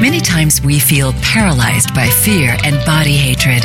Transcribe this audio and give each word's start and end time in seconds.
Many 0.00 0.20
times 0.20 0.62
we 0.62 0.78
feel 0.78 1.12
paralyzed 1.14 1.92
by 1.92 2.08
fear 2.08 2.56
and 2.62 2.76
body 2.86 3.16
hatred. 3.16 3.64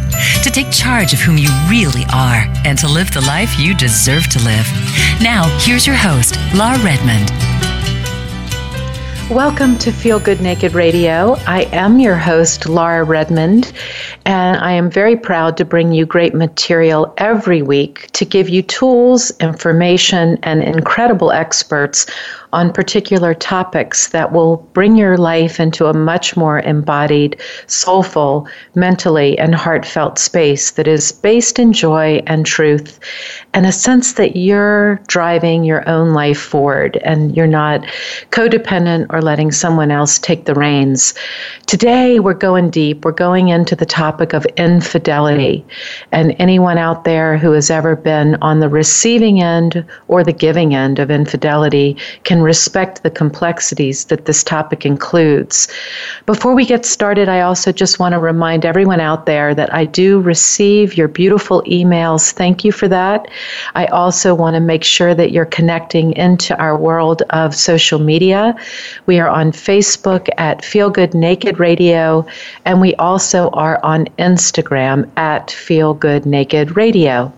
To 0.43 0.49
take 0.51 0.71
charge 0.71 1.13
of 1.13 1.19
whom 1.19 1.37
you 1.37 1.49
really 1.69 2.03
are 2.13 2.45
and 2.65 2.77
to 2.79 2.87
live 2.87 3.11
the 3.11 3.21
life 3.21 3.59
you 3.59 3.75
deserve 3.75 4.27
to 4.29 4.39
live. 4.43 4.67
Now, 5.21 5.47
here's 5.59 5.85
your 5.87 5.95
host, 5.95 6.37
Laura 6.53 6.77
Redmond. 6.79 7.31
Welcome 9.31 9.77
to 9.77 9.93
Feel 9.93 10.19
Good 10.19 10.41
Naked 10.41 10.73
Radio. 10.73 11.35
I 11.47 11.61
am 11.71 12.01
your 12.01 12.17
host, 12.17 12.67
Laura 12.67 13.05
Redmond, 13.05 13.71
and 14.25 14.57
I 14.57 14.73
am 14.73 14.91
very 14.91 15.15
proud 15.15 15.55
to 15.55 15.63
bring 15.63 15.93
you 15.93 16.05
great 16.05 16.33
material 16.33 17.13
every 17.17 17.61
week 17.61 18.11
to 18.11 18.25
give 18.25 18.49
you 18.49 18.61
tools, 18.61 19.31
information, 19.39 20.37
and 20.43 20.61
incredible 20.61 21.31
experts 21.31 22.07
on 22.53 22.73
particular 22.73 23.33
topics 23.33 24.07
that 24.07 24.31
will 24.31 24.57
bring 24.73 24.95
your 24.95 25.17
life 25.17 25.59
into 25.59 25.85
a 25.85 25.93
much 25.93 26.35
more 26.35 26.59
embodied, 26.59 27.39
soulful, 27.67 28.47
mentally, 28.75 29.37
and 29.37 29.55
heartfelt 29.55 30.19
space 30.19 30.71
that 30.71 30.87
is 30.87 31.11
based 31.11 31.59
in 31.59 31.71
joy 31.73 32.21
and 32.27 32.45
truth 32.45 32.99
and 33.53 33.65
a 33.65 33.71
sense 33.71 34.13
that 34.13 34.35
you're 34.35 34.95
driving 35.07 35.63
your 35.63 35.87
own 35.87 36.13
life 36.13 36.39
forward 36.39 36.97
and 36.97 37.35
you're 37.35 37.47
not 37.47 37.81
codependent 38.31 39.07
or 39.09 39.21
letting 39.21 39.51
someone 39.51 39.91
else 39.91 40.19
take 40.19 40.45
the 40.45 40.53
reins. 40.53 41.13
Today, 41.67 42.19
we're 42.19 42.33
going 42.33 42.69
deep. 42.69 43.05
We're 43.05 43.11
going 43.11 43.49
into 43.49 43.75
the 43.75 43.85
topic 43.85 44.33
of 44.33 44.45
infidelity. 44.57 45.65
And 46.11 46.35
anyone 46.39 46.77
out 46.77 47.03
there 47.03 47.37
who 47.37 47.51
has 47.51 47.69
ever 47.69 47.95
been 47.95 48.35
on 48.41 48.59
the 48.59 48.69
receiving 48.69 49.41
end 49.41 49.85
or 50.07 50.23
the 50.23 50.33
giving 50.33 50.75
end 50.75 50.99
of 50.99 51.11
infidelity 51.11 51.97
can 52.23 52.40
respect 52.41 53.03
the 53.03 53.09
complexities 53.09 54.05
that 54.05 54.25
this 54.25 54.43
topic 54.43 54.85
includes. 54.85 55.67
Before 56.25 56.53
we 56.53 56.65
get 56.65 56.85
started, 56.85 57.29
I 57.29 57.41
also 57.41 57.71
just 57.71 57.99
want 57.99 58.13
to 58.13 58.19
remind 58.19 58.65
everyone 58.65 58.99
out 58.99 59.25
there 59.25 59.53
that 59.55 59.73
I 59.73 59.85
do 59.85 60.19
receive 60.19 60.97
your 60.97 61.07
beautiful 61.07 61.61
emails. 61.63 62.31
Thank 62.31 62.63
you 62.63 62.71
for 62.71 62.87
that. 62.87 63.27
I 63.75 63.85
also 63.87 64.33
want 64.35 64.55
to 64.55 64.59
make 64.59 64.83
sure 64.83 65.13
that 65.15 65.31
you're 65.31 65.45
connecting 65.45 66.13
into 66.13 66.57
our 66.57 66.77
world 66.77 67.23
of 67.29 67.55
social 67.55 67.99
media. 67.99 68.55
We 69.05 69.19
are 69.19 69.29
on 69.29 69.51
Facebook 69.51 70.27
at 70.37 70.63
Feel 70.63 70.89
Good 70.89 71.13
Naked 71.13 71.59
Radio, 71.59 72.25
and 72.65 72.81
we 72.81 72.95
also 72.95 73.49
are 73.51 73.79
on 73.83 74.05
Instagram 74.19 75.09
at 75.17 75.51
Feel 75.51 75.93
Good 75.93 76.25
Naked 76.25 76.75
Radio. 76.75 77.33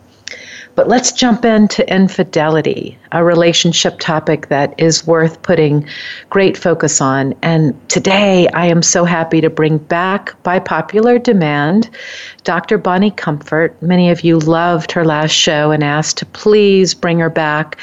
But 0.75 0.87
let's 0.87 1.11
jump 1.11 1.45
into 1.45 1.87
infidelity, 1.93 2.97
a 3.11 3.23
relationship 3.23 3.99
topic 3.99 4.47
that 4.47 4.73
is 4.79 5.05
worth 5.05 5.41
putting 5.43 5.87
great 6.31 6.57
focus 6.57 6.99
on. 6.99 7.35
And 7.43 7.77
today 7.89 8.47
I 8.49 8.65
am 8.65 8.81
so 8.81 9.05
happy 9.05 9.39
to 9.41 9.51
bring 9.51 9.77
back, 9.77 10.41
by 10.41 10.59
popular 10.59 11.19
demand, 11.19 11.91
Dr. 12.43 12.77
Bonnie 12.77 13.11
Comfort. 13.11 13.81
Many 13.81 14.09
of 14.09 14.21
you 14.21 14.37
loved 14.37 14.91
her 14.91 15.05
last 15.05 15.31
show 15.31 15.71
and 15.71 15.81
asked 15.81 16.17
to 16.17 16.25
please 16.25 16.93
bring 16.93 17.19
her 17.19 17.29
back. 17.29 17.77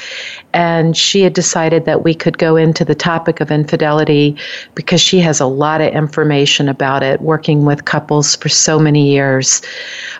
And 0.53 0.95
she 0.95 1.21
had 1.21 1.33
decided 1.33 1.85
that 1.85 2.03
we 2.03 2.13
could 2.13 2.37
go 2.37 2.55
into 2.55 2.85
the 2.85 2.93
topic 2.93 3.41
of 3.41 3.49
infidelity 3.49 4.35
because 4.75 5.01
she 5.01 5.19
has 5.19 5.39
a 5.39 5.47
lot 5.47 5.81
of 5.81 5.91
information 5.93 6.69
about 6.69 7.01
it, 7.01 7.21
working 7.21 7.65
with 7.65 7.85
couples 7.85 8.35
for 8.35 8.49
so 8.49 8.77
many 8.77 9.09
years. 9.09 9.63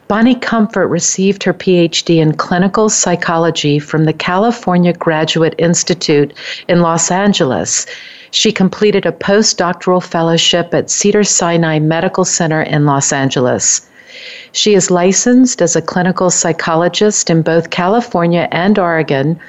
Bonnie 0.08 0.36
Comfort 0.36 0.88
received 0.88 1.44
her 1.44 1.54
PhD 1.54 2.18
in 2.18 2.34
clinical 2.34 2.90
psychology 2.90 3.78
from 3.78 4.06
the 4.06 4.14
California 4.14 4.94
Graduate 4.94 5.54
Institute 5.60 6.34
in 6.68 6.80
Los 6.80 7.12
Angeles. 7.12 7.86
She 8.32 8.52
completed 8.52 9.06
a 9.06 9.12
postdoctoral 9.12 10.02
fellowship 10.02 10.74
at 10.74 10.90
Cedar 10.90 11.24
Sinai 11.24 11.80
Medical 11.80 12.26
Center 12.26 12.62
in 12.62 12.86
Los 12.86 13.12
Angeles. 13.14 13.88
She 14.52 14.74
is 14.74 14.92
licensed 14.92 15.62
as 15.62 15.76
a 15.76 15.82
clinical 15.82 16.30
psychologist 16.30 17.30
in 17.30 17.42
both 17.42 17.70
California 17.70 18.48
and 18.52 18.78
Oregon, 18.78 19.40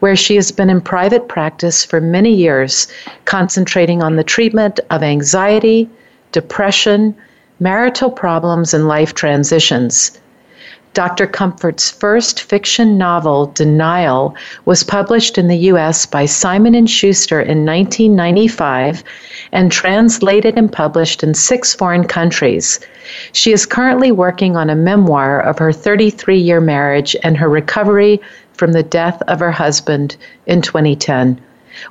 where 0.00 0.16
she 0.16 0.36
has 0.36 0.52
been 0.52 0.70
in 0.70 0.80
private 0.80 1.28
practice 1.28 1.84
for 1.84 2.00
many 2.00 2.34
years, 2.34 2.86
concentrating 3.24 4.02
on 4.02 4.16
the 4.16 4.24
treatment 4.24 4.80
of 4.90 5.02
anxiety, 5.02 5.88
depression, 6.30 7.14
marital 7.60 8.10
problems, 8.10 8.74
and 8.74 8.88
life 8.88 9.14
transitions. 9.14 10.18
Dr. 10.94 11.26
Comfort's 11.26 11.90
first 11.90 12.42
fiction 12.42 12.98
novel, 12.98 13.46
Denial, 13.46 14.36
was 14.66 14.84
published 14.84 15.38
in 15.38 15.48
the 15.48 15.56
US 15.56 16.04
by 16.04 16.26
Simon 16.26 16.86
& 16.86 16.86
Schuster 16.86 17.40
in 17.40 17.64
1995 17.64 19.02
and 19.52 19.72
translated 19.72 20.58
and 20.58 20.70
published 20.70 21.22
in 21.22 21.32
6 21.32 21.74
foreign 21.74 22.04
countries. 22.04 22.78
She 23.32 23.52
is 23.52 23.64
currently 23.64 24.12
working 24.12 24.54
on 24.54 24.68
a 24.68 24.76
memoir 24.76 25.40
of 25.40 25.58
her 25.58 25.70
33-year 25.70 26.60
marriage 26.60 27.16
and 27.22 27.38
her 27.38 27.48
recovery 27.48 28.20
from 28.52 28.72
the 28.72 28.82
death 28.82 29.20
of 29.28 29.40
her 29.40 29.52
husband 29.52 30.16
in 30.46 30.60
2010. 30.60 31.40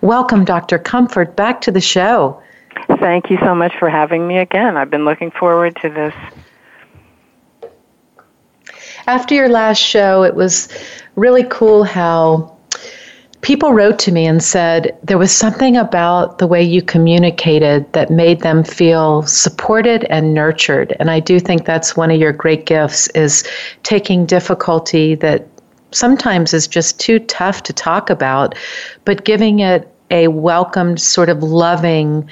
Welcome 0.01 0.45
Dr. 0.45 0.78
Comfort 0.78 1.35
back 1.35 1.62
to 1.62 1.72
the 1.72 1.81
show. 1.81 2.39
Thank 3.00 3.31
you 3.31 3.38
so 3.39 3.56
much 3.56 3.73
for 3.79 3.89
having 3.89 4.28
me 4.28 4.38
again. 4.38 4.78
I've 4.78 4.91
been 4.91 5.06
looking 5.06 5.31
forward 5.31 5.75
to 5.78 5.89
this 5.89 6.13
after 9.07 9.35
your 9.35 9.50
last 9.50 9.79
show, 9.79 10.23
it 10.23 10.35
was 10.35 10.67
really 11.16 11.44
cool 11.50 11.84
how 11.84 12.56
people 13.41 13.73
wrote 13.73 13.97
to 14.00 14.12
me 14.12 14.25
and 14.25 14.44
said 14.44 14.97
there 15.03 15.17
was 15.17 15.35
something 15.35 15.75
about 15.75 16.38
the 16.38 16.45
way 16.45 16.62
you 16.62 16.81
communicated 16.81 17.91
that 17.94 18.12
made 18.12 18.41
them 18.41 18.63
feel 18.63 19.23
supported 19.23 20.03
and 20.06 20.34
nurtured. 20.34 20.95
And 21.00 21.09
i 21.09 21.19
do 21.19 21.39
think 21.39 21.66
that's 21.66 21.97
one 21.97 22.12
of 22.12 22.19
your 22.19 22.31
great 22.31 22.66
gifts 22.66 23.07
is 23.09 23.44
taking 23.84 24.25
difficulty 24.25 25.16
that 25.16 25.47
sometimes 25.91 26.53
is 26.53 26.68
just 26.68 27.00
too 27.00 27.19
tough 27.19 27.63
to 27.63 27.73
talk 27.73 28.09
about 28.09 28.56
but 29.06 29.25
giving 29.25 29.59
it 29.59 29.94
a 30.12 30.27
welcomed 30.27 31.01
sort 31.01 31.30
of 31.30 31.42
loving 31.42 32.30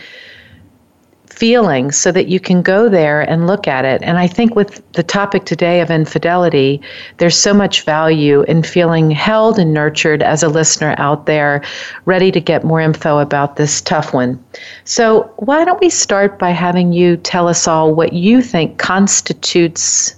feeling 1.40 1.90
so 1.90 2.12
that 2.12 2.28
you 2.28 2.38
can 2.38 2.62
go 2.62 2.90
there 2.90 3.22
and 3.22 3.48
look 3.48 3.66
at 3.66 3.86
it. 3.86 4.02
And 4.04 4.18
I 4.18 4.28
think 4.28 4.56
with 4.56 4.84
the 4.92 5.04
topic 5.04 5.46
today 5.46 5.80
of 5.80 5.90
infidelity, 5.90 6.82
there's 7.18 7.38
so 7.38 7.54
much 7.54 7.84
value 7.84 8.42
in 8.44 8.62
feeling 8.62 9.10
held 9.10 9.58
and 9.58 9.74
nurtured 9.74 10.22
as 10.22 10.44
a 10.44 10.50
listener 10.50 10.96
out 10.98 11.28
there, 11.28 11.64
ready 12.04 12.30
to 12.32 12.42
get 12.42 12.66
more 12.66 12.82
info 12.82 13.20
about 13.20 13.56
this 13.56 13.80
tough 13.80 14.14
one. 14.14 14.44
So, 14.84 15.32
why 15.38 15.64
don't 15.64 15.80
we 15.80 15.90
start 15.90 16.38
by 16.38 16.50
having 16.50 16.92
you 16.92 17.16
tell 17.16 17.48
us 17.48 17.70
all 17.70 17.96
what 17.96 18.12
you 18.12 18.42
think 18.42 18.78
constitutes 18.78 20.16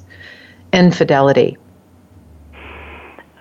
infidelity? 0.74 1.56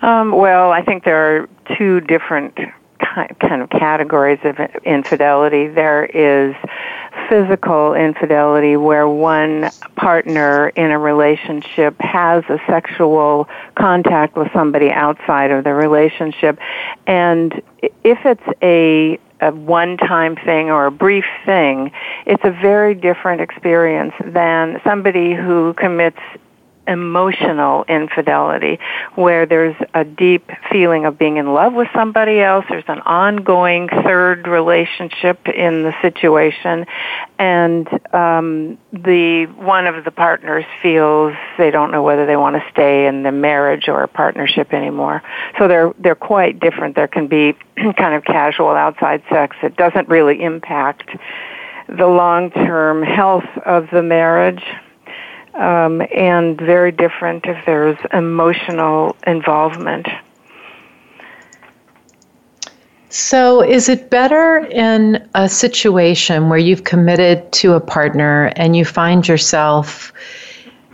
Um, 0.03 0.33
well, 0.33 0.71
I 0.71 0.83
think 0.83 1.03
there 1.03 1.17
are 1.17 1.49
two 1.77 1.99
different 2.01 2.59
kind 3.39 3.61
of 3.61 3.69
categories 3.71 4.39
of 4.43 4.59
infidelity. 4.85 5.67
There 5.67 6.05
is 6.05 6.55
physical 7.31 7.93
infidelity 7.93 8.75
where 8.75 9.07
one 9.07 9.71
partner 9.95 10.67
in 10.75 10.91
a 10.91 10.99
relationship 10.99 11.95
has 12.01 12.43
a 12.49 12.59
sexual 12.67 13.47
contact 13.75 14.35
with 14.35 14.51
somebody 14.51 14.91
outside 14.91 15.49
of 15.49 15.63
the 15.63 15.73
relationship. 15.73 16.59
And 17.07 17.61
if 18.03 18.19
it's 18.25 18.59
a 18.61 19.17
a 19.39 19.51
one 19.51 19.97
time 19.97 20.35
thing 20.35 20.69
or 20.69 20.85
a 20.85 20.91
brief 20.91 21.25
thing, 21.45 21.91
it's 22.25 22.43
a 22.43 22.51
very 22.51 22.93
different 22.93 23.41
experience 23.41 24.13
than 24.23 24.79
somebody 24.83 25.33
who 25.33 25.73
commits 25.75 26.19
emotional 26.91 27.83
infidelity 27.87 28.79
where 29.15 29.45
there's 29.45 29.75
a 29.93 30.03
deep 30.03 30.49
feeling 30.71 31.05
of 31.05 31.17
being 31.17 31.37
in 31.37 31.53
love 31.53 31.73
with 31.73 31.87
somebody 31.93 32.39
else. 32.39 32.65
There's 32.69 32.83
an 32.87 32.99
ongoing 32.99 33.89
third 33.89 34.47
relationship 34.47 35.47
in 35.47 35.83
the 35.83 35.93
situation. 36.01 36.85
And 37.39 37.87
um 38.13 38.77
the 38.93 39.45
one 39.57 39.87
of 39.87 40.03
the 40.03 40.11
partners 40.11 40.65
feels 40.81 41.33
they 41.57 41.71
don't 41.71 41.91
know 41.91 42.03
whether 42.03 42.25
they 42.25 42.37
want 42.37 42.55
to 42.55 42.63
stay 42.71 43.07
in 43.07 43.23
the 43.23 43.31
marriage 43.31 43.87
or 43.87 44.03
a 44.03 44.07
partnership 44.07 44.73
anymore. 44.73 45.23
So 45.57 45.67
they're 45.67 45.93
they're 45.97 46.15
quite 46.15 46.59
different. 46.59 46.95
There 46.95 47.07
can 47.07 47.27
be 47.27 47.55
kind 47.97 48.13
of 48.13 48.23
casual 48.23 48.69
outside 48.69 49.23
sex 49.29 49.55
it 49.63 49.75
doesn't 49.75 50.09
really 50.09 50.41
impact 50.43 51.09
the 51.87 52.07
long 52.07 52.51
term 52.51 53.03
health 53.03 53.47
of 53.65 53.87
the 53.91 54.01
marriage 54.01 54.63
um, 55.55 56.01
and 56.15 56.59
very 56.59 56.91
different 56.91 57.45
if 57.45 57.65
there's 57.65 57.97
emotional 58.13 59.15
involvement. 59.27 60.07
So, 63.09 63.61
is 63.61 63.89
it 63.89 64.09
better 64.09 64.59
in 64.71 65.27
a 65.35 65.49
situation 65.49 66.47
where 66.47 66.57
you've 66.57 66.85
committed 66.85 67.51
to 67.53 67.73
a 67.73 67.81
partner 67.81 68.53
and 68.55 68.73
you 68.73 68.85
find 68.85 69.27
yourself 69.27 70.13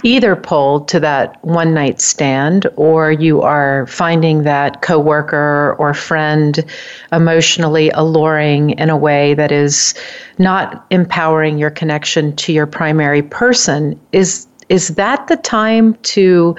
either 0.03 0.35
pulled 0.35 0.87
to 0.87 0.99
that 0.99 1.43
one 1.43 1.73
night 1.73 1.99
stand 1.99 2.67
or 2.75 3.11
you 3.11 3.41
are 3.41 3.85
finding 3.87 4.43
that 4.43 4.81
coworker 4.81 5.75
or 5.77 5.93
friend 5.93 6.65
emotionally 7.11 7.89
alluring 7.91 8.71
in 8.71 8.89
a 8.89 8.97
way 8.97 9.33
that 9.33 9.51
is 9.51 9.93
not 10.37 10.85
empowering 10.89 11.57
your 11.57 11.71
connection 11.71 12.35
to 12.35 12.53
your 12.53 12.67
primary 12.67 13.21
person 13.21 13.99
is 14.11 14.46
is 14.69 14.89
that 14.89 15.27
the 15.27 15.37
time 15.37 15.93
to 16.03 16.55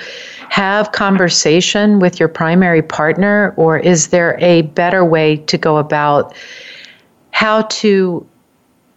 have 0.49 0.93
conversation 0.93 1.99
with 1.99 2.19
your 2.19 2.28
primary 2.28 2.82
partner 2.82 3.52
or 3.56 3.78
is 3.78 4.08
there 4.08 4.38
a 4.40 4.62
better 4.62 5.05
way 5.05 5.37
to 5.37 5.58
go 5.58 5.76
about 5.76 6.34
how 7.32 7.62
to 7.62 8.26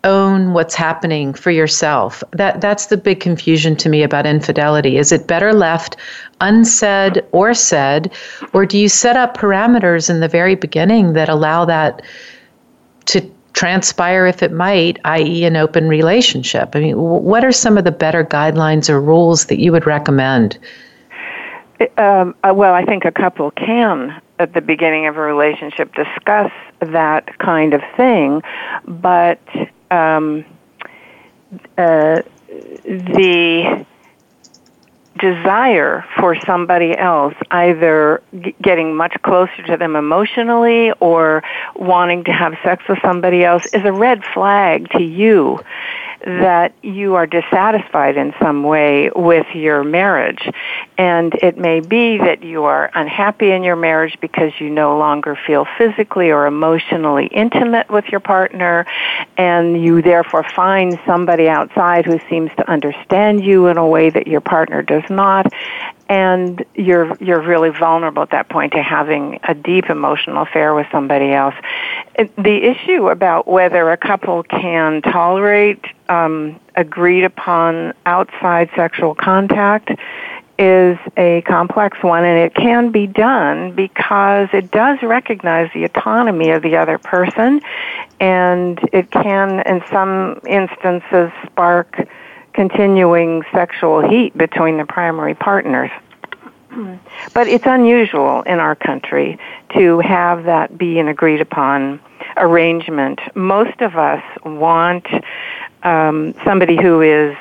own 0.03 0.53
what's 0.53 0.73
happening 0.73 1.33
for 1.33 1.51
yourself? 1.51 2.23
That 2.31 2.61
that's 2.61 2.87
the 2.87 2.97
big 2.97 3.19
confusion 3.19 3.75
to 3.77 3.89
me 3.89 4.01
about 4.01 4.25
infidelity. 4.25 4.97
Is 4.97 5.11
it 5.11 5.27
better 5.27 5.53
left 5.53 5.97
unsaid 6.39 7.23
or 7.33 7.53
said 7.53 8.11
or 8.53 8.65
do 8.65 8.77
you 8.77 8.89
set 8.89 9.17
up 9.17 9.37
parameters 9.37 10.09
in 10.09 10.21
the 10.21 10.27
very 10.27 10.55
beginning 10.55 11.13
that 11.13 11.29
allow 11.29 11.65
that 11.65 12.01
to 13.05 13.29
transpire 13.53 14.25
if 14.25 14.41
it 14.43 14.51
might, 14.51 14.99
i.e., 15.05 15.45
an 15.45 15.55
open 15.55 15.87
relationship? 15.87 16.75
I 16.75 16.79
mean, 16.79 16.97
what 16.97 17.43
are 17.43 17.51
some 17.51 17.77
of 17.77 17.83
the 17.83 17.91
better 17.91 18.23
guidelines 18.23 18.89
or 18.89 19.01
rules 19.01 19.45
that 19.45 19.59
you 19.59 19.71
would 19.71 19.85
recommend? 19.85 20.57
Um, 21.97 22.35
uh, 22.43 22.53
well, 22.55 22.73
I 22.73 22.85
think 22.85 23.05
a 23.05 23.11
couple 23.11 23.51
can, 23.51 24.21
at 24.39 24.53
the 24.53 24.61
beginning 24.61 25.07
of 25.07 25.17
a 25.17 25.21
relationship, 25.21 25.93
discuss 25.95 26.51
that 26.79 27.37
kind 27.39 27.73
of 27.73 27.81
thing, 27.97 28.41
but 28.85 29.39
um, 29.89 30.45
uh, 31.77 32.21
the 32.83 33.85
desire 35.21 36.03
for 36.17 36.35
somebody 36.41 36.97
else, 36.97 37.35
either 37.51 38.21
g- 38.41 38.55
getting 38.61 38.95
much 38.95 39.15
closer 39.21 39.61
to 39.67 39.77
them 39.77 39.95
emotionally 39.95 40.91
or 40.99 41.43
wanting 41.75 42.23
to 42.25 42.31
have 42.31 42.55
sex 42.63 42.83
with 42.89 42.99
somebody 43.01 43.45
else, 43.45 43.65
is 43.67 43.85
a 43.85 43.93
red 43.93 44.23
flag 44.33 44.89
to 44.89 45.03
you 45.03 45.59
that 46.25 46.73
you 46.81 47.15
are 47.15 47.25
dissatisfied 47.25 48.17
in 48.17 48.33
some 48.39 48.63
way 48.63 49.09
with 49.15 49.47
your 49.53 49.83
marriage. 49.83 50.47
And 50.97 51.33
it 51.35 51.57
may 51.57 51.79
be 51.79 52.17
that 52.17 52.43
you 52.43 52.65
are 52.65 52.91
unhappy 52.93 53.51
in 53.51 53.63
your 53.63 53.75
marriage 53.75 54.17
because 54.21 54.51
you 54.59 54.69
no 54.69 54.97
longer 54.97 55.37
feel 55.47 55.65
physically 55.77 56.31
or 56.31 56.45
emotionally 56.45 57.27
intimate 57.27 57.89
with 57.89 58.05
your 58.09 58.19
partner, 58.19 58.85
and 59.37 59.83
you 59.83 60.01
therefore 60.01 60.45
find 60.55 60.99
somebody 61.05 61.49
outside 61.49 62.05
who 62.05 62.19
seems 62.29 62.51
to 62.57 62.69
understand 62.69 63.43
you 63.43 63.67
in 63.67 63.77
a 63.77 63.87
way 63.87 64.09
that 64.09 64.27
your 64.27 64.41
partner 64.41 64.81
does 64.81 65.03
not 65.09 65.51
and 66.11 66.65
you're 66.75 67.15
you're 67.21 67.41
really 67.41 67.69
vulnerable 67.69 68.21
at 68.21 68.31
that 68.31 68.49
point 68.49 68.73
to 68.73 68.83
having 68.83 69.39
a 69.47 69.53
deep 69.53 69.89
emotional 69.89 70.43
affair 70.43 70.75
with 70.75 70.85
somebody 70.91 71.31
else. 71.31 71.55
The 72.17 72.69
issue 72.69 73.07
about 73.07 73.47
whether 73.47 73.89
a 73.91 73.97
couple 73.97 74.43
can 74.43 75.01
tolerate 75.03 75.85
um, 76.09 76.59
agreed 76.75 77.23
upon 77.23 77.93
outside 78.05 78.69
sexual 78.75 79.15
contact 79.15 79.89
is 80.59 80.97
a 81.15 81.41
complex 81.47 81.97
one 82.03 82.25
and 82.25 82.37
it 82.37 82.53
can 82.55 82.91
be 82.91 83.07
done 83.07 83.73
because 83.73 84.49
it 84.51 84.69
does 84.69 84.99
recognize 85.01 85.71
the 85.73 85.85
autonomy 85.85 86.51
of 86.51 86.61
the 86.61 86.75
other 86.75 86.97
person 86.97 87.61
and 88.19 88.79
it 88.91 89.09
can 89.11 89.61
in 89.65 89.81
some 89.89 90.41
instances 90.45 91.31
spark 91.45 92.05
continuing 92.53 93.43
sexual 93.53 94.07
heat 94.07 94.37
between 94.37 94.77
the 94.77 94.85
primary 94.85 95.35
partners. 95.35 95.91
But 97.33 97.47
it's 97.47 97.65
unusual 97.65 98.43
in 98.43 98.59
our 98.59 98.75
country 98.75 99.37
to 99.73 99.99
have 99.99 100.45
that 100.45 100.77
be 100.77 100.99
an 100.99 101.09
agreed 101.09 101.41
upon 101.41 101.99
arrangement. 102.37 103.19
Most 103.35 103.81
of 103.81 103.97
us 103.97 104.23
want 104.45 105.05
um, 105.83 106.33
somebody 106.45 106.81
who 106.81 107.01
is 107.01 107.35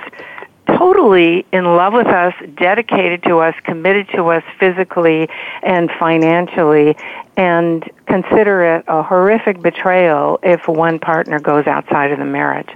totally 0.67 1.47
in 1.53 1.65
love 1.65 1.93
with 1.93 2.07
us, 2.07 2.35
dedicated 2.57 3.23
to 3.25 3.39
us, 3.39 3.55
committed 3.65 4.09
to 4.11 4.27
us 4.29 4.43
physically 4.59 5.29
and 5.63 5.91
financially, 5.99 6.97
and 7.37 7.89
consider 8.07 8.77
it 8.77 8.85
a 8.89 9.03
horrific 9.03 9.61
betrayal 9.61 10.39
if 10.43 10.67
one 10.69 10.99
partner 10.99 11.39
goes 11.39 11.67
outside 11.67 12.13
of 12.13 12.19
the 12.19 12.25
marriage. 12.25 12.69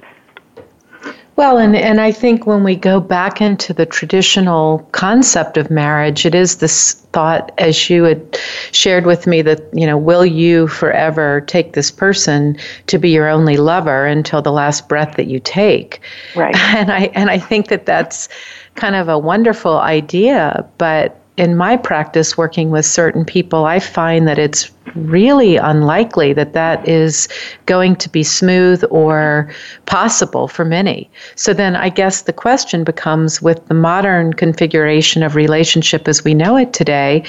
Well, 1.36 1.58
and, 1.58 1.74
and 1.74 2.00
I 2.00 2.12
think 2.12 2.46
when 2.46 2.62
we 2.62 2.76
go 2.76 3.00
back 3.00 3.40
into 3.40 3.72
the 3.72 3.86
traditional 3.86 4.78
concept 4.92 5.56
of 5.56 5.68
marriage, 5.68 6.24
it 6.24 6.34
is 6.34 6.58
this 6.58 6.92
thought, 7.12 7.50
as 7.58 7.90
you 7.90 8.04
had 8.04 8.38
shared 8.70 9.04
with 9.04 9.26
me, 9.26 9.42
that, 9.42 9.62
you 9.72 9.84
know, 9.84 9.98
will 9.98 10.24
you 10.24 10.68
forever 10.68 11.40
take 11.40 11.72
this 11.72 11.90
person 11.90 12.56
to 12.86 12.98
be 12.98 13.10
your 13.10 13.28
only 13.28 13.56
lover 13.56 14.06
until 14.06 14.42
the 14.42 14.52
last 14.52 14.88
breath 14.88 15.16
that 15.16 15.26
you 15.26 15.40
take? 15.40 16.00
Right. 16.36 16.54
And 16.74 16.90
I, 16.90 17.10
and 17.14 17.30
I 17.30 17.38
think 17.38 17.68
that 17.68 17.86
that's 17.86 18.28
kind 18.74 18.96
of 18.96 19.08
a 19.08 19.18
wonderful 19.18 19.78
idea, 19.78 20.68
but 20.76 21.23
in 21.36 21.56
my 21.56 21.76
practice 21.76 22.36
working 22.36 22.70
with 22.70 22.86
certain 22.86 23.24
people, 23.24 23.64
I 23.64 23.80
find 23.80 24.28
that 24.28 24.38
it's 24.38 24.70
really 24.94 25.56
unlikely 25.56 26.32
that 26.32 26.52
that 26.52 26.86
is 26.88 27.28
going 27.66 27.96
to 27.96 28.08
be 28.08 28.22
smooth 28.22 28.84
or 28.90 29.50
possible 29.86 30.46
for 30.46 30.64
many. 30.64 31.10
So 31.34 31.52
then 31.52 31.74
I 31.74 31.88
guess 31.88 32.22
the 32.22 32.32
question 32.32 32.84
becomes 32.84 33.42
with 33.42 33.66
the 33.66 33.74
modern 33.74 34.32
configuration 34.34 35.24
of 35.24 35.34
relationship 35.34 36.06
as 36.06 36.22
we 36.22 36.34
know 36.34 36.56
it 36.56 36.72
today, 36.72 37.24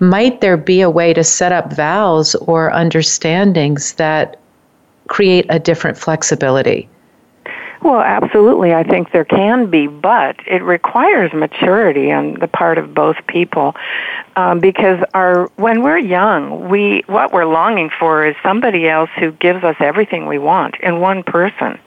might 0.00 0.40
there 0.40 0.56
be 0.56 0.80
a 0.80 0.90
way 0.90 1.12
to 1.12 1.22
set 1.22 1.52
up 1.52 1.72
vows 1.72 2.34
or 2.34 2.72
understandings 2.72 3.92
that 3.94 4.40
create 5.08 5.46
a 5.50 5.58
different 5.60 5.98
flexibility? 5.98 6.88
Well, 7.82 8.00
absolutely. 8.00 8.74
I 8.74 8.82
think 8.82 9.10
there 9.10 9.24
can 9.24 9.70
be, 9.70 9.86
but 9.86 10.36
it 10.46 10.62
requires 10.62 11.32
maturity 11.32 12.12
on 12.12 12.34
the 12.34 12.46
part 12.46 12.76
of 12.76 12.92
both 12.92 13.16
people, 13.26 13.74
um, 14.36 14.60
because 14.60 15.02
our 15.14 15.46
when 15.56 15.82
we're 15.82 15.98
young, 15.98 16.68
we 16.68 17.04
what 17.06 17.32
we're 17.32 17.46
longing 17.46 17.90
for 17.98 18.26
is 18.26 18.36
somebody 18.42 18.86
else 18.86 19.08
who 19.18 19.32
gives 19.32 19.64
us 19.64 19.76
everything 19.80 20.26
we 20.26 20.38
want 20.38 20.76
in 20.80 21.00
one 21.00 21.22
person, 21.22 21.78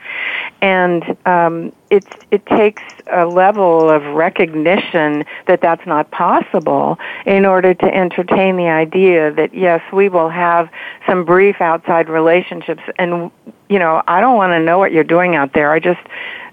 and 0.61 1.15
um, 1.27 1.71
it 1.93 2.03
it 2.31 2.43
takes 2.47 2.81
a 3.11 3.25
level 3.25 3.89
of 3.91 4.03
recognition 4.15 5.23
that 5.45 5.61
that's 5.61 5.85
not 5.85 6.09
possible 6.09 6.97
in 7.27 7.45
order 7.45 7.75
to 7.75 7.85
entertain 7.85 8.57
the 8.57 8.67
idea 8.67 9.31
that 9.31 9.53
yes, 9.53 9.81
we 9.93 10.09
will 10.09 10.29
have 10.29 10.69
some 11.07 11.23
brief 11.23 11.61
outside 11.61 12.09
relationships, 12.09 12.81
and 12.97 13.29
you 13.69 13.77
know, 13.77 14.01
I 14.07 14.21
don't 14.21 14.35
want 14.35 14.53
to 14.53 14.59
know 14.59 14.79
what 14.79 14.91
you're 14.91 15.03
doing 15.03 15.35
out 15.35 15.53
there. 15.53 15.71
I 15.71 15.79
just 15.79 16.01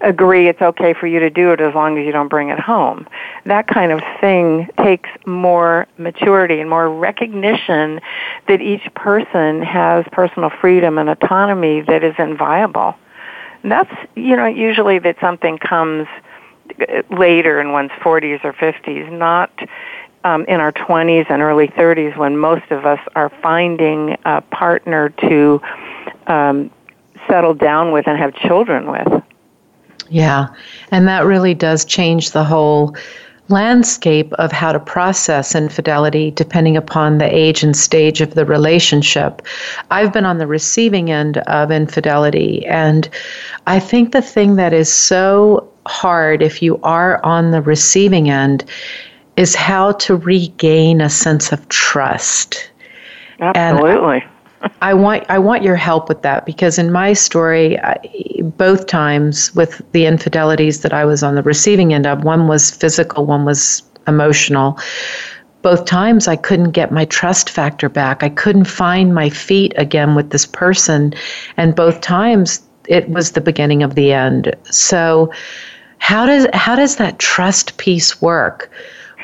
agree 0.02 0.49
it's 0.49 0.61
okay 0.61 0.92
for 0.92 1.06
you 1.06 1.20
to 1.20 1.30
do 1.30 1.52
it 1.52 1.61
as 1.61 1.75
long 1.75 1.99
as 1.99 2.04
you 2.04 2.12
don't 2.12 2.28
bring 2.28 2.50
it 2.50 2.61
home. 2.61 3.06
That 3.47 3.66
kind 3.66 3.92
of 3.92 4.00
thing 4.20 4.68
takes 4.82 5.09
more 5.25 5.87
maturity 5.97 6.61
and 6.61 6.68
more 6.68 6.90
recognition 6.90 8.00
that 8.47 8.61
each 8.61 8.92
person 8.94 9.62
has 9.62 10.04
personal 10.12 10.50
freedom 10.61 10.99
and 10.99 11.09
autonomy 11.09 11.80
that 11.82 12.04
is 12.04 12.14
inviolable. 12.18 12.94
And 13.62 13.73
that's, 13.73 13.95
you 14.17 14.37
know, 14.37 14.47
usually 14.47 14.99
that 15.00 15.17
something 15.21 15.59
comes 15.59 16.09
later 17.11 17.61
in 17.61 17.73
one's 17.73 17.90
40s 17.93 18.45
or 18.45 18.52
50s, 18.52 19.11
not 19.11 19.50
um, 20.25 20.45
in 20.47 20.61
our 20.61 20.73
20s 20.73 21.26
and 21.31 21.43
early 21.43 21.69
30s 21.69 22.17
when 22.17 22.37
most 22.37 22.71
of 22.71 22.87
us 22.87 23.00
are 23.14 23.31
finding 23.43 24.17
a 24.25 24.40
partner 24.40 25.11
to 25.29 25.61
um, 26.26 26.71
settle 27.29 27.55
down 27.55 27.93
with 27.93 28.07
and 28.07 28.19
have 28.19 28.35
children 28.35 28.90
with. 28.90 29.23
Yeah, 30.09 30.49
and 30.90 31.07
that 31.07 31.25
really 31.25 31.55
does 31.55 31.85
change 31.85 32.33
the 32.33 32.45
whole 32.45 32.97
landscape 33.50 34.33
of 34.35 34.52
how 34.52 34.73
to 34.73 34.80
process 34.80 35.54
infidelity 35.54 36.30
depending 36.30 36.76
upon 36.76 37.19
the 37.19 37.35
age 37.35 37.62
and 37.62 37.76
stage 37.76 38.21
of 38.21 38.35
the 38.35 38.45
relationship. 38.45 39.42
I've 39.90 40.12
been 40.12 40.25
on 40.25 40.38
the 40.38 40.47
receiving 40.47 41.11
end 41.11 41.38
of 41.38 41.71
infidelity, 41.71 42.64
and 42.66 43.09
I 43.66 43.80
think 43.80 44.12
the 44.12 44.23
thing 44.23 44.57
that 44.57 44.73
is 44.73 44.92
so 44.92 45.69
hard 45.87 46.42
if 46.42 46.62
you 46.62 46.80
are 46.83 47.25
on 47.25 47.50
the 47.50 47.62
receiving 47.62 48.30
end 48.30 48.64
is 49.37 49.54
how 49.54 49.92
to 49.92 50.16
regain 50.16 51.00
a 51.00 51.11
sense 51.11 51.52
of 51.52 51.69
trust. 51.69 52.71
Absolutely. 53.40 54.21
And 54.21 54.23
I 54.83 54.95
want 54.95 55.25
I 55.29 55.38
want 55.38 55.62
your 55.62 55.76
help 55.76 56.09
with 56.09 56.23
that 56.23 56.45
because 56.45 56.79
in 56.79 56.93
my 56.93 57.12
story, 57.12 57.79
I, 57.79 57.97
both 58.43 58.87
times 58.87 59.55
with 59.55 59.81
the 59.93 60.07
infidelities 60.07 60.83
that 60.83 60.93
I 60.93 61.05
was 61.05 61.23
on 61.23 61.35
the 61.35 61.43
receiving 61.43 61.95
end 61.95 62.07
of, 62.07 62.25
one 62.25 62.49
was 62.49 62.71
physical, 62.71 63.26
one 63.26 63.45
was 63.45 63.83
emotional. 64.07 64.79
Both 65.62 65.85
times 65.85 66.26
I 66.26 66.37
couldn't 66.37 66.71
get 66.71 66.90
my 66.90 67.05
trust 67.05 67.50
factor 67.50 67.88
back. 67.88 68.23
I 68.23 68.31
couldn't 68.31 68.64
find 68.64 69.14
my 69.14 69.29
feet 69.29 69.75
again 69.76 70.14
with 70.14 70.31
this 70.31 70.47
person, 70.47 71.14
and 71.57 71.75
both 71.75 72.00
times 72.00 72.62
it 72.88 73.09
was 73.11 73.33
the 73.33 73.40
beginning 73.40 73.83
of 73.83 73.95
the 73.95 74.12
end. 74.12 74.55
So, 74.64 75.33
how 75.99 76.26
does 76.26 76.47
how 76.52 76.76
does 76.76 76.97
that 76.97 77.19
trust 77.19 77.76
piece 77.79 78.21
work? 78.21 78.71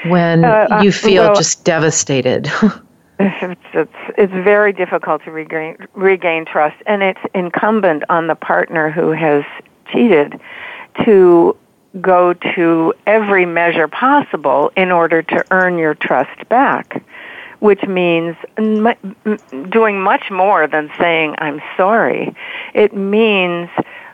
when 0.04 0.44
uh, 0.44 0.66
uh, 0.70 0.80
you 0.82 0.92
feel 0.92 1.24
well, 1.24 1.34
just 1.34 1.64
devastated? 1.64 2.50
it's, 3.18 3.60
it's, 3.74 3.92
it's 4.16 4.32
very 4.32 4.72
difficult 4.72 5.24
to 5.24 5.30
regain, 5.30 5.76
regain 5.94 6.44
trust, 6.44 6.76
and 6.86 7.02
it's 7.02 7.20
incumbent 7.34 8.04
on 8.08 8.26
the 8.26 8.34
partner 8.34 8.90
who 8.90 9.12
has 9.12 9.44
cheated 9.92 10.40
to 11.04 11.56
go 12.00 12.34
to 12.34 12.92
every 13.06 13.46
measure 13.46 13.88
possible 13.88 14.70
in 14.76 14.90
order 14.90 15.22
to 15.22 15.44
earn 15.50 15.78
your 15.78 15.94
trust 15.94 16.48
back, 16.48 17.02
which 17.60 17.82
means 17.84 18.36
doing 19.70 20.02
much 20.02 20.30
more 20.30 20.66
than 20.66 20.90
saying, 20.98 21.34
I'm 21.38 21.62
sorry. 21.76 22.34
It 22.74 22.94
means 22.94 23.70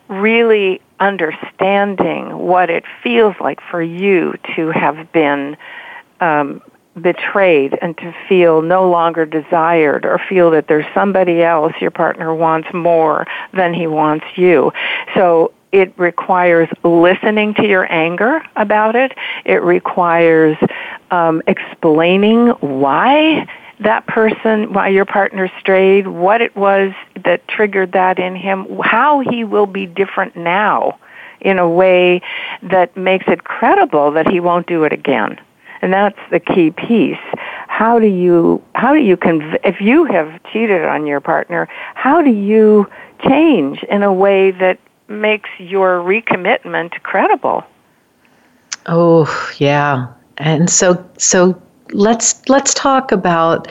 really 0.09 0.81
understanding 1.01 2.39
what 2.39 2.71
it 2.71 2.85
feels 3.03 3.35
like 3.41 3.61
for 3.71 3.83
you 3.83 4.35
to 4.55 4.71
have 4.71 5.11
been 5.11 5.57
um, 6.21 6.63
betrayed 7.01 7.79
and 7.81 7.97
to 7.99 8.15
feel 8.29 8.63
no 8.63 8.89
longer 8.89 9.25
desired 9.25 10.05
or 10.05 10.21
feel 10.29 10.51
that 10.51 10.69
there's 10.69 10.87
somebody 10.95 11.43
else 11.43 11.73
your 11.81 11.91
partner 11.91 12.35
wants 12.35 12.69
more 12.75 13.27
than 13.53 13.73
he 13.73 13.87
wants 13.87 14.27
you. 14.37 14.73
So 15.15 15.53
it 15.73 15.95
requires 15.97 16.69
listening 16.85 17.55
to 17.55 17.67
your 17.67 17.91
anger 17.91 18.43
about 18.57 18.95
it. 18.95 19.13
It 19.47 19.63
requires 19.63 20.59
um, 21.11 21.43
explaining 21.47 22.49
why 22.49 23.47
that 23.81 24.07
person, 24.07 24.75
why 24.75 24.89
your 24.89 25.07
partner 25.07 25.51
strayed, 25.59 26.07
what 26.07 26.41
it 26.43 26.55
was 26.55 26.93
that 27.25 27.47
triggered 27.49 27.93
that 27.93 28.19
in 28.19 28.37
him, 28.37 28.67
how 28.83 29.21
he 29.21 29.45
will 29.45 29.67
be 29.67 29.87
different 29.87 30.37
now 30.37 30.99
in 31.41 31.59
a 31.59 31.69
way 31.69 32.21
that 32.63 32.97
makes 32.97 33.25
it 33.27 33.43
credible 33.43 34.13
that 34.13 34.29
he 34.29 34.39
won't 34.39 34.67
do 34.67 34.85
it 34.85 34.93
again 34.93 35.41
and 35.83 35.93
that's 35.93 36.19
the 36.31 36.41
key 36.41 36.71
piece. 36.71 37.19
How 37.69 37.99
do 37.99 38.07
you 38.07 38.63
how 38.75 38.95
do 38.95 39.01
you 39.01 39.17
conv- 39.17 39.59
if 39.65 39.81
you 39.81 40.05
have 40.05 40.41
cheated 40.53 40.85
on 40.85 41.07
your 41.07 41.21
partner? 41.21 41.69
How 41.95 42.23
do 42.23 42.31
you 42.31 42.87
change 43.29 43.83
in 43.85 44.03
a 44.03 44.13
way 44.13 44.53
that 44.53 44.79
makes 45.09 45.51
your 45.59 45.99
recommitment 45.99 47.03
credible? 47.03 47.65
Oh 48.87 49.53
yeah, 49.59 50.07
and 50.39 50.71
so 50.71 51.05
so 51.19 51.61
let's 51.91 52.49
let's 52.49 52.73
talk 52.75 53.13
about 53.13 53.69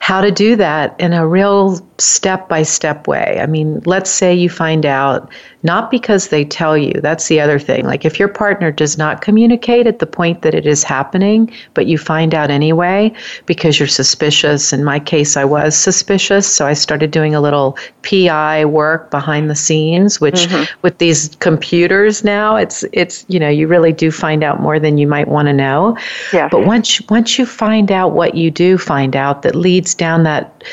how 0.00 0.20
to 0.20 0.30
do 0.30 0.56
that 0.56 0.98
in 0.98 1.12
a 1.12 1.26
real 1.26 1.78
step 1.98 2.48
by 2.48 2.62
step 2.62 3.06
way. 3.06 3.38
I 3.40 3.46
mean, 3.46 3.82
let's 3.84 4.10
say 4.10 4.34
you 4.34 4.48
find 4.48 4.86
out 4.86 5.30
not 5.62 5.90
because 5.90 6.28
they 6.28 6.44
tell 6.44 6.76
you, 6.76 6.92
that's 7.00 7.28
the 7.28 7.40
other 7.40 7.58
thing. 7.58 7.84
Like 7.84 8.04
if 8.04 8.18
your 8.18 8.28
partner 8.28 8.70
does 8.70 8.96
not 8.96 9.20
communicate 9.20 9.86
at 9.86 9.98
the 9.98 10.06
point 10.06 10.42
that 10.42 10.54
it 10.54 10.66
is 10.66 10.82
happening, 10.82 11.52
but 11.74 11.86
you 11.86 11.98
find 11.98 12.34
out 12.34 12.50
anyway 12.50 13.12
because 13.46 13.78
you're 13.78 13.88
suspicious. 13.88 14.72
In 14.72 14.84
my 14.84 14.98
case, 14.98 15.36
I 15.36 15.44
was 15.44 15.76
suspicious, 15.76 16.52
so 16.52 16.66
I 16.66 16.72
started 16.72 17.10
doing 17.10 17.34
a 17.34 17.40
little 17.40 17.76
PI 18.02 18.64
work 18.64 19.10
behind 19.10 19.50
the 19.50 19.54
scenes, 19.54 20.20
which 20.20 20.46
mm-hmm. 20.46 20.78
with 20.82 20.98
these 20.98 21.36
computers 21.36 22.24
now, 22.24 22.56
it's 22.56 22.84
it's 22.92 23.24
you 23.28 23.38
know, 23.38 23.48
you 23.48 23.66
really 23.66 23.92
do 23.92 24.10
find 24.10 24.42
out 24.42 24.60
more 24.60 24.78
than 24.78 24.96
you 24.96 25.06
might 25.06 25.28
want 25.28 25.48
to 25.48 25.52
know. 25.52 25.96
Yeah. 26.32 26.48
But 26.48 26.64
once 26.64 27.00
once 27.10 27.38
you 27.38 27.44
find 27.44 27.92
out 27.92 28.12
what 28.12 28.34
you 28.34 28.50
do 28.50 28.78
find 28.78 29.14
out 29.14 29.42
that 29.42 29.54
leads 29.54 29.94
down 29.94 30.22
that 30.22 30.64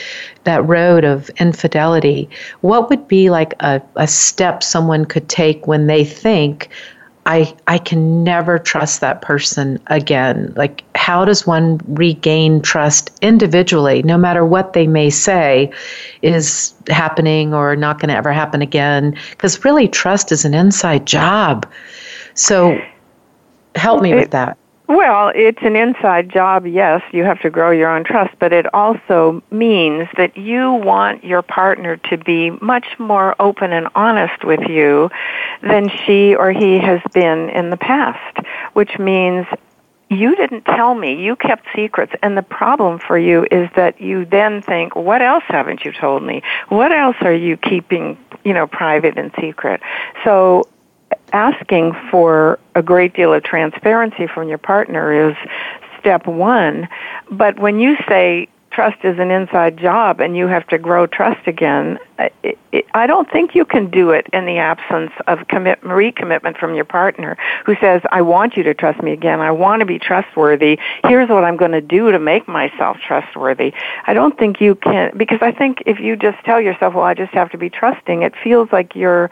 that 0.47 0.65
road 0.65 1.03
of 1.03 1.29
infidelity, 1.39 2.27
what 2.61 2.89
would 2.89 3.07
be 3.07 3.29
like 3.29 3.53
a, 3.59 3.81
a 3.95 4.07
step 4.07 4.63
someone 4.63 5.05
could 5.05 5.29
take 5.29 5.67
when 5.67 5.87
they 5.87 6.03
think, 6.03 6.69
I, 7.27 7.53
I 7.67 7.77
can 7.77 8.23
never 8.23 8.57
trust 8.57 9.01
that 9.01 9.21
person 9.21 9.79
again. 9.87 10.53
Like, 10.55 10.85
how 10.95 11.25
does 11.25 11.45
one 11.45 11.81
regain 11.85 12.61
trust 12.61 13.11
individually, 13.21 14.01
no 14.01 14.17
matter 14.17 14.45
what 14.45 14.71
they 14.71 14.87
may 14.87 15.09
say 15.09 15.69
is 16.21 16.73
happening 16.87 17.53
or 17.53 17.75
not 17.75 17.99
going 17.99 18.07
to 18.07 18.15
ever 18.15 18.31
happen 18.31 18.61
again? 18.61 19.13
Because 19.31 19.65
really, 19.65 19.89
trust 19.89 20.31
is 20.31 20.45
an 20.45 20.53
inside 20.53 21.05
job. 21.05 21.69
So, 22.33 22.79
help 23.75 24.01
me 24.01 24.15
with 24.15 24.31
that. 24.31 24.57
Well, 24.87 25.33
it's 25.35 25.61
an 25.63 25.75
inside 25.75 26.29
job, 26.29 26.65
yes. 26.65 27.01
You 27.11 27.25
have 27.25 27.41
to 27.41 27.49
grow 27.49 27.71
your 27.71 27.89
own 27.89 28.05
trust, 28.05 28.33
but 28.39 28.53
it 28.53 28.73
also 28.73 29.43
means 29.51 30.07
that 30.15 30.37
you 30.37 30.71
want 30.71 31.25
your 31.25 31.41
partner 31.41 31.97
to 32.09 32.17
be 32.17 32.51
much 32.61 32.87
more 32.97 33.35
open 33.39 33.73
and 33.73 33.89
honest 33.95 34.45
with 34.45 34.61
you 34.69 35.09
than 35.61 35.89
she 35.89 36.35
or 36.35 36.53
he 36.53 36.79
has 36.79 37.01
been 37.13 37.49
in 37.49 37.69
the 37.69 37.75
past, 37.75 38.37
which 38.73 38.97
means 38.97 39.45
you 40.09 40.37
didn't 40.37 40.63
tell 40.63 40.95
me. 40.95 41.21
You 41.21 41.35
kept 41.35 41.67
secrets. 41.75 42.13
And 42.23 42.37
the 42.37 42.41
problem 42.41 42.99
for 42.99 43.17
you 43.17 43.45
is 43.51 43.69
that 43.75 43.99
you 43.99 44.23
then 44.23 44.61
think, 44.61 44.95
what 44.95 45.21
else 45.21 45.43
haven't 45.49 45.83
you 45.83 45.91
told 45.91 46.23
me? 46.23 46.43
What 46.69 46.93
else 46.93 47.17
are 47.21 47.33
you 47.33 47.57
keeping, 47.57 48.17
you 48.45 48.53
know, 48.53 48.67
private 48.67 49.17
and 49.17 49.33
secret? 49.39 49.81
So 50.23 50.63
asking 51.33 51.95
for 52.09 52.59
a 52.75 52.81
great 52.81 53.13
deal 53.13 53.33
of 53.33 53.43
transparency 53.43 54.27
from 54.27 54.47
your 54.47 54.57
partner 54.57 55.29
is 55.29 55.35
step 55.99 56.25
one. 56.27 56.87
But 57.29 57.59
when 57.59 57.79
you 57.79 57.97
say 58.07 58.47
trust 58.71 59.03
is 59.03 59.17
an 59.17 59.31
inside 59.31 59.75
job 59.77 60.19
and 60.19 60.37
you 60.37 60.45
have 60.45 60.67
to 60.67 60.77
grow 60.77 61.07
trust 61.07 61.47
again, 61.47 61.97
it, 62.19 62.57
it, 62.71 62.85
I 62.93 63.07
don't 63.07 63.29
think 63.31 63.55
you 63.55 63.65
can 63.65 63.89
do 63.89 64.11
it 64.11 64.27
in 64.33 64.45
the 64.45 64.57
absence 64.57 65.11
of 65.25 65.47
commit, 65.47 65.81
recommitment 65.81 66.59
from 66.59 66.75
your 66.75 66.85
partner 66.85 67.37
who 67.65 67.75
says, 67.81 68.01
I 68.11 68.21
want 68.21 68.55
you 68.55 68.63
to 68.63 68.73
trust 68.73 69.01
me 69.01 69.13
again. 69.13 69.39
I 69.39 69.51
want 69.51 69.79
to 69.79 69.85
be 69.85 69.97
trustworthy. 69.97 70.77
Here's 71.05 71.27
what 71.27 71.43
I'm 71.43 71.57
going 71.57 71.71
to 71.71 71.81
do 71.81 72.11
to 72.11 72.19
make 72.19 72.47
myself 72.47 72.97
trustworthy. 73.05 73.73
I 74.05 74.13
don't 74.13 74.37
think 74.37 74.61
you 74.61 74.75
can, 74.75 75.17
because 75.17 75.39
I 75.41 75.51
think 75.51 75.81
if 75.85 75.99
you 75.99 76.15
just 76.15 76.37
tell 76.45 76.61
yourself, 76.61 76.93
well, 76.93 77.03
I 77.03 77.15
just 77.15 77.33
have 77.33 77.49
to 77.51 77.57
be 77.57 77.69
trusting, 77.69 78.21
it 78.21 78.33
feels 78.43 78.69
like 78.71 78.95
you're 78.95 79.31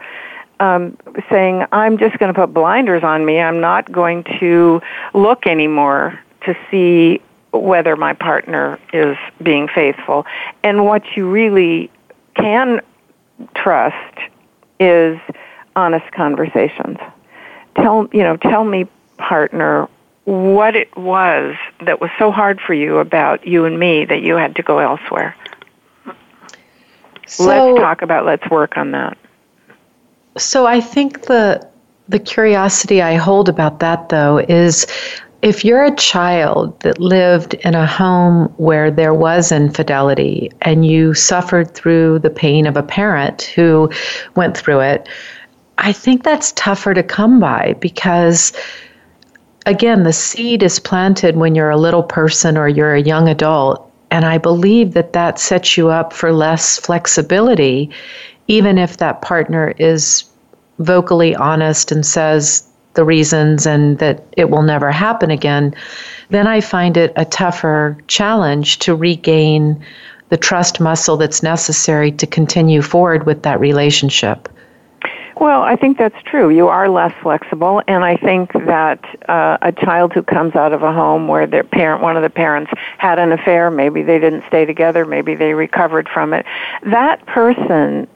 um, 0.60 0.96
saying, 1.30 1.64
I'm 1.72 1.98
just 1.98 2.18
going 2.18 2.32
to 2.32 2.38
put 2.38 2.52
blinders 2.52 3.02
on 3.02 3.24
me. 3.24 3.40
I'm 3.40 3.60
not 3.60 3.90
going 3.90 4.24
to 4.40 4.80
look 5.14 5.46
anymore 5.46 6.18
to 6.44 6.56
see 6.70 7.20
whether 7.52 7.96
my 7.96 8.12
partner 8.12 8.78
is 8.92 9.16
being 9.42 9.68
faithful. 9.68 10.26
And 10.62 10.84
what 10.84 11.16
you 11.16 11.28
really 11.30 11.90
can 12.34 12.80
trust 13.54 14.18
is 14.80 15.18
honest 15.74 16.10
conversations. 16.12 16.98
Tell, 17.76 18.08
you 18.12 18.22
know, 18.22 18.36
tell 18.36 18.64
me, 18.64 18.86
partner, 19.18 19.88
what 20.24 20.74
it 20.74 20.94
was 20.96 21.56
that 21.80 22.00
was 22.00 22.10
so 22.18 22.30
hard 22.30 22.60
for 22.60 22.74
you 22.74 22.98
about 22.98 23.46
you 23.46 23.64
and 23.64 23.78
me 23.78 24.04
that 24.04 24.22
you 24.22 24.34
had 24.34 24.56
to 24.56 24.62
go 24.62 24.78
elsewhere. 24.78 25.36
So, 27.26 27.44
let's 27.44 27.80
talk 27.80 28.02
about, 28.02 28.24
let's 28.24 28.48
work 28.50 28.76
on 28.76 28.92
that. 28.92 29.18
So 30.36 30.66
I 30.66 30.80
think 30.80 31.22
the 31.22 31.66
the 32.08 32.18
curiosity 32.20 33.02
I 33.02 33.14
hold 33.14 33.48
about 33.48 33.80
that 33.80 34.10
though 34.10 34.38
is 34.38 34.86
if 35.42 35.64
you're 35.64 35.84
a 35.84 35.94
child 35.94 36.78
that 36.80 37.00
lived 37.00 37.54
in 37.54 37.74
a 37.74 37.86
home 37.86 38.48
where 38.56 38.90
there 38.90 39.14
was 39.14 39.52
infidelity 39.52 40.50
and 40.62 40.86
you 40.86 41.14
suffered 41.14 41.74
through 41.74 42.20
the 42.20 42.30
pain 42.30 42.66
of 42.66 42.76
a 42.76 42.82
parent 42.82 43.42
who 43.42 43.90
went 44.34 44.56
through 44.56 44.80
it, 44.80 45.08
I 45.78 45.92
think 45.92 46.22
that's 46.22 46.52
tougher 46.52 46.94
to 46.94 47.02
come 47.02 47.38
by 47.38 47.74
because 47.80 48.52
again, 49.66 50.04
the 50.04 50.12
seed 50.12 50.62
is 50.62 50.78
planted 50.78 51.36
when 51.36 51.54
you're 51.54 51.70
a 51.70 51.76
little 51.76 52.02
person 52.02 52.56
or 52.56 52.68
you're 52.68 52.94
a 52.94 53.02
young 53.02 53.28
adult. 53.28 53.82
And 54.10 54.24
I 54.24 54.38
believe 54.38 54.94
that 54.94 55.12
that 55.12 55.38
sets 55.38 55.76
you 55.76 55.88
up 55.90 56.12
for 56.12 56.32
less 56.32 56.78
flexibility, 56.78 57.90
even 58.48 58.78
if 58.78 58.98
that 58.98 59.22
partner 59.22 59.74
is 59.78 60.24
vocally 60.78 61.34
honest 61.34 61.90
and 61.90 62.04
says 62.04 62.68
the 62.94 63.04
reasons 63.04 63.66
and 63.66 63.98
that 63.98 64.24
it 64.36 64.50
will 64.50 64.62
never 64.62 64.90
happen 64.90 65.30
again. 65.30 65.74
Then 66.30 66.46
I 66.46 66.60
find 66.60 66.96
it 66.96 67.12
a 67.16 67.24
tougher 67.24 67.96
challenge 68.08 68.78
to 68.80 68.96
regain 68.96 69.82
the 70.28 70.36
trust 70.36 70.80
muscle 70.80 71.16
that's 71.16 71.42
necessary 71.42 72.10
to 72.10 72.26
continue 72.26 72.82
forward 72.82 73.26
with 73.26 73.42
that 73.42 73.60
relationship. 73.60 74.48
Well, 75.38 75.62
I 75.62 75.76
think 75.76 75.98
that's 75.98 76.20
true. 76.24 76.48
You 76.48 76.68
are 76.68 76.88
less 76.88 77.12
flexible, 77.22 77.82
and 77.86 78.04
I 78.04 78.16
think 78.16 78.54
that 78.54 79.04
uh, 79.28 79.58
a 79.60 79.70
child 79.70 80.14
who 80.14 80.22
comes 80.22 80.56
out 80.56 80.72
of 80.72 80.82
a 80.82 80.92
home 80.92 81.28
where 81.28 81.46
their 81.46 81.62
parent, 81.62 82.02
one 82.02 82.16
of 82.16 82.22
the 82.22 82.30
parents, 82.30 82.72
had 82.96 83.18
an 83.18 83.32
affair, 83.32 83.70
maybe 83.70 84.02
they 84.02 84.18
didn't 84.18 84.44
stay 84.48 84.64
together, 84.64 85.04
maybe 85.04 85.34
they 85.34 85.52
recovered 85.52 86.08
from 86.08 86.32
it, 86.32 86.46
that 86.84 87.24
person 87.26 88.08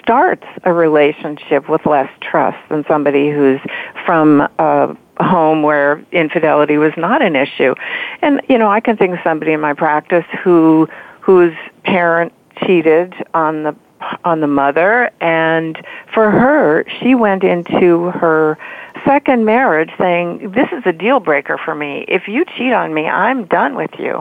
starts 0.00 0.46
a 0.64 0.72
relationship 0.72 1.68
with 1.68 1.86
less 1.86 2.10
trust 2.20 2.58
than 2.68 2.84
somebody 2.86 3.30
who's 3.30 3.60
from 4.04 4.48
a 4.58 4.96
home 5.20 5.62
where 5.62 6.04
infidelity 6.12 6.76
was 6.76 6.92
not 6.96 7.22
an 7.22 7.36
issue. 7.36 7.74
And 8.20 8.40
you 8.48 8.58
know, 8.58 8.70
I 8.70 8.80
can 8.80 8.96
think 8.96 9.14
of 9.14 9.20
somebody 9.22 9.52
in 9.52 9.60
my 9.60 9.74
practice 9.74 10.26
who 10.42 10.88
whose 11.20 11.54
parent 11.84 12.32
cheated 12.64 13.14
on 13.34 13.62
the 13.62 13.76
on 14.24 14.40
the 14.40 14.46
mother 14.46 15.10
and 15.20 15.78
for 16.12 16.30
her 16.30 16.84
she 17.00 17.14
went 17.14 17.44
into 17.44 18.06
her 18.10 18.58
second 19.04 19.44
marriage 19.44 19.90
saying 19.96 20.50
this 20.52 20.68
is 20.72 20.82
a 20.86 20.92
deal 20.92 21.20
breaker 21.20 21.56
for 21.56 21.74
me 21.74 22.04
if 22.08 22.26
you 22.26 22.44
cheat 22.44 22.72
on 22.72 22.92
me 22.92 23.06
i'm 23.06 23.44
done 23.44 23.76
with 23.76 23.92
you 23.98 24.20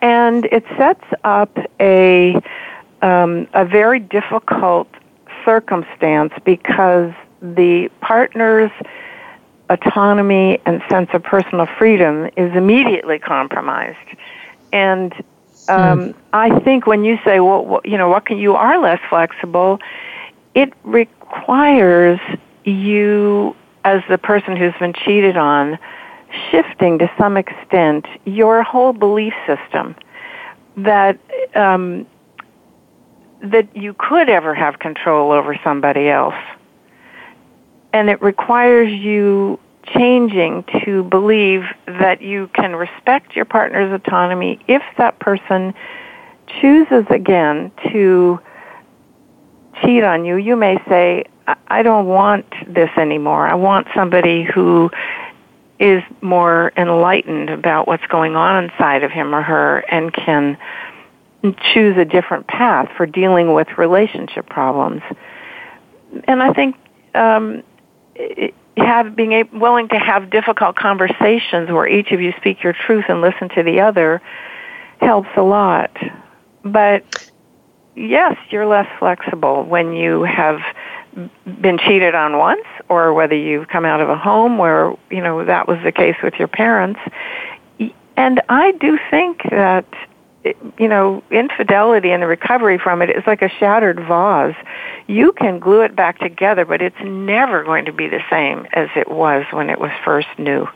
and 0.00 0.46
it 0.46 0.64
sets 0.78 1.04
up 1.24 1.58
a 1.80 2.40
um, 3.02 3.46
a 3.54 3.64
very 3.64 4.00
difficult 4.00 4.88
circumstance 5.44 6.32
because 6.44 7.12
the 7.40 7.88
partner's 8.00 8.70
autonomy 9.70 10.60
and 10.66 10.82
sense 10.90 11.08
of 11.12 11.22
personal 11.22 11.66
freedom 11.78 12.28
is 12.36 12.54
immediately 12.54 13.18
compromised 13.18 13.96
and 14.72 15.14
um, 15.68 16.00
mm. 16.00 16.14
I 16.32 16.58
think 16.60 16.86
when 16.86 17.04
you 17.04 17.18
say, 17.24 17.38
well, 17.40 17.80
you 17.84 17.96
know, 17.96 18.08
what 18.08 18.24
can 18.26 18.38
you 18.38 18.56
are 18.56 18.80
less 18.80 19.00
flexible, 19.08 19.78
it 20.54 20.72
requires 20.82 22.18
you 22.64 23.54
as 23.84 24.02
the 24.08 24.18
person 24.18 24.56
who's 24.56 24.74
been 24.78 24.92
cheated 24.92 25.36
on 25.36 25.78
shifting 26.50 26.98
to 26.98 27.10
some 27.18 27.36
extent 27.36 28.06
your 28.24 28.62
whole 28.62 28.92
belief 28.92 29.34
system 29.46 29.96
that 30.76 31.18
um, 31.54 32.06
that 33.42 33.74
you 33.76 33.94
could 33.94 34.28
ever 34.28 34.54
have 34.54 34.78
control 34.78 35.32
over 35.32 35.58
somebody 35.64 36.08
else, 36.08 36.34
and 37.92 38.10
it 38.10 38.20
requires 38.22 38.90
you 38.90 39.58
changing 39.86 40.64
to 40.84 41.04
believe 41.04 41.64
that 41.86 42.20
you 42.22 42.48
can 42.54 42.76
respect 42.76 43.34
your 43.34 43.44
partner's 43.44 43.92
autonomy 43.92 44.60
if 44.68 44.82
that 44.98 45.18
person 45.18 45.74
chooses 46.60 47.04
again 47.10 47.72
to 47.90 48.38
cheat 49.82 50.04
on 50.04 50.24
you. 50.24 50.36
You 50.36 50.56
may 50.56 50.76
say, 50.88 51.24
I 51.68 51.82
don't 51.82 52.06
want 52.06 52.46
this 52.66 52.90
anymore. 52.96 53.46
I 53.46 53.54
want 53.54 53.88
somebody 53.94 54.44
who 54.44 54.90
is 55.78 56.02
more 56.20 56.72
enlightened 56.76 57.48
about 57.48 57.88
what's 57.88 58.06
going 58.06 58.36
on 58.36 58.64
inside 58.64 59.02
of 59.02 59.10
him 59.10 59.34
or 59.34 59.42
her 59.42 59.78
and 59.90 60.12
can 60.12 60.58
choose 61.42 61.96
a 61.96 62.04
different 62.04 62.46
path 62.46 62.90
for 62.96 63.06
dealing 63.06 63.54
with 63.54 63.68
relationship 63.78 64.48
problems. 64.48 65.02
And 66.24 66.42
I 66.42 66.52
think 66.52 66.76
um, 67.14 67.62
have 68.76 69.16
being 69.16 69.32
able, 69.32 69.58
willing 69.58 69.88
to 69.88 69.98
have 69.98 70.30
difficult 70.30 70.76
conversations 70.76 71.70
where 71.70 71.88
each 71.88 72.12
of 72.12 72.20
you 72.20 72.32
speak 72.36 72.62
your 72.62 72.72
truth 72.72 73.04
and 73.08 73.20
listen 73.20 73.48
to 73.50 73.62
the 73.62 73.80
other 73.80 74.20
helps 75.00 75.30
a 75.36 75.42
lot. 75.42 75.96
But 76.62 77.04
yes, 77.96 78.36
you're 78.50 78.66
less 78.66 78.88
flexible 78.98 79.64
when 79.64 79.92
you 79.94 80.22
have 80.24 80.60
been 81.60 81.78
cheated 81.78 82.14
on 82.14 82.38
once 82.38 82.66
or 82.88 83.12
whether 83.12 83.34
you've 83.34 83.68
come 83.68 83.84
out 83.84 84.00
of 84.00 84.08
a 84.08 84.16
home 84.16 84.58
where, 84.58 84.94
you 85.10 85.20
know, 85.20 85.44
that 85.44 85.66
was 85.66 85.78
the 85.82 85.92
case 85.92 86.16
with 86.22 86.34
your 86.34 86.48
parents. 86.48 87.00
And 88.16 88.40
I 88.48 88.72
do 88.72 88.98
think 89.10 89.42
that 89.50 89.86
you 90.44 90.88
know, 90.88 91.22
infidelity 91.30 92.10
and 92.10 92.22
the 92.22 92.26
recovery 92.26 92.78
from 92.78 93.02
it 93.02 93.10
is 93.10 93.26
like 93.26 93.42
a 93.42 93.48
shattered 93.48 94.00
vase. 94.00 94.56
You 95.06 95.32
can 95.32 95.58
glue 95.58 95.82
it 95.82 95.94
back 95.94 96.18
together, 96.18 96.64
but 96.64 96.80
it's 96.80 97.00
never 97.02 97.62
going 97.62 97.84
to 97.84 97.92
be 97.92 98.08
the 98.08 98.22
same 98.30 98.66
as 98.72 98.88
it 98.96 99.10
was 99.10 99.44
when 99.52 99.68
it 99.70 99.78
was 99.78 99.90
first 100.04 100.28
new. 100.38 100.66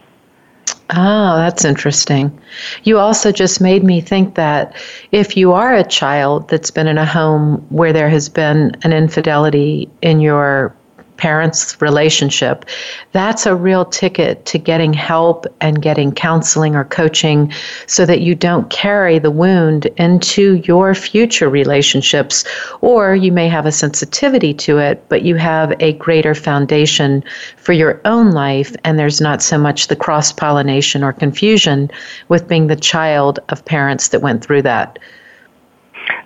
Oh, 0.90 1.36
that's 1.36 1.64
interesting. 1.64 2.38
You 2.82 2.98
also 2.98 3.32
just 3.32 3.60
made 3.60 3.82
me 3.82 4.00
think 4.02 4.34
that 4.34 4.76
if 5.12 5.36
you 5.36 5.52
are 5.52 5.74
a 5.74 5.82
child 5.82 6.48
that's 6.48 6.70
been 6.70 6.86
in 6.86 6.98
a 6.98 7.06
home 7.06 7.64
where 7.70 7.92
there 7.92 8.10
has 8.10 8.28
been 8.28 8.76
an 8.82 8.92
infidelity 8.92 9.88
in 10.02 10.20
your 10.20 10.76
parents' 11.16 11.80
relationship, 11.80 12.64
that's 13.12 13.46
a 13.46 13.54
real 13.54 13.84
ticket 13.84 14.44
to 14.46 14.58
getting 14.58 14.92
help 14.92 15.46
and 15.60 15.80
getting 15.80 16.12
counseling 16.12 16.74
or 16.74 16.84
coaching 16.84 17.52
so 17.86 18.04
that 18.06 18.20
you 18.20 18.34
don't 18.34 18.70
carry 18.70 19.18
the 19.18 19.30
wound 19.30 19.86
into 19.96 20.56
your 20.64 20.94
future 20.94 21.48
relationships. 21.48 22.44
Or 22.80 23.14
you 23.14 23.32
may 23.32 23.48
have 23.48 23.66
a 23.66 23.72
sensitivity 23.72 24.54
to 24.54 24.78
it, 24.78 25.04
but 25.08 25.22
you 25.22 25.36
have 25.36 25.72
a 25.80 25.92
greater 25.94 26.34
foundation 26.34 27.24
for 27.56 27.72
your 27.72 28.00
own 28.04 28.32
life, 28.32 28.74
and 28.84 28.98
there's 28.98 29.20
not 29.20 29.42
so 29.42 29.58
much 29.58 29.88
the 29.88 29.96
cross 29.96 30.32
pollination 30.32 31.02
or 31.02 31.12
confusion 31.12 31.90
with 32.28 32.48
being 32.48 32.66
the 32.66 32.76
child 32.76 33.38
of 33.48 33.64
parents 33.64 34.08
that 34.08 34.20
went 34.20 34.44
through 34.44 34.62
that. 34.62 34.98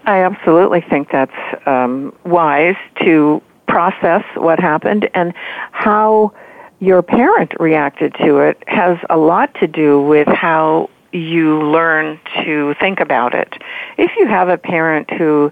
I 0.06 0.22
absolutely 0.22 0.80
think 0.80 1.10
that's 1.10 1.30
um, 1.66 2.14
wise 2.24 2.76
to 3.04 3.42
process 3.68 4.24
what 4.34 4.58
happened 4.58 5.08
and 5.14 5.32
how 5.70 6.32
your 6.80 7.02
parent 7.02 7.52
reacted 7.60 8.14
to 8.14 8.38
it 8.38 8.62
has 8.66 8.98
a 9.10 9.16
lot 9.16 9.54
to 9.60 9.66
do 9.66 10.00
with 10.02 10.26
how 10.28 10.88
you 11.12 11.60
learn 11.62 12.20
to 12.44 12.74
think 12.80 13.00
about 13.00 13.34
it. 13.34 13.52
If 13.96 14.10
you 14.18 14.26
have 14.26 14.48
a 14.48 14.58
parent 14.58 15.10
who 15.10 15.50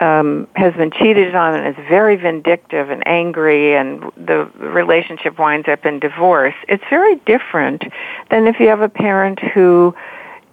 um, 0.00 0.48
has 0.54 0.74
been 0.74 0.90
cheated 0.90 1.34
on 1.34 1.54
and 1.54 1.76
is 1.76 1.84
very 1.88 2.16
vindictive 2.16 2.90
and 2.90 3.06
angry, 3.06 3.74
and 3.74 4.02
the 4.16 4.50
relationship 4.56 5.38
winds 5.38 5.68
up 5.68 5.86
in 5.86 5.98
divorce, 5.98 6.54
it's 6.68 6.84
very 6.90 7.16
different 7.26 7.84
than 8.30 8.46
if 8.46 8.60
you 8.60 8.68
have 8.68 8.80
a 8.80 8.88
parent 8.88 9.38
who 9.38 9.94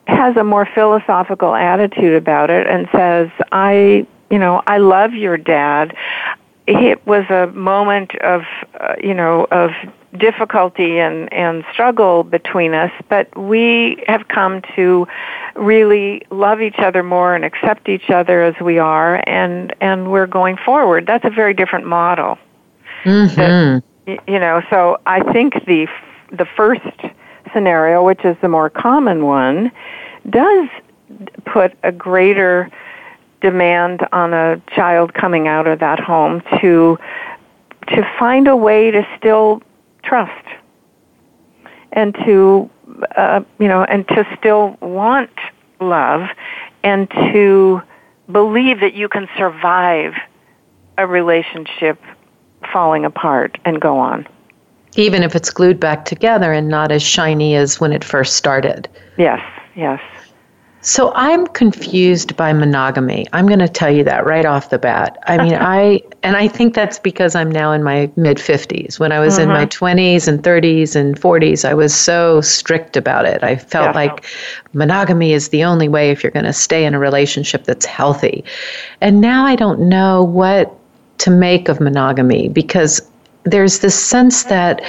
has 0.07 0.35
a 0.37 0.43
more 0.43 0.67
philosophical 0.73 1.53
attitude 1.53 2.15
about 2.15 2.49
it 2.49 2.67
and 2.67 2.87
says, 2.91 3.29
I 3.51 4.07
you 4.29 4.37
know, 4.37 4.61
I 4.67 4.77
love 4.77 5.13
your 5.13 5.37
dad 5.37 5.95
it 6.69 7.05
was 7.07 7.25
a 7.29 7.47
moment 7.47 8.15
of 8.21 8.43
uh, 8.79 8.93
you 9.03 9.13
know 9.13 9.47
of 9.51 9.71
difficulty 10.17 10.99
and 10.99 11.31
and 11.33 11.63
struggle 11.73 12.23
between 12.23 12.73
us 12.73 12.91
but 13.09 13.35
we 13.37 14.03
have 14.07 14.27
come 14.27 14.61
to 14.75 15.07
really 15.55 16.21
love 16.29 16.61
each 16.61 16.77
other 16.77 17.01
more 17.01 17.35
and 17.35 17.43
accept 17.43 17.89
each 17.89 18.09
other 18.09 18.43
as 18.43 18.59
we 18.61 18.77
are 18.77 19.23
and 19.27 19.75
and 19.81 20.11
we're 20.11 20.27
going 20.27 20.57
forward 20.57 21.05
that's 21.07 21.25
a 21.25 21.29
very 21.29 21.53
different 21.53 21.85
model 21.85 22.37
mm-hmm. 23.03 23.35
that, 23.35 23.83
you 24.27 24.39
know 24.39 24.61
so 24.69 24.99
i 25.05 25.21
think 25.31 25.53
the 25.65 25.87
the 26.31 26.45
first 26.45 26.81
scenario 27.51 28.03
which 28.03 28.23
is 28.23 28.37
the 28.41 28.49
more 28.49 28.69
common 28.69 29.25
one 29.25 29.71
does 30.29 30.69
put 31.45 31.73
a 31.83 31.91
greater 31.91 32.69
demand 33.41 34.05
on 34.11 34.33
a 34.33 34.61
child 34.75 35.13
coming 35.13 35.47
out 35.47 35.67
of 35.67 35.79
that 35.79 35.99
home 35.99 36.41
to 36.59 36.97
to 37.87 38.15
find 38.19 38.47
a 38.47 38.55
way 38.55 38.91
to 38.91 39.07
still 39.17 39.61
trust 40.03 40.45
and 41.93 42.13
to 42.25 42.69
uh, 43.15 43.41
you 43.59 43.67
know 43.67 43.83
and 43.83 44.07
to 44.09 44.27
still 44.37 44.77
want 44.81 45.31
love 45.79 46.29
and 46.83 47.09
to 47.09 47.81
believe 48.31 48.79
that 48.81 48.93
you 48.93 49.07
can 49.09 49.27
survive 49.37 50.13
a 50.97 51.07
relationship 51.07 52.01
falling 52.71 53.05
apart 53.05 53.57
and 53.65 53.79
go 53.79 53.97
on. 53.97 54.27
Even 54.95 55.23
if 55.23 55.35
it's 55.35 55.49
glued 55.49 55.79
back 55.79 56.05
together 56.05 56.51
and 56.51 56.67
not 56.67 56.91
as 56.91 57.01
shiny 57.01 57.55
as 57.55 57.79
when 57.79 57.93
it 57.93 58.03
first 58.03 58.35
started. 58.35 58.89
Yes 59.17 59.41
yes 59.75 60.01
So 60.81 61.11
I'm 61.13 61.45
confused 61.47 62.37
by 62.37 62.53
monogamy. 62.53 63.27
I'm 63.33 63.47
going 63.47 63.59
to 63.59 63.67
tell 63.67 63.91
you 63.91 64.03
that 64.05 64.25
right 64.25 64.45
off 64.45 64.69
the 64.69 64.79
bat. 64.79 65.17
I 65.27 65.43
mean, 65.43 65.53
I 65.59 66.01
and 66.23 66.37
I 66.37 66.47
think 66.47 66.73
that's 66.73 66.99
because 66.99 67.35
I'm 67.35 67.51
now 67.51 67.71
in 67.71 67.83
my 67.83 68.09
mid 68.15 68.37
50s. 68.37 68.99
When 68.99 69.11
I 69.11 69.19
was 69.19 69.33
mm-hmm. 69.33 69.43
in 69.43 69.49
my 69.49 69.65
20s 69.65 70.27
and 70.27 70.41
30s 70.41 70.95
and 70.95 71.19
40s, 71.19 71.67
I 71.67 71.73
was 71.73 71.93
so 71.93 72.41
strict 72.41 72.95
about 72.95 73.25
it. 73.25 73.43
I 73.43 73.57
felt 73.57 73.89
yeah. 73.89 74.01
like 74.01 74.25
monogamy 74.73 75.33
is 75.33 75.49
the 75.49 75.63
only 75.63 75.89
way 75.89 76.11
if 76.11 76.23
you're 76.23 76.31
going 76.31 76.45
to 76.45 76.53
stay 76.53 76.85
in 76.85 76.93
a 76.93 76.99
relationship 76.99 77.65
that's 77.65 77.85
healthy. 77.85 78.43
And 79.01 79.19
now 79.19 79.45
I 79.45 79.55
don't 79.55 79.89
know 79.89 80.23
what 80.23 80.75
to 81.19 81.29
make 81.29 81.67
of 81.67 81.81
monogamy 81.81 82.47
because 82.47 83.01
there's 83.43 83.79
this 83.79 84.01
sense 84.01 84.43
that 84.45 84.81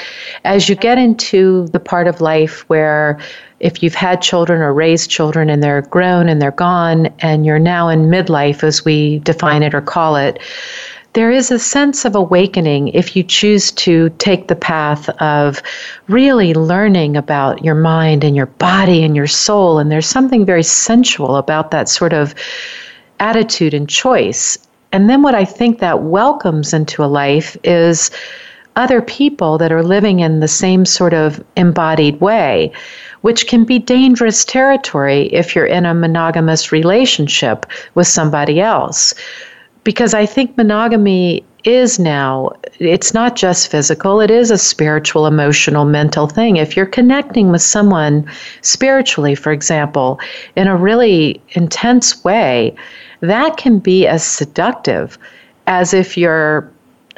as 0.45 0.69
you 0.69 0.75
get 0.75 0.99
into 0.99 1.67
the 1.69 1.81
part 1.81 2.09
of 2.09 2.21
life 2.21 2.69
where 2.69 3.19
if 3.61 3.83
you've 3.83 3.95
had 3.95 4.23
children 4.23 4.61
or 4.61 4.73
raised 4.73 5.11
children 5.11 5.49
and 5.51 5.63
they're 5.63 5.83
grown 5.83 6.29
and 6.29 6.41
they're 6.41 6.51
gone 6.51 7.07
and 7.21 7.47
you're 7.47 7.59
now 7.59 7.89
in 7.89 8.07
midlife 8.07 8.65
as 8.65 8.85
we 8.85 9.21
define 9.21 9.63
it 9.63 9.75
or 9.75 9.81
call 9.81 10.17
it 10.17 10.41
there 11.13 11.31
is 11.31 11.51
a 11.51 11.59
sense 11.59 12.05
of 12.05 12.15
awakening 12.15 12.89
if 12.89 13.17
you 13.17 13.23
choose 13.25 13.73
to 13.73 14.11
take 14.19 14.47
the 14.47 14.55
path 14.55 15.09
of 15.21 15.61
really 16.07 16.55
learning 16.55 17.17
about 17.17 17.65
your 17.65 17.75
mind 17.75 18.23
and 18.23 18.37
your 18.37 18.47
body 18.47 19.03
and 19.03 19.17
your 19.17 19.27
soul. 19.27 19.81
And 19.81 19.91
there's 19.91 20.07
something 20.07 20.47
very 20.47 20.63
sensual 20.63 21.37
about 21.37 21.73
that 21.73 21.89
sort 21.89 22.13
of 22.13 22.33
attitude 23.19 23.75
and 23.75 23.89
choice 23.89 24.57
and 24.92 25.09
then 25.09 25.22
what 25.22 25.35
I 25.35 25.44
think 25.44 25.79
that 25.79 26.03
welcomes 26.03 26.72
into 26.74 27.05
a 27.05 27.07
life 27.07 27.57
is 27.64 28.11
other 28.76 29.03
people 29.03 29.59
that 29.59 29.72
are 29.72 29.83
living 29.83 30.20
in 30.20 30.40
the 30.40 30.48
same 30.48 30.85
sort 30.85 31.12
of 31.12 31.44
embodied 31.57 32.20
way, 32.20 32.72
which 33.20 33.46
can 33.46 33.64
be 33.64 33.79
dangerous 33.79 34.44
territory 34.44 35.26
if 35.33 35.55
you're 35.55 35.66
in 35.66 35.87
a 35.87 35.94
monogamous 35.94 36.72
relationship 36.72 37.66
with 37.94 38.07
somebody 38.07 38.61
else. 38.61 39.14
Because 39.85 40.14
I 40.14 40.26
think 40.26 40.57
monogamy 40.57 41.44
is 41.64 41.98
now, 41.98 42.53
it's 42.79 43.12
not 43.12 43.37
just 43.37 43.70
physical, 43.70 44.20
it 44.20 44.31
is 44.31 44.50
a 44.50 44.59
spiritual, 44.59 45.26
emotional, 45.26 45.85
mental 45.85 46.26
thing. 46.26 46.57
If 46.57 46.76
you're 46.76 46.87
connecting 46.87 47.50
with 47.50 47.62
someone 47.62 48.31
spiritually, 48.62 49.35
for 49.35 49.53
example, 49.53 50.20
in 50.57 50.68
a 50.68 50.76
really 50.76 51.40
intense 51.50 52.24
way, 52.24 52.74
that 53.21 53.57
can 53.57 53.79
be 53.79 54.07
as 54.07 54.25
seductive 54.25 55.19
as 55.67 55.95
if 55.95 56.17
you're 56.17 56.71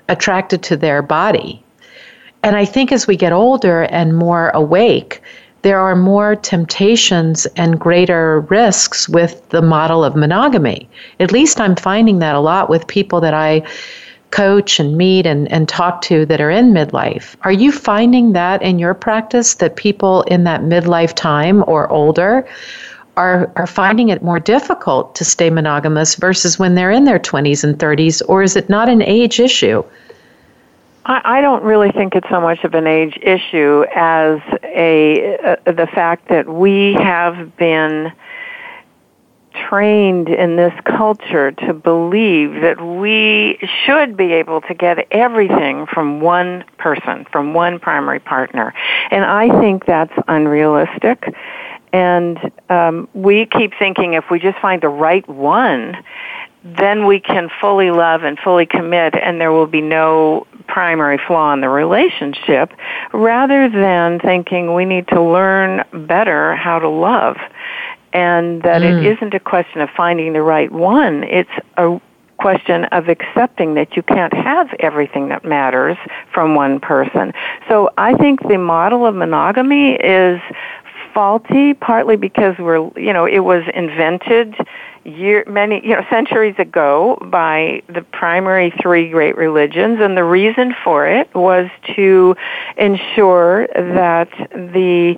attracted 0.09 0.63
to 0.65 0.77
their 0.77 1.03
body. 1.03 1.63
And 2.43 2.57
I 2.57 2.65
think 2.65 2.93
as 2.93 3.07
we 3.07 3.17
get 3.17 3.33
older 3.33 3.83
and 3.83 4.17
more 4.17 4.51
awake, 4.51 5.23
there 5.63 5.79
are 5.79 5.95
more 5.95 6.35
temptations 6.35 7.47
and 7.57 7.79
greater 7.79 8.41
risks 8.41 9.09
with 9.09 9.49
the 9.51 9.63
model 9.63 10.05
of 10.05 10.17
monogamy. 10.17 10.89
At 11.21 11.31
least 11.31 11.61
I'm 11.61 11.77
finding 11.77 12.19
that 12.19 12.35
a 12.35 12.41
lot 12.41 12.69
with 12.69 12.87
people 12.89 13.21
that 13.21 13.35
I 13.35 13.63
coach 14.33 14.81
and 14.81 14.97
meet 14.97 15.25
and, 15.25 15.51
and 15.53 15.69
talk 15.69 16.01
to 16.03 16.27
that 16.27 16.41
are 16.41 16.51
in 16.51 16.73
midlife. 16.73 17.37
Are 17.43 17.53
you 17.53 17.71
finding 17.71 18.33
that 18.33 18.61
in 18.63 18.79
your 18.79 18.95
practice 18.95 19.55
that 19.57 19.77
people 19.77 20.23
in 20.23 20.45
that 20.45 20.63
midlife 20.63 21.15
time 21.15 21.63
or 21.69 21.89
older 21.91 22.45
are, 23.17 23.53
are 23.57 23.67
finding 23.67 24.09
it 24.09 24.23
more 24.23 24.41
difficult 24.41 25.15
to 25.17 25.25
stay 25.25 25.51
monogamous 25.51 26.15
versus 26.15 26.59
when 26.59 26.75
they're 26.75 26.91
in 26.91 27.05
their 27.05 27.19
20s 27.19 27.63
and 27.65 27.79
30s, 27.79 28.23
or 28.29 28.43
is 28.43 28.57
it 28.57 28.69
not 28.69 28.89
an 28.89 29.03
age 29.03 29.39
issue? 29.39 29.85
I, 31.05 31.39
I 31.39 31.41
don't 31.41 31.63
really 31.63 31.91
think 31.91 32.15
it's 32.15 32.29
so 32.31 32.41
much 32.41 32.65
of 32.65 32.75
an 32.75 32.87
age 32.87 33.19
issue 33.23 33.85
as 33.95 34.41
a 34.63 35.37
uh, 35.39 35.73
the 35.73 35.87
fact 35.87 36.29
that 36.29 36.49
we 36.49 36.95
have 36.95 37.57
been 37.57 38.13
trained 39.69 40.29
in 40.29 40.57
this 40.57 40.73
culture 40.85 41.53
to 41.53 41.75
believe 41.75 42.63
that 42.63 42.81
we 42.81 43.59
should 43.85 44.17
be 44.17 44.33
able 44.33 44.61
to 44.63 44.75
get 44.75 45.07
everything 45.11 45.87
from 45.87 46.21
one 46.21 46.65
person, 46.79 47.27
from 47.31 47.53
one 47.53 47.79
primary 47.79 48.21
partner. 48.21 48.73
And 49.11 49.25
I 49.25 49.61
think 49.61 49.85
that's 49.85 50.13
unrealistic. 50.29 51.35
And 51.93 52.39
um, 52.71 53.09
we 53.15 53.47
keep 53.47 53.73
thinking 53.79 54.15
if 54.15 54.25
we 54.31 54.39
just 54.39 54.59
find 54.59 54.83
the 54.83 54.89
right 54.89 55.27
one, 55.29 55.97
then 56.65 57.07
we 57.07 57.19
can 57.21 57.51
fully 57.61 57.91
love 57.91 58.23
and 58.23 58.39
fully 58.39 58.67
commit 58.67 59.15
and 59.15 59.41
there 59.41 59.51
will 59.51 59.67
be 59.67 59.81
no 59.81 60.47
primary 60.69 61.19
flaw 61.27 61.53
in 61.53 61.61
the 61.61 61.69
relationship 61.69 62.73
rather 63.13 63.69
than 63.69 64.21
thinking 64.21 64.75
we 64.75 64.85
need 64.85 65.09
to 65.09 65.21
learn 65.21 65.83
better 66.07 66.55
how 66.55 66.79
to 66.79 66.89
love. 66.89 67.37
And 68.13 68.63
that 68.63 68.83
mm. 68.83 69.01
it 69.01 69.17
isn't 69.17 69.35
a 69.35 69.41
question 69.41 69.81
of 69.81 69.91
finding 69.97 70.35
the 70.35 70.43
right 70.43 70.71
one. 70.71 71.25
It's 71.25 71.51
a 71.77 72.01
question 72.39 72.85
of 72.87 73.09
accepting 73.09 73.75
that 73.75 73.97
you 73.97 74.03
can't 74.03 74.35
have 74.35 74.69
everything 74.81 75.29
that 75.29 75.45
matters 75.45 75.97
from 76.33 76.55
one 76.55 76.81
person. 76.81 77.33
So 77.69 77.91
i 77.99 78.15
think 78.15 78.41
the 78.49 78.59
model 78.59 79.07
of 79.07 79.15
monogamy 79.15 79.93
is 79.95 80.41
faulty 81.13 81.75
partly 81.75 82.17
because 82.17 82.57
we're 82.59 82.91
you 82.99 83.13
know 83.13 83.27
it 83.27 83.41
was 83.41 83.63
invented 83.75 84.55
year 85.05 85.45
many 85.47 85.85
you 85.87 85.95
know 85.95 86.05
centuries 86.09 86.55
ago 86.59 87.19
by 87.31 87.83
the 87.89 88.03
primary 88.03 88.73
three 88.81 89.11
great 89.11 89.37
religions 89.37 89.99
and 90.01 90.17
the 90.17 90.25
reason 90.25 90.75
for 90.85 91.07
it 91.07 91.33
was 91.35 91.69
to 91.95 92.37
ensure 92.77 93.67
that 93.75 94.29
the 94.53 95.17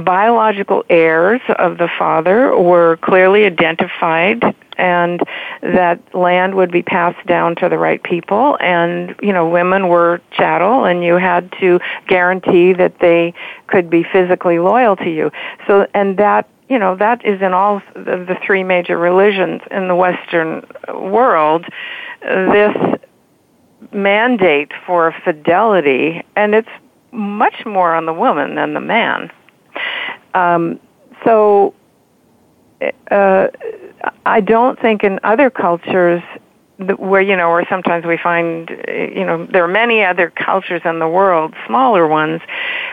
biological 0.00 0.84
heirs 0.88 1.40
of 1.58 1.78
the 1.78 1.88
father 1.98 2.56
were 2.56 2.98
clearly 2.98 3.44
identified 3.44 4.54
and 4.80 5.20
that 5.62 6.00
land 6.14 6.54
would 6.54 6.72
be 6.72 6.82
passed 6.82 7.24
down 7.26 7.54
to 7.56 7.68
the 7.68 7.78
right 7.78 8.02
people. 8.02 8.56
And 8.60 9.14
you 9.22 9.32
know 9.32 9.48
women 9.48 9.88
were 9.88 10.20
chattel 10.32 10.84
and 10.84 11.04
you 11.04 11.14
had 11.16 11.52
to 11.60 11.80
guarantee 12.08 12.72
that 12.72 12.98
they 12.98 13.34
could 13.66 13.90
be 13.90 14.02
physically 14.02 14.58
loyal 14.58 14.96
to 14.96 15.10
you. 15.10 15.30
So 15.66 15.86
and 15.94 16.16
that 16.16 16.48
you 16.68 16.78
know 16.78 16.96
that 16.96 17.24
is 17.24 17.42
in 17.42 17.52
all 17.52 17.82
the, 17.94 18.38
three 18.44 18.64
major 18.64 18.96
religions 18.96 19.60
in 19.70 19.88
the 19.88 19.94
western 19.94 20.64
world. 20.88 21.66
This 22.22 22.76
mandate 23.92 24.72
for 24.86 25.14
fidelity 25.24 26.22
and 26.36 26.54
it's 26.54 26.68
much 27.12 27.66
more 27.66 27.94
on 27.94 28.06
the 28.06 28.12
woman 28.12 28.54
than 28.54 28.74
the 28.74 28.80
man 28.80 29.30
um, 30.34 30.80
so 31.24 31.74
uh, 33.10 33.48
I 34.26 34.40
don't 34.40 34.80
think 34.80 35.04
in 35.04 35.20
other 35.22 35.50
cultures 35.50 36.22
where 36.98 37.20
you 37.20 37.36
know 37.36 37.50
where 37.50 37.66
sometimes 37.68 38.06
we 38.06 38.16
find 38.16 38.70
you 38.88 39.24
know 39.24 39.44
there 39.46 39.62
are 39.62 39.68
many 39.68 40.02
other 40.02 40.30
cultures 40.30 40.80
in 40.84 40.98
the 40.98 41.08
world 41.08 41.54
smaller 41.66 42.06
ones 42.06 42.40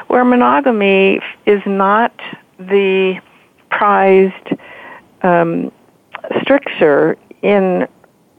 where 0.07 0.25
monogamy 0.25 1.21
is 1.45 1.61
not 1.65 2.13
the 2.59 3.21
prized 3.69 4.57
um, 5.21 5.71
stricture 6.41 7.17
in 7.41 7.87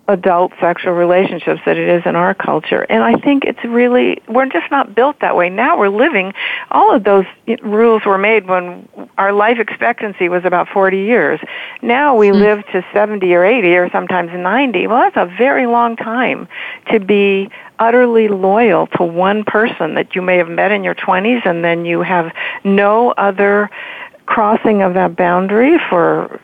adult 0.08 0.52
sexual 0.58 0.94
relationships 0.94 1.60
that 1.66 1.76
it 1.76 1.88
is 1.88 2.02
in 2.06 2.16
our 2.16 2.34
culture. 2.34 2.86
And 2.88 3.02
I 3.02 3.16
think 3.16 3.44
it's 3.44 3.62
really, 3.62 4.20
we're 4.26 4.46
just 4.46 4.70
not 4.70 4.94
built 4.94 5.20
that 5.20 5.36
way. 5.36 5.50
Now 5.50 5.78
we're 5.78 5.90
living, 5.90 6.32
all 6.70 6.94
of 6.94 7.04
those 7.04 7.26
rules 7.62 8.04
were 8.06 8.16
made 8.16 8.48
when 8.48 8.88
our 9.18 9.32
life 9.32 9.58
expectancy 9.58 10.30
was 10.30 10.44
about 10.46 10.68
40 10.68 10.96
years. 10.96 11.40
Now 11.82 12.16
we 12.16 12.28
mm. 12.28 12.40
live 12.40 12.66
to 12.72 12.84
70 12.92 13.32
or 13.34 13.44
80 13.44 13.68
or 13.76 13.90
sometimes 13.90 14.30
90. 14.32 14.86
Well, 14.86 14.98
that's 14.98 15.16
a 15.16 15.36
very 15.36 15.66
long 15.66 15.96
time 15.96 16.48
to 16.90 17.00
be 17.00 17.50
utterly 17.78 18.28
loyal 18.28 18.86
to 18.86 19.04
one 19.04 19.44
person 19.44 19.94
that 19.94 20.14
you 20.14 20.22
may 20.22 20.38
have 20.38 20.48
met 20.48 20.72
in 20.72 20.82
your 20.82 20.94
20s 20.94 21.46
and 21.46 21.62
then 21.62 21.84
you 21.84 22.00
have 22.00 22.32
no 22.64 23.10
other 23.12 23.70
crossing 24.24 24.82
of 24.82 24.94
that 24.94 25.16
boundary 25.16 25.78
for 25.88 26.40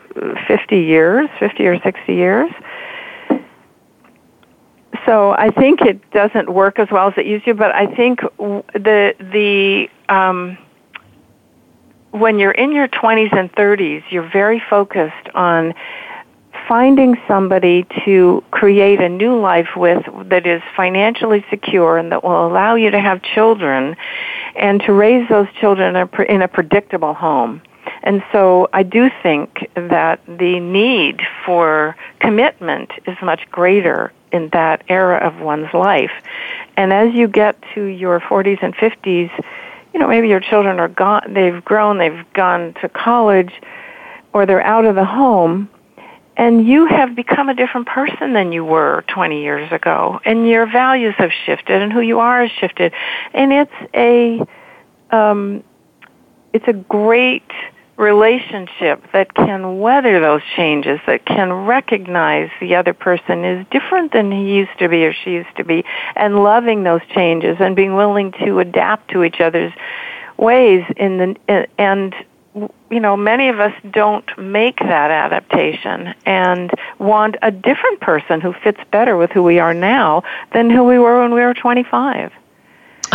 50 0.46 0.76
years, 0.76 1.28
50 1.38 1.66
or 1.66 1.80
60 1.80 2.14
years. 2.14 2.50
So 5.06 5.32
I 5.32 5.50
think 5.50 5.82
it 5.82 6.10
doesn't 6.12 6.52
work 6.52 6.78
as 6.78 6.88
well 6.90 7.08
as 7.08 7.14
it 7.16 7.26
used 7.26 7.44
to, 7.44 7.54
but 7.54 7.74
I 7.74 7.86
think 7.94 8.20
the 8.20 9.14
the 9.18 9.88
um, 10.08 10.56
when 12.10 12.38
you're 12.38 12.52
in 12.52 12.72
your 12.72 12.86
20s 12.86 13.36
and 13.36 13.52
30s, 13.52 14.04
you're 14.10 14.30
very 14.30 14.62
focused 14.70 15.28
on 15.34 15.74
finding 16.68 17.16
somebody 17.26 17.84
to 18.04 18.42
create 18.50 19.00
a 19.00 19.08
new 19.08 19.38
life 19.38 19.70
with 19.76 20.04
that 20.28 20.46
is 20.46 20.62
financially 20.76 21.44
secure 21.50 21.98
and 21.98 22.12
that 22.12 22.22
will 22.22 22.46
allow 22.46 22.76
you 22.76 22.90
to 22.90 23.00
have 23.00 23.20
children 23.22 23.96
and 24.56 24.80
to 24.82 24.92
raise 24.92 25.28
those 25.28 25.48
children 25.60 25.96
in 25.96 26.08
a, 26.08 26.22
in 26.22 26.42
a 26.42 26.48
predictable 26.48 27.14
home. 27.14 27.60
And 28.02 28.22
so 28.32 28.68
I 28.72 28.82
do 28.82 29.10
think 29.22 29.68
that 29.74 30.20
the 30.26 30.60
need 30.60 31.20
for 31.44 31.96
commitment 32.20 32.92
is 33.06 33.16
much 33.22 33.50
greater 33.50 34.12
in 34.34 34.48
that 34.50 34.82
era 34.88 35.16
of 35.18 35.40
one's 35.40 35.72
life. 35.72 36.12
And 36.76 36.92
as 36.92 37.14
you 37.14 37.28
get 37.28 37.56
to 37.74 37.84
your 37.84 38.20
40s 38.20 38.62
and 38.62 38.74
50s, 38.74 39.30
you 39.92 40.00
know, 40.00 40.08
maybe 40.08 40.28
your 40.28 40.40
children 40.40 40.80
are 40.80 40.88
gone, 40.88 41.32
they've 41.32 41.64
grown, 41.64 41.98
they've 41.98 42.24
gone 42.32 42.74
to 42.82 42.88
college, 42.88 43.52
or 44.32 44.44
they're 44.44 44.60
out 44.60 44.84
of 44.84 44.96
the 44.96 45.04
home 45.04 45.70
and 46.36 46.66
you 46.66 46.86
have 46.86 47.14
become 47.14 47.48
a 47.48 47.54
different 47.54 47.86
person 47.86 48.32
than 48.32 48.50
you 48.50 48.64
were 48.64 49.04
20 49.06 49.40
years 49.40 49.70
ago 49.70 50.20
and 50.24 50.48
your 50.48 50.66
values 50.66 51.14
have 51.16 51.30
shifted 51.46 51.80
and 51.80 51.92
who 51.92 52.00
you 52.00 52.18
are 52.18 52.42
has 52.42 52.50
shifted 52.50 52.92
and 53.32 53.52
it's 53.52 53.72
a 53.94 54.44
um, 55.16 55.62
it's 56.52 56.66
a 56.66 56.72
great 56.72 57.48
relationship 57.96 59.02
that 59.12 59.34
can 59.34 59.78
weather 59.78 60.20
those 60.20 60.42
changes 60.56 60.98
that 61.06 61.24
can 61.24 61.52
recognize 61.52 62.50
the 62.60 62.74
other 62.74 62.92
person 62.92 63.44
is 63.44 63.66
different 63.70 64.12
than 64.12 64.32
he 64.32 64.54
used 64.54 64.76
to 64.78 64.88
be 64.88 65.04
or 65.04 65.12
she 65.12 65.32
used 65.32 65.56
to 65.56 65.64
be 65.64 65.84
and 66.16 66.42
loving 66.42 66.82
those 66.82 67.02
changes 67.14 67.56
and 67.60 67.76
being 67.76 67.94
willing 67.94 68.32
to 68.32 68.58
adapt 68.58 69.10
to 69.10 69.22
each 69.22 69.40
other's 69.40 69.72
ways 70.36 70.84
in 70.96 71.18
the 71.18 71.68
and 71.78 72.14
you 72.90 73.00
know, 73.00 73.16
many 73.16 73.48
of 73.48 73.58
us 73.58 73.72
don't 73.90 74.26
make 74.38 74.78
that 74.78 75.10
adaptation 75.10 76.14
and 76.24 76.70
want 76.98 77.36
a 77.42 77.50
different 77.50 78.00
person 78.00 78.40
who 78.40 78.52
fits 78.52 78.78
better 78.92 79.16
with 79.16 79.30
who 79.32 79.42
we 79.42 79.58
are 79.58 79.74
now 79.74 80.22
than 80.52 80.70
who 80.70 80.84
we 80.84 80.98
were 80.98 81.20
when 81.22 81.34
we 81.34 81.40
were 81.40 81.54
25. 81.54 82.32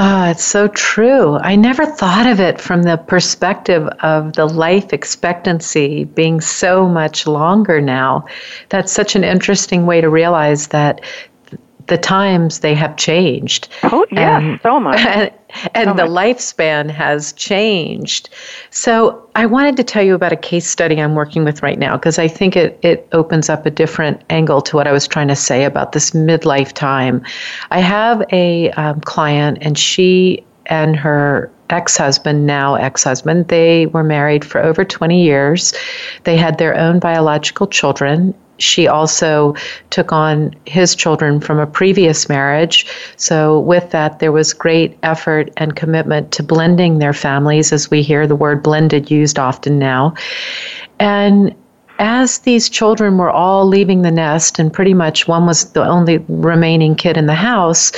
Oh, 0.02 0.30
it's 0.30 0.46
so 0.46 0.70
true. 0.70 1.38
I 1.40 1.58
never 1.58 1.86
thought 1.86 2.26
of 2.26 2.40
it 2.40 2.62
from 2.62 2.84
the 2.84 2.96
perspective 2.96 3.86
of 4.02 4.32
the 4.32 4.46
life 4.46 4.94
expectancy 4.94 6.06
being 6.06 6.40
so 6.40 6.88
much 6.88 7.28
longer 7.28 7.82
now. 7.82 8.24
That's 8.70 8.94
such 8.94 9.18
an 9.18 9.26
interesting 9.26 9.86
way 9.86 10.00
to 10.00 10.10
realize 10.10 10.68
that 10.68 11.02
the 11.90 11.98
times 11.98 12.60
they 12.60 12.74
have 12.76 12.96
changed. 12.96 13.68
Oh, 13.84 14.06
yes, 14.12 14.42
and, 14.42 14.60
so 14.62 14.80
much. 14.80 15.00
And, 15.06 15.32
and 15.74 15.90
so 15.90 16.06
the 16.06 16.06
much. 16.06 16.38
lifespan 16.38 16.92
has 16.92 17.34
changed. 17.34 18.30
So 18.70 19.28
I 19.34 19.48
wanted 19.48 19.78
to 19.78 19.84
tell 19.84 20.04
you 20.04 20.14
about 20.14 20.32
a 20.32 20.36
case 20.38 20.68
study 20.68 21.02
I'm 21.02 21.16
working 21.16 21.44
with 21.44 21.64
right 21.64 21.80
now 21.80 21.98
because 21.98 22.20
I 22.20 22.28
think 22.28 22.56
it, 22.56 22.80
it 22.84 23.08
opens 23.14 23.50
up 23.50 23.66
a 23.66 23.72
different 23.72 24.22
angle 24.30 24.62
to 24.62 24.76
what 24.76 24.88
I 24.88 24.92
was 24.92 25.08
trying 25.08 25.28
to 25.30 25.36
say 25.36 25.64
about 25.64 25.94
this 25.94 26.12
midlife 26.12 26.72
time. 26.74 27.24
I 27.72 27.80
have 27.80 28.24
a 28.32 28.70
um, 28.72 29.02
client, 29.02 29.58
and 29.62 29.76
she 29.76 30.46
and 30.68 30.96
her 30.96 31.52
ex 31.72 31.98
husband, 31.98 32.46
now 32.46 32.76
ex 32.76 33.04
husband, 33.04 33.48
they 33.48 33.88
were 33.88 34.04
married 34.04 34.46
for 34.46 34.62
over 34.62 34.86
20 34.86 35.24
years. 35.24 35.74
They 36.24 36.38
had 36.38 36.60
their 36.60 36.76
own 36.76 37.00
biological 37.00 37.66
children, 37.66 38.36
she 38.60 38.88
also 38.88 39.56
took 39.90 40.12
on 40.12 40.54
his 40.66 40.96
children 40.96 41.40
from 41.40 41.60
a 41.60 41.68
previous 41.68 42.30
marriage. 42.30 42.86
So, 43.18 43.60
with 43.60 43.92
that, 43.92 44.20
there 44.20 44.32
was 44.32 44.54
great 44.54 44.98
effort 45.04 45.52
and 45.58 45.76
commitment 45.76 46.32
to 46.34 46.44
blending 46.44 47.00
their 47.00 47.14
families, 47.14 47.74
as 47.74 47.90
we 47.90 48.02
hear 48.02 48.28
the 48.28 48.36
word 48.36 48.62
blended 48.62 49.10
used 49.10 49.40
often 49.40 49.80
now. 49.80 50.14
And 51.00 51.56
as 52.00 52.40
these 52.40 52.70
children 52.70 53.18
were 53.18 53.30
all 53.30 53.66
leaving 53.66 54.02
the 54.02 54.12
nest, 54.12 54.58
and 54.60 54.72
pretty 54.72 54.94
much 54.94 55.28
one 55.28 55.46
was 55.46 55.72
the 55.72 55.86
only 55.86 56.20
remaining 56.30 56.96
kid 56.96 57.18
in 57.18 57.26
the 57.26 57.34
house, 57.34 57.92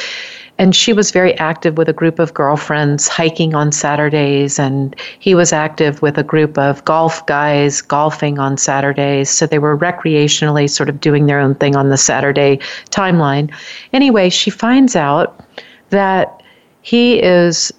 and 0.61 0.75
she 0.75 0.93
was 0.93 1.09
very 1.09 1.35
active 1.39 1.75
with 1.79 1.89
a 1.89 1.93
group 1.93 2.19
of 2.19 2.35
girlfriends 2.35 3.07
hiking 3.07 3.55
on 3.55 3.71
Saturdays, 3.71 4.59
and 4.59 4.95
he 5.17 5.33
was 5.33 5.51
active 5.51 6.03
with 6.03 6.19
a 6.19 6.23
group 6.23 6.55
of 6.55 6.85
golf 6.85 7.25
guys 7.25 7.81
golfing 7.81 8.37
on 8.37 8.57
Saturdays. 8.57 9.27
So 9.27 9.47
they 9.47 9.57
were 9.57 9.75
recreationally 9.75 10.69
sort 10.69 10.87
of 10.87 11.01
doing 11.01 11.25
their 11.25 11.39
own 11.39 11.55
thing 11.55 11.75
on 11.75 11.89
the 11.89 11.97
Saturday 11.97 12.59
timeline. 12.91 13.51
Anyway, 13.91 14.29
she 14.29 14.51
finds 14.51 14.95
out 14.95 15.43
that 15.89 16.43
he 16.83 17.19
is 17.19 17.73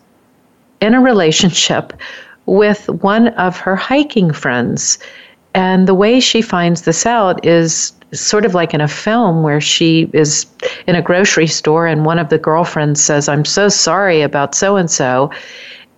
in 0.80 0.94
a 0.94 1.00
relationship 1.00 1.92
with 2.46 2.88
one 2.88 3.28
of 3.28 3.56
her 3.58 3.76
hiking 3.76 4.32
friends. 4.32 4.98
And 5.54 5.86
the 5.86 5.94
way 5.94 6.20
she 6.20 6.42
finds 6.42 6.82
this 6.82 7.04
out 7.04 7.44
is 7.44 7.92
sort 8.12 8.44
of 8.44 8.54
like 8.54 8.74
in 8.74 8.80
a 8.80 8.88
film 8.88 9.42
where 9.42 9.60
she 9.60 10.08
is 10.12 10.46
in 10.86 10.94
a 10.94 11.02
grocery 11.02 11.46
store 11.46 11.86
and 11.86 12.04
one 12.04 12.18
of 12.18 12.28
the 12.28 12.38
girlfriends 12.38 13.02
says, 13.02 13.28
I'm 13.28 13.44
so 13.44 13.68
sorry 13.68 14.22
about 14.22 14.54
so 14.54 14.76
and 14.76 14.90
so. 14.90 15.30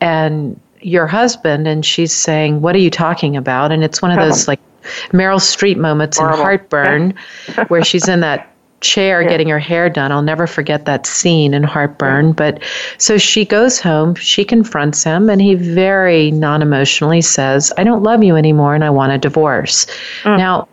And 0.00 0.60
your 0.80 1.06
husband, 1.06 1.66
and 1.66 1.84
she's 1.84 2.12
saying, 2.12 2.60
What 2.60 2.74
are 2.74 2.80
you 2.80 2.90
talking 2.90 3.36
about? 3.36 3.72
And 3.72 3.82
it's 3.82 4.02
one 4.02 4.10
of 4.10 4.18
those 4.18 4.46
like 4.46 4.60
Meryl 5.12 5.40
Streep 5.40 5.76
moments 5.76 6.18
Horrible. 6.18 6.38
in 6.38 6.44
Heartburn 6.44 7.14
where 7.68 7.84
she's 7.84 8.08
in 8.08 8.20
that 8.20 8.53
chair 8.84 9.22
yeah. 9.22 9.28
getting 9.28 9.48
her 9.48 9.58
hair 9.58 9.88
done. 9.88 10.12
I'll 10.12 10.22
never 10.22 10.46
forget 10.46 10.84
that 10.84 11.06
scene 11.06 11.54
in 11.54 11.62
Heartburn. 11.62 12.32
But 12.32 12.62
so 12.98 13.18
she 13.18 13.44
goes 13.44 13.80
home, 13.80 14.14
she 14.14 14.44
confronts 14.44 15.02
him, 15.02 15.30
and 15.30 15.40
he 15.40 15.54
very 15.54 16.30
non 16.30 16.62
emotionally 16.62 17.22
says, 17.22 17.72
I 17.78 17.84
don't 17.84 18.02
love 18.02 18.22
you 18.22 18.36
anymore 18.36 18.74
and 18.74 18.84
I 18.84 18.90
want 18.90 19.12
a 19.12 19.18
divorce. 19.18 19.86
Mm. 20.22 20.38
Now, 20.38 20.68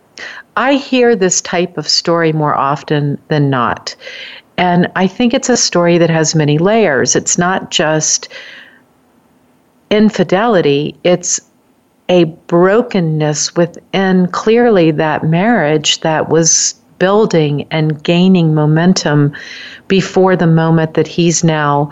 I 0.56 0.74
hear 0.74 1.16
this 1.16 1.40
type 1.40 1.78
of 1.78 1.88
story 1.88 2.32
more 2.32 2.54
often 2.54 3.18
than 3.28 3.48
not. 3.48 3.96
And 4.58 4.90
I 4.96 5.06
think 5.06 5.32
it's 5.32 5.48
a 5.48 5.56
story 5.56 5.96
that 5.98 6.10
has 6.10 6.34
many 6.34 6.58
layers. 6.58 7.16
It's 7.16 7.38
not 7.38 7.70
just 7.70 8.28
infidelity, 9.90 10.94
it's 11.04 11.40
a 12.08 12.24
brokenness 12.24 13.56
within 13.56 14.26
clearly 14.28 14.90
that 14.90 15.24
marriage 15.24 16.00
that 16.00 16.28
was 16.28 16.74
building 17.02 17.66
and 17.72 18.00
gaining 18.04 18.54
momentum 18.54 19.34
before 19.88 20.36
the 20.36 20.46
moment 20.46 20.94
that 20.94 21.08
he's 21.08 21.42
now 21.42 21.90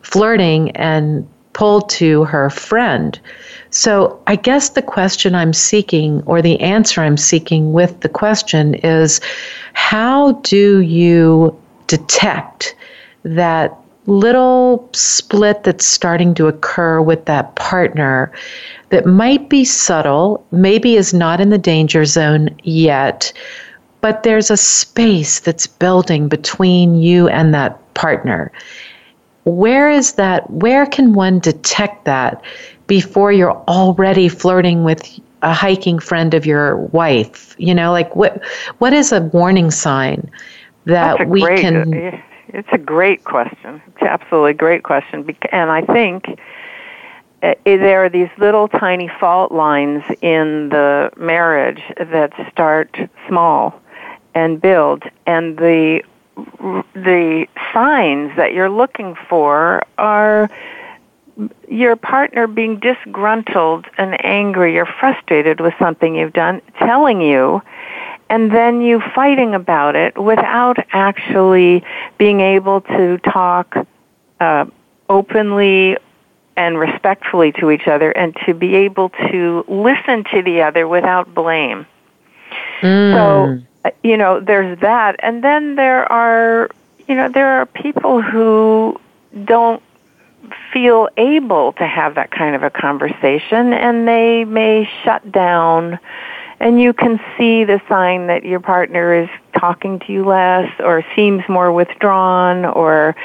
flirting 0.00 0.70
and 0.70 1.28
pulled 1.52 1.90
to 1.90 2.24
her 2.24 2.48
friend. 2.48 3.20
So 3.68 4.18
I 4.26 4.36
guess 4.36 4.70
the 4.70 4.80
question 4.80 5.34
I'm 5.34 5.52
seeking, 5.52 6.22
or 6.24 6.40
the 6.40 6.58
answer 6.60 7.02
I'm 7.02 7.18
seeking 7.18 7.74
with 7.74 8.00
the 8.00 8.08
question, 8.08 8.72
is 8.76 9.20
how 9.74 10.32
do 10.40 10.80
you 10.80 11.54
detect 11.88 12.74
that 13.24 13.76
little 14.06 14.88
split 14.94 15.62
that's 15.64 15.84
starting 15.84 16.32
to 16.36 16.46
occur 16.46 17.02
with 17.02 17.26
that 17.26 17.54
partner 17.56 18.32
that 18.88 19.04
might 19.04 19.50
be 19.50 19.62
subtle, 19.62 20.42
maybe 20.52 20.96
is 20.96 21.12
not 21.12 21.38
in 21.38 21.50
the 21.50 21.58
danger 21.58 22.06
zone 22.06 22.48
yet, 22.62 23.30
but 24.02 24.24
there's 24.24 24.50
a 24.50 24.56
space 24.56 25.40
that's 25.40 25.66
building 25.66 26.28
between 26.28 26.96
you 26.96 27.28
and 27.28 27.54
that 27.54 27.94
partner. 27.94 28.52
Where 29.44 29.90
is 29.90 30.14
that? 30.14 30.48
Where 30.50 30.84
can 30.86 31.14
one 31.14 31.38
detect 31.38 32.04
that 32.04 32.42
before 32.86 33.32
you're 33.32 33.56
already 33.68 34.28
flirting 34.28 34.84
with 34.84 35.02
a 35.42 35.52
hiking 35.52 35.98
friend 35.98 36.34
of 36.34 36.44
your 36.44 36.76
wife? 36.76 37.54
You 37.58 37.74
know, 37.74 37.90
like 37.90 38.14
what 38.14 38.44
what 38.78 38.92
is 38.92 39.12
a 39.12 39.20
warning 39.20 39.70
sign 39.70 40.30
that 40.84 41.28
we 41.28 41.40
great, 41.40 41.60
can 41.60 41.94
uh, 41.94 42.20
It's 42.48 42.68
a 42.72 42.78
great 42.78 43.24
question. 43.24 43.80
It's 43.86 44.02
absolutely 44.02 44.50
a 44.50 44.54
great 44.54 44.82
question 44.82 45.24
and 45.52 45.70
I 45.70 45.82
think 45.82 46.40
uh, 47.42 47.54
there 47.64 48.04
are 48.04 48.08
these 48.08 48.30
little 48.38 48.68
tiny 48.68 49.08
fault 49.20 49.52
lines 49.52 50.04
in 50.20 50.68
the 50.68 51.10
marriage 51.16 51.82
that 51.98 52.32
start 52.52 52.96
small 53.28 53.81
and 54.34 54.60
build 54.60 55.04
and 55.26 55.58
the 55.58 56.02
the 56.94 57.46
signs 57.72 58.34
that 58.36 58.54
you're 58.54 58.70
looking 58.70 59.14
for 59.28 59.82
are 59.98 60.50
your 61.68 61.96
partner 61.96 62.46
being 62.46 62.78
disgruntled 62.78 63.86
and 63.98 64.22
angry 64.24 64.78
or 64.78 64.86
frustrated 64.86 65.60
with 65.60 65.74
something 65.78 66.14
you've 66.14 66.32
done, 66.32 66.60
telling 66.78 67.20
you, 67.20 67.62
and 68.28 68.50
then 68.50 68.80
you 68.80 69.00
fighting 69.14 69.54
about 69.54 69.96
it 69.96 70.16
without 70.16 70.78
actually 70.92 71.84
being 72.18 72.40
able 72.40 72.80
to 72.80 73.18
talk 73.18 73.86
uh, 74.40 74.64
openly 75.08 75.96
and 76.56 76.78
respectfully 76.78 77.52
to 77.52 77.70
each 77.70 77.86
other 77.86 78.10
and 78.10 78.36
to 78.46 78.54
be 78.54 78.74
able 78.74 79.08
to 79.30 79.64
listen 79.68 80.24
to 80.24 80.42
the 80.42 80.62
other 80.62 80.86
without 80.86 81.34
blame. 81.34 81.86
Mm. 82.80 83.12
So, 83.60 83.66
you 84.02 84.16
know, 84.16 84.40
there's 84.40 84.78
that. 84.80 85.16
And 85.20 85.42
then 85.42 85.76
there 85.76 86.10
are, 86.10 86.70
you 87.08 87.14
know, 87.14 87.28
there 87.28 87.60
are 87.60 87.66
people 87.66 88.22
who 88.22 89.00
don't 89.44 89.82
feel 90.72 91.08
able 91.16 91.72
to 91.74 91.86
have 91.86 92.14
that 92.16 92.30
kind 92.30 92.54
of 92.54 92.62
a 92.62 92.70
conversation 92.70 93.72
and 93.72 94.06
they 94.08 94.44
may 94.44 94.88
shut 95.02 95.30
down 95.30 95.98
and 96.60 96.80
you 96.80 96.92
can 96.92 97.18
see 97.36 97.64
the 97.64 97.80
sign 97.88 98.28
that 98.28 98.44
your 98.44 98.60
partner 98.60 99.14
is 99.14 99.28
talking 99.58 99.98
to 99.98 100.12
you 100.12 100.24
less 100.24 100.70
or 100.78 101.04
seems 101.16 101.42
more 101.48 101.72
withdrawn 101.72 102.64
or 102.64 103.16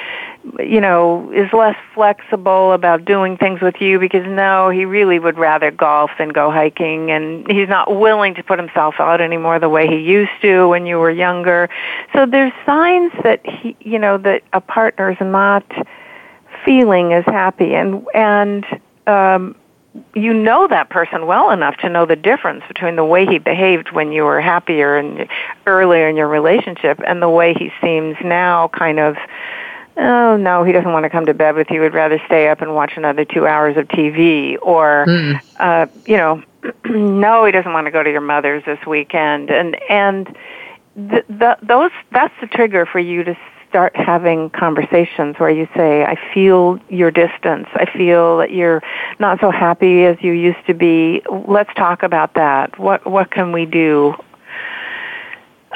you 0.60 0.82
know 0.82 1.32
is 1.32 1.52
less 1.54 1.76
flexible 1.94 2.74
about 2.74 3.06
doing 3.06 3.38
things 3.38 3.62
with 3.62 3.82
you 3.82 4.00
because 4.00 4.26
no 4.26 4.70
he 4.70 4.86
really 4.86 5.20
would 5.20 5.38
rather 5.38 5.72
golf 5.72 6.12
than 6.18 6.30
go 6.30 6.52
hiking 6.52 7.12
and 7.12 7.50
he's 7.50 7.70
not 7.70 8.00
willing 8.00 8.36
to 8.36 8.44
put 8.44 8.60
himself 8.60 8.96
out 9.00 9.22
anymore 9.22 9.60
the 9.60 9.70
way 9.70 9.88
he 9.88 9.98
used 9.98 10.32
to 10.42 10.68
when 10.68 10.86
you 10.86 10.98
were 10.98 11.12
younger. 11.12 11.70
So 12.14 12.26
there's 12.26 12.54
signs 12.66 13.12
that 13.24 13.46
he 13.46 13.76
you 13.82 14.00
know 14.00 14.18
that 14.20 14.44
a 14.54 14.62
partner 14.62 15.12
is 15.12 15.22
not 15.22 15.66
feeling 16.66 17.14
as 17.14 17.26
happy 17.26 17.74
and 17.76 18.06
and 18.14 18.66
um, 19.08 19.56
you 20.14 20.34
know 20.34 20.68
that 20.68 20.90
person 20.90 21.26
well 21.26 21.52
enough 21.52 21.78
to 21.78 21.90
know 21.90 22.06
the 22.06 22.16
difference 22.16 22.64
between 22.68 22.96
the 22.96 23.06
way 23.06 23.26
he 23.26 23.40
behaved 23.40 23.92
when 23.92 24.12
you 24.12 24.24
were 24.24 24.42
happier 24.42 24.98
and 24.98 25.28
earlier 25.66 26.08
in 26.08 26.16
your 26.16 26.28
relationship 26.28 27.00
and 27.06 27.22
the 27.22 27.30
way 27.30 27.54
he 27.54 27.72
seems 27.82 28.16
now 28.24 28.68
kind 28.70 29.00
of 29.00 29.16
oh 29.98 30.38
no 30.38 30.64
he 30.64 30.72
doesn't 30.72 30.92
want 30.92 31.04
to 31.04 31.10
come 31.10 31.26
to 31.26 31.34
bed 31.34 31.56
with 31.56 31.70
you 31.70 31.82
would 31.82 31.94
rather 31.94 32.22
stay 32.26 32.48
up 32.50 32.62
and 32.62 32.74
watch 32.76 32.94
another 32.96 33.26
two 33.26 33.48
hours 33.48 33.78
of 33.78 33.88
tv 33.88 34.58
or 34.62 35.06
mm. 35.08 35.42
uh 35.60 35.88
you 36.06 36.18
know 36.18 36.42
no 36.86 37.46
he 37.46 37.52
doesn't 37.52 37.74
want 37.74 37.86
to 37.86 37.92
go 37.92 38.04
to 38.04 38.10
your 38.10 38.22
mother's 38.22 38.64
this 38.66 38.80
weekend 38.86 39.50
and 39.50 39.76
and 39.90 40.36
the, 40.96 41.24
the, 41.30 41.58
those 41.62 41.92
that's 42.12 42.34
the 42.42 42.48
trigger 42.48 42.86
for 42.86 43.00
you 43.00 43.24
to 43.24 43.38
start 43.70 43.96
having 43.96 44.50
conversations 44.50 45.38
where 45.38 45.50
you 45.50 45.68
say, 45.76 46.04
I 46.04 46.16
feel 46.34 46.80
your 46.90 47.12
distance. 47.12 47.68
I 47.74 47.86
feel 47.86 48.38
that 48.38 48.52
you're 48.52 48.82
not 49.20 49.40
so 49.40 49.52
happy 49.52 50.06
as 50.06 50.18
you 50.22 50.32
used 50.32 50.66
to 50.68 50.74
be. 50.74 51.22
Let's 51.30 51.74
talk 51.76 52.04
about 52.04 52.34
that. 52.36 52.80
What, 52.80 53.06
what 53.06 53.32
can 53.32 53.52
we 53.52 53.66
do? 53.66 54.16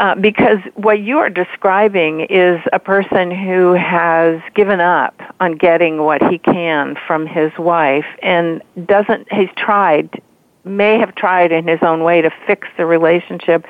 Uh, 0.02 0.16
because 0.16 0.58
what 0.74 1.00
you 1.00 1.20
are 1.20 1.30
describing 1.30 2.22
is 2.22 2.60
a 2.74 2.80
person 2.80 3.30
who 3.30 3.74
has 3.74 4.42
given 4.56 4.82
up 4.82 5.14
on 5.40 5.52
getting 5.56 6.02
what 6.02 6.24
he 6.24 6.40
can 6.40 6.98
from 7.06 7.28
his 7.28 7.52
wife 7.60 8.08
and 8.24 8.64
doesn't, 8.88 9.32
he's 9.32 9.52
tried, 9.56 10.20
may 10.64 10.98
have 10.98 11.14
tried 11.14 11.52
in 11.52 11.68
his 11.68 11.78
own 11.84 12.04
way 12.04 12.20
to 12.20 12.32
fix 12.48 12.68
the 12.78 12.86
relationship 12.88 13.64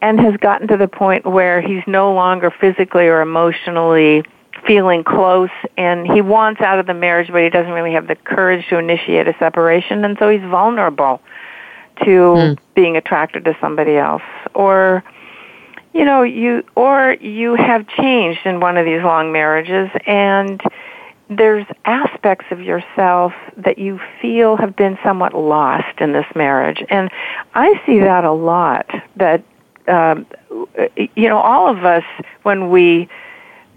and 0.00 0.20
has 0.20 0.36
gotten 0.36 0.68
to 0.68 0.76
the 0.76 0.86
point 0.86 1.26
where 1.26 1.60
he's 1.60 1.82
no 1.88 2.14
longer 2.14 2.52
physically 2.52 3.08
or 3.08 3.20
emotionally 3.20 4.22
feeling 4.64 5.02
close 5.02 5.50
and 5.76 6.06
he 6.06 6.20
wants 6.20 6.60
out 6.60 6.78
of 6.78 6.86
the 6.86 6.94
marriage 6.94 7.32
but 7.32 7.42
he 7.42 7.50
doesn't 7.50 7.72
really 7.72 7.94
have 7.94 8.06
the 8.06 8.14
courage 8.14 8.64
to 8.68 8.78
initiate 8.78 9.26
a 9.26 9.34
separation 9.40 10.04
and 10.04 10.16
so 10.20 10.28
he's 10.28 10.40
vulnerable 10.42 11.20
to 11.98 12.04
mm. 12.04 12.58
being 12.76 12.96
attracted 12.96 13.44
to 13.44 13.56
somebody 13.60 13.96
else 13.96 14.22
or 14.54 15.02
you 15.92 16.04
know 16.04 16.22
you 16.22 16.64
or 16.74 17.16
you 17.20 17.54
have 17.54 17.86
changed 17.88 18.40
in 18.44 18.60
one 18.60 18.76
of 18.76 18.84
these 18.84 19.02
long 19.02 19.32
marriages 19.32 19.90
and 20.06 20.60
there's 21.30 21.66
aspects 21.84 22.46
of 22.50 22.60
yourself 22.62 23.34
that 23.58 23.78
you 23.78 24.00
feel 24.22 24.56
have 24.56 24.74
been 24.74 24.98
somewhat 25.02 25.34
lost 25.34 26.00
in 26.00 26.12
this 26.12 26.26
marriage. 26.34 26.82
And 26.88 27.10
i 27.54 27.80
see 27.84 27.98
that 28.00 28.24
a 28.24 28.32
lot 28.32 28.86
that 29.16 29.42
um, 29.88 30.26
you 30.96 31.28
know, 31.28 31.38
all 31.38 31.68
of 31.68 31.84
us 31.84 32.04
when 32.42 32.70
we 32.70 33.08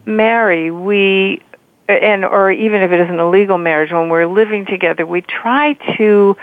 marry, 0.05 0.71
we 0.71 1.41
and 1.87 2.23
or 2.23 2.51
even 2.51 2.81
if 2.81 2.91
it 2.91 2.99
isn't 2.99 3.19
a 3.19 3.29
legal 3.29 3.57
marriage, 3.57 3.91
when 3.91 4.09
we're 4.09 4.27
living 4.27 4.65
together, 4.65 5.05
we 5.05 5.21
try 5.21 5.73
to 5.97 6.35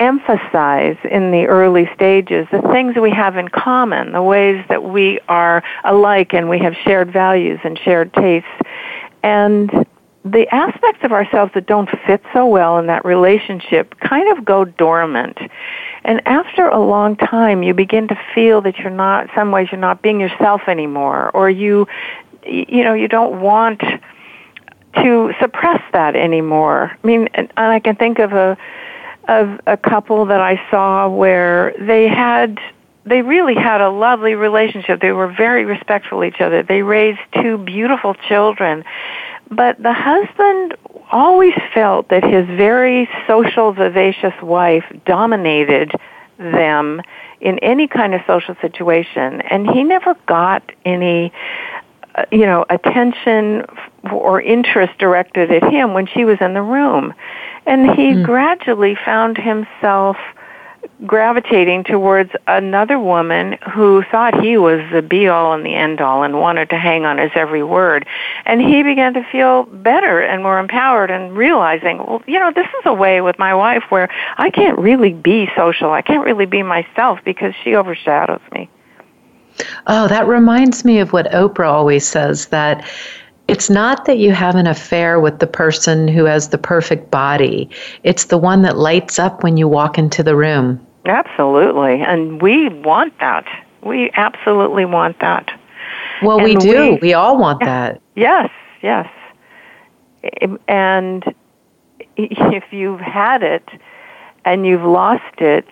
emphasize 0.00 0.96
in 1.04 1.30
the 1.30 1.46
early 1.46 1.88
stages 1.94 2.46
the 2.50 2.62
things 2.72 2.96
we 2.96 3.10
have 3.10 3.36
in 3.36 3.48
common, 3.48 4.12
the 4.12 4.22
ways 4.22 4.64
that 4.68 4.84
we 4.84 5.20
are 5.28 5.62
alike 5.84 6.32
and 6.34 6.48
we 6.48 6.58
have 6.58 6.74
shared 6.84 7.12
values 7.12 7.58
and 7.64 7.78
shared 7.78 8.12
tastes. 8.14 8.48
And 9.22 9.86
the 10.24 10.46
aspects 10.54 11.04
of 11.04 11.12
ourselves 11.12 11.52
that 11.54 11.66
don't 11.66 11.88
fit 12.06 12.22
so 12.32 12.46
well 12.46 12.78
in 12.78 12.86
that 12.86 13.04
relationship 13.04 13.98
kind 14.00 14.36
of 14.36 14.44
go 14.44 14.64
dormant. 14.64 15.38
And 16.04 16.26
after 16.26 16.68
a 16.68 16.78
long 16.78 17.16
time, 17.16 17.62
you 17.62 17.74
begin 17.74 18.08
to 18.08 18.18
feel 18.34 18.60
that 18.62 18.78
you're 18.78 18.90
not, 18.90 19.28
some 19.34 19.50
ways 19.50 19.68
you're 19.70 19.80
not 19.80 20.02
being 20.02 20.20
yourself 20.20 20.62
anymore, 20.68 21.30
or 21.34 21.50
you, 21.50 21.86
you 22.46 22.84
know, 22.84 22.94
you 22.94 23.08
don't 23.08 23.40
want 23.40 23.82
to 24.94 25.32
suppress 25.40 25.82
that 25.92 26.16
anymore. 26.16 26.96
I 27.02 27.06
mean, 27.06 27.28
and 27.34 27.50
I 27.56 27.78
can 27.80 27.96
think 27.96 28.18
of 28.18 28.32
a, 28.32 28.56
of 29.28 29.60
a 29.66 29.76
couple 29.76 30.26
that 30.26 30.40
I 30.40 30.60
saw 30.70 31.08
where 31.08 31.74
they 31.78 32.08
had 32.08 32.58
they 33.04 33.22
really 33.22 33.54
had 33.54 33.80
a 33.80 33.88
lovely 33.88 34.34
relationship. 34.34 35.00
They 35.00 35.12
were 35.12 35.32
very 35.32 35.64
respectful 35.64 36.22
of 36.22 36.28
each 36.28 36.40
other. 36.40 36.62
They 36.62 36.82
raised 36.82 37.20
two 37.40 37.56
beautiful 37.56 38.14
children. 38.14 38.84
But 39.50 39.82
the 39.82 39.94
husband 39.94 40.74
always 41.10 41.54
felt 41.72 42.10
that 42.10 42.22
his 42.22 42.46
very 42.46 43.08
social, 43.26 43.72
vivacious 43.72 44.34
wife 44.42 44.84
dominated 45.06 45.92
them 46.38 47.00
in 47.40 47.58
any 47.60 47.88
kind 47.88 48.14
of 48.14 48.20
social 48.26 48.56
situation, 48.60 49.40
and 49.42 49.68
he 49.70 49.84
never 49.84 50.14
got 50.26 50.62
any, 50.84 51.32
uh, 52.14 52.24
you 52.30 52.44
know, 52.44 52.66
attention 52.68 53.64
or 54.12 54.40
interest 54.40 54.98
directed 54.98 55.50
at 55.50 55.62
him 55.72 55.94
when 55.94 56.06
she 56.06 56.24
was 56.24 56.36
in 56.40 56.52
the 56.52 56.62
room. 56.62 57.14
And 57.68 57.90
he 57.90 58.14
mm. 58.14 58.24
gradually 58.24 58.96
found 59.04 59.36
himself 59.36 60.16
gravitating 61.06 61.84
towards 61.84 62.32
another 62.46 62.98
woman 62.98 63.58
who 63.72 64.02
thought 64.10 64.42
he 64.42 64.56
was 64.56 64.80
the 64.90 65.02
be 65.02 65.28
all 65.28 65.52
and 65.52 65.64
the 65.64 65.74
end 65.74 66.00
all 66.00 66.22
and 66.22 66.40
wanted 66.40 66.70
to 66.70 66.78
hang 66.78 67.04
on 67.04 67.18
his 67.18 67.30
every 67.34 67.62
word. 67.62 68.06
And 68.46 68.60
he 68.60 68.82
began 68.82 69.12
to 69.14 69.22
feel 69.30 69.64
better 69.64 70.20
and 70.20 70.42
more 70.42 70.58
empowered 70.58 71.10
and 71.10 71.36
realizing, 71.36 71.98
well, 71.98 72.22
you 72.26 72.40
know, 72.40 72.50
this 72.52 72.66
is 72.66 72.86
a 72.86 72.94
way 72.94 73.20
with 73.20 73.38
my 73.38 73.54
wife 73.54 73.84
where 73.90 74.08
I 74.38 74.48
can't 74.48 74.78
really 74.78 75.12
be 75.12 75.48
social. 75.54 75.92
I 75.92 76.00
can't 76.02 76.24
really 76.24 76.46
be 76.46 76.62
myself 76.62 77.20
because 77.22 77.54
she 77.62 77.74
overshadows 77.74 78.40
me. 78.52 78.70
Oh, 79.86 80.08
that 80.08 80.26
reminds 80.26 80.84
me 80.84 81.00
of 81.00 81.12
what 81.12 81.30
Oprah 81.32 81.70
always 81.70 82.06
says 82.06 82.46
that 82.46 82.88
it's 83.48 83.70
not 83.70 84.04
that 84.04 84.18
you 84.18 84.32
have 84.32 84.54
an 84.54 84.66
affair 84.66 85.18
with 85.18 85.38
the 85.38 85.46
person 85.46 86.06
who 86.06 86.24
has 86.26 86.50
the 86.50 86.58
perfect 86.58 87.10
body. 87.10 87.68
It's 88.04 88.26
the 88.26 88.36
one 88.36 88.62
that 88.62 88.76
lights 88.76 89.18
up 89.18 89.42
when 89.42 89.56
you 89.56 89.66
walk 89.66 89.98
into 89.98 90.22
the 90.22 90.36
room. 90.36 90.86
Absolutely. 91.06 92.02
And 92.02 92.42
we 92.42 92.68
want 92.68 93.18
that. 93.20 93.46
We 93.82 94.10
absolutely 94.14 94.84
want 94.84 95.18
that. 95.20 95.50
Well, 96.22 96.38
and 96.38 96.44
we 96.44 96.56
do. 96.56 96.92
We, 96.92 96.98
we 97.08 97.14
all 97.14 97.38
want 97.38 97.60
that. 97.60 98.02
Yes, 98.14 98.50
yes. 98.82 99.08
And 100.68 101.24
if 102.16 102.64
you've 102.70 103.00
had 103.00 103.42
it 103.42 103.66
and 104.44 104.66
you've 104.66 104.82
lost 104.82 105.40
it, 105.40 105.66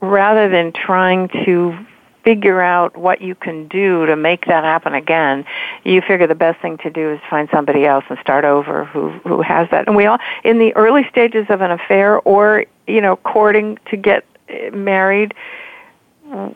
rather 0.00 0.48
than 0.48 0.72
trying 0.72 1.28
to 1.28 1.76
figure 2.26 2.60
out 2.60 2.96
what 2.96 3.20
you 3.22 3.36
can 3.36 3.68
do 3.68 4.04
to 4.04 4.16
make 4.16 4.46
that 4.46 4.64
happen 4.64 4.94
again, 4.94 5.44
you 5.84 6.00
figure 6.00 6.26
the 6.26 6.34
best 6.34 6.60
thing 6.60 6.76
to 6.78 6.90
do 6.90 7.12
is 7.12 7.20
find 7.30 7.48
somebody 7.52 7.86
else 7.86 8.04
and 8.08 8.18
start 8.18 8.44
over 8.44 8.84
who 8.84 9.10
who 9.20 9.40
has 9.42 9.70
that. 9.70 9.86
And 9.86 9.94
we 9.94 10.06
all 10.06 10.18
in 10.42 10.58
the 10.58 10.74
early 10.74 11.06
stages 11.08 11.46
of 11.48 11.60
an 11.60 11.70
affair 11.70 12.18
or, 12.18 12.64
you 12.88 13.00
know, 13.00 13.14
courting 13.14 13.78
to 13.90 13.96
get 13.96 14.24
married, 14.72 15.34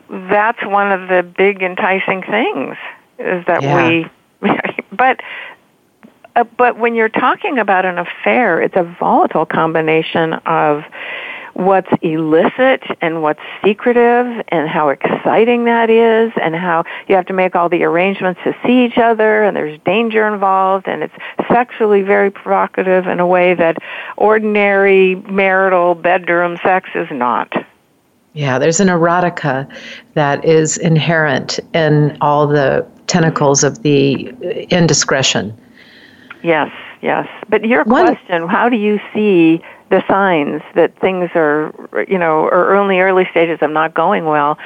that's 0.09 0.61
one 0.65 0.91
of 0.91 1.07
the 1.07 1.23
big 1.23 1.63
enticing 1.63 2.21
things 2.21 2.75
is 3.17 3.45
that 3.45 3.63
yeah. 3.63 3.87
we 3.87 4.09
but 4.91 5.21
uh, 6.35 6.43
but 6.57 6.77
when 6.77 6.95
you're 6.95 7.07
talking 7.07 7.59
about 7.59 7.85
an 7.85 7.97
affair, 7.97 8.61
it's 8.61 8.75
a 8.75 8.83
volatile 8.99 9.45
combination 9.45 10.33
of 10.33 10.83
what's 11.53 11.89
illicit 12.01 12.83
and 13.01 13.21
what's 13.21 13.39
secretive 13.63 14.43
and 14.49 14.69
how 14.69 14.89
exciting 14.89 15.65
that 15.65 15.89
is 15.89 16.31
and 16.41 16.55
how 16.55 16.83
you 17.07 17.15
have 17.15 17.25
to 17.25 17.33
make 17.33 17.55
all 17.55 17.69
the 17.69 17.83
arrangements 17.83 18.39
to 18.43 18.55
see 18.65 18.85
each 18.85 18.97
other 18.97 19.43
and 19.43 19.55
there's 19.55 19.79
danger 19.85 20.27
involved 20.27 20.87
and 20.87 21.03
it's 21.03 21.13
sexually 21.47 22.01
very 22.01 22.31
provocative 22.31 23.07
in 23.07 23.19
a 23.19 23.27
way 23.27 23.53
that 23.53 23.77
ordinary 24.17 25.15
marital 25.15 25.95
bedroom 25.95 26.57
sex 26.63 26.89
is 26.95 27.07
not. 27.11 27.51
Yeah, 28.33 28.59
there's 28.59 28.79
an 28.79 28.87
erotica 28.87 29.69
that 30.13 30.45
is 30.45 30.77
inherent 30.77 31.59
in 31.73 32.17
all 32.21 32.47
the 32.47 32.87
tentacles 33.07 33.63
of 33.63 33.83
the 33.83 34.29
indiscretion. 34.69 35.57
Yes, 36.41 36.71
yes. 37.01 37.27
But 37.49 37.65
your 37.65 37.83
One, 37.83 38.05
question, 38.05 38.47
how 38.47 38.69
do 38.69 38.77
you 38.77 38.99
see 39.13 39.61
the 39.91 40.03
signs 40.07 40.61
that 40.73 40.97
things 40.99 41.29
are, 41.35 41.73
you 42.07 42.17
know, 42.17 42.45
or 42.45 42.69
early 42.69 42.99
early 42.99 43.27
stages 43.29 43.59
of 43.61 43.69
not 43.69 43.93
going 43.93 44.25
well, 44.25 44.57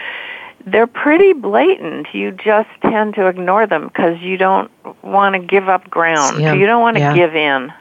they're 0.66 0.88
pretty 0.88 1.34
blatant. 1.34 2.08
You 2.14 2.32
just 2.32 2.70
tend 2.82 3.16
to 3.16 3.28
ignore 3.28 3.68
them 3.68 3.88
because 3.88 4.22
you 4.22 4.38
don't 4.38 4.72
want 5.04 5.34
to 5.34 5.40
give 5.40 5.68
up 5.68 5.90
ground. 5.90 6.40
Yeah. 6.40 6.54
You 6.54 6.66
don't 6.68 6.82
want 6.82 6.96
to 6.98 7.02
yeah. 7.02 7.16
give 7.16 7.36
in. 7.36 7.74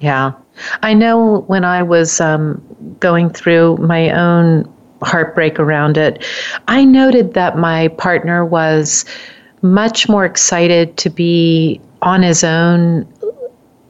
Yeah. 0.00 0.32
I 0.82 0.94
know 0.94 1.44
when 1.46 1.64
I 1.64 1.82
was 1.82 2.20
um, 2.20 2.60
going 3.00 3.30
through 3.30 3.76
my 3.76 4.10
own 4.10 4.72
heartbreak 5.02 5.60
around 5.60 5.98
it, 5.98 6.24
I 6.68 6.84
noted 6.84 7.34
that 7.34 7.58
my 7.58 7.88
partner 7.88 8.44
was 8.44 9.04
much 9.60 10.08
more 10.08 10.24
excited 10.24 10.96
to 10.96 11.10
be 11.10 11.80
on 12.00 12.22
his 12.22 12.42
own 12.44 13.06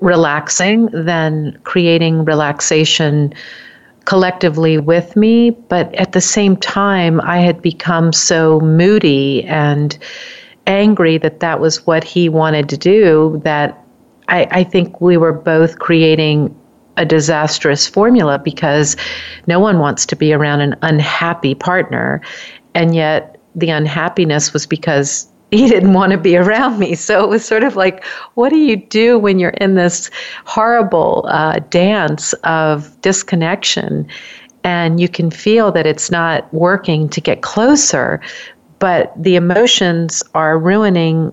relaxing 0.01 0.87
than 0.93 1.59
creating 1.65 2.25
relaxation 2.25 3.33
collectively 4.05 4.79
with 4.79 5.17
me. 5.17 5.51
But 5.51 5.95
at 5.95 6.13
the 6.13 6.21
same 6.21 6.57
time, 6.57 7.21
I 7.23 7.39
had 7.39 7.61
become 7.61 8.13
so 8.13 8.61
moody 8.61 9.45
and 9.45 9.99
angry 10.67 11.19
that 11.19 11.41
that 11.41 11.61
was 11.61 11.87
what 11.87 12.05
he 12.05 12.29
wanted 12.29 12.69
to 12.69 12.77
do 12.77 13.41
that 13.45 13.85
I, 14.29 14.47
I 14.51 14.65
think 14.65 15.01
we 15.01 15.17
were 15.17 15.33
both 15.33 15.79
creating 15.79 16.55
a 16.97 17.05
disastrous 17.05 17.87
formula 17.87 18.39
because 18.39 18.97
no 19.47 19.61
one 19.61 19.79
wants 19.79 20.05
to 20.07 20.17
be 20.17 20.33
around 20.33 20.61
an 20.61 20.77
unhappy 20.83 21.55
partner. 21.55 22.21
And 22.75 22.95
yet 22.95 23.39
the 23.55 23.71
unhappiness 23.71 24.53
was 24.53 24.67
because 24.67 25.29
he 25.51 25.69
didn't 25.69 25.95
want 25.95 26.13
to 26.13 26.19
be 26.19 26.37
around 26.37 26.79
me. 26.79 26.95
So 26.95 27.25
it 27.25 27.29
was 27.29 27.45
sort 27.45 27.65
of 27.65 27.77
like, 27.77 28.05
what 28.35 28.51
do 28.51 28.57
you 28.59 28.77
do 28.77 29.19
when 29.19 29.39
you're 29.39 29.51
in 29.51 29.75
this 29.75 30.11
horrible 30.45 31.25
uh, 31.29 31.61
dance 31.71 32.35
of 32.45 33.01
disconnection? 33.01 34.07
And 34.65 35.01
you 35.01 35.09
can 35.09 35.31
feel 35.31 35.73
that 35.73 35.87
it's 35.87 36.11
not 36.11 36.53
working 36.53 37.09
to 37.09 37.21
get 37.21 37.43
closer, 37.43 38.21
but 38.79 39.13
the 39.17 39.37
emotions 39.37 40.23
are 40.35 40.59
ruining 40.59 41.33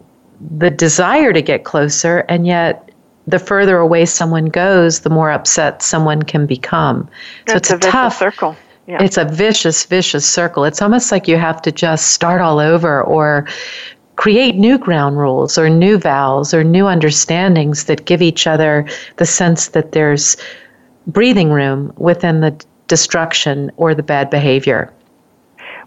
the 0.58 0.70
desire 0.70 1.34
to 1.34 1.42
get 1.42 1.64
closer. 1.64 2.20
And 2.30 2.48
yet, 2.48 2.92
the 3.28 3.40
further 3.40 3.78
away 3.78 4.06
someone 4.06 4.46
goes, 4.46 5.00
the 5.00 5.10
more 5.10 5.32
upset 5.32 5.82
someone 5.82 6.22
can 6.22 6.46
become. 6.46 7.10
So 7.48 7.56
it's, 7.56 7.72
it's 7.72 7.86
a, 7.86 7.88
a 7.88 7.92
tough 7.92 8.18
circle. 8.18 8.56
Yeah. 8.88 9.02
It's 9.02 9.18
a 9.18 9.26
vicious, 9.26 9.84
vicious 9.84 10.30
circle. 10.30 10.64
It's 10.64 10.80
almost 10.80 11.12
like 11.12 11.28
you 11.28 11.38
have 11.38 11.60
to 11.64 11.72
just 11.72 12.12
start 12.12 12.40
all 12.40 12.60
over 12.60 13.02
or 13.02 13.48
create 14.16 14.56
new 14.56 14.78
ground 14.78 15.18
rules 15.18 15.58
or 15.58 15.70
new 15.70 15.98
vows 15.98 16.54
or 16.54 16.64
new 16.64 16.88
understandings 16.88 17.86
that 17.86 18.06
give 18.06 18.22
each 18.22 18.48
other 18.48 18.88
the 19.18 19.26
sense 19.26 19.70
that 19.70 19.92
there's 19.92 20.38
breathing 21.08 21.52
room 21.52 21.94
within 21.98 22.42
the 22.42 22.66
destruction 22.88 23.72
or 23.78 23.94
the 23.94 24.04
bad 24.04 24.30
behavior. 24.30 24.92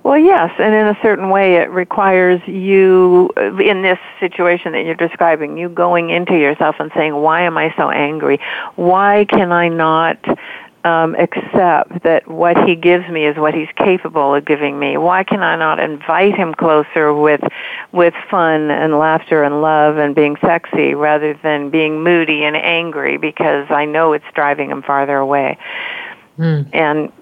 Well, 0.05 0.19
yes, 0.19 0.51
and 0.59 0.75
in 0.75 0.87
a 0.87 0.97
certain 1.03 1.29
way, 1.29 1.57
it 1.57 1.71
requires 1.71 2.41
you, 2.47 3.31
in 3.37 3.83
this 3.83 3.99
situation 4.21 4.73
that 4.73 4.85
you're 4.85 4.95
describing, 4.95 5.59
you 5.59 5.69
going 5.69 6.11
into 6.11 6.35
yourself 6.35 6.77
and 6.79 6.91
saying, 6.95 7.15
Why 7.17 7.43
am 7.43 7.59
I 7.59 7.75
so 7.77 7.91
angry? 7.91 8.41
Why 8.77 9.27
can 9.29 9.53
I 9.53 9.69
not 9.69 10.17
um, 10.85 11.15
accept 11.17 12.03
that 12.05 12.29
what 12.29 12.57
he 12.67 12.75
gives 12.75 13.09
me 13.09 13.25
is 13.27 13.37
what 13.37 13.55
he's 13.55 13.69
capable 13.77 14.35
of 14.35 14.45
giving 14.45 14.79
me? 14.79 14.97
Why 14.97 15.25
can 15.25 15.43
I 15.43 15.57
not 15.57 15.81
invite 15.81 16.37
him 16.37 16.55
closer 16.55 17.13
with 17.13 17.43
with 17.93 18.15
fun 18.31 18.71
and 18.71 18.99
laughter 18.99 19.43
and 19.43 19.61
love 19.61 19.97
and 19.97 20.15
being 20.15 20.37
sexy 20.41 20.95
rather 20.95 21.35
than 21.35 21.71
being 21.71 22.03
moody 22.03 22.45
and 22.45 22.57
angry 22.57 23.19
because 23.19 23.67
I 23.71 23.85
know 23.85 24.13
it's 24.13 24.25
driving 24.35 24.71
him 24.71 24.83
farther 24.83 25.17
away? 25.17 25.59
Mm. 26.39 26.69
And 26.73 27.13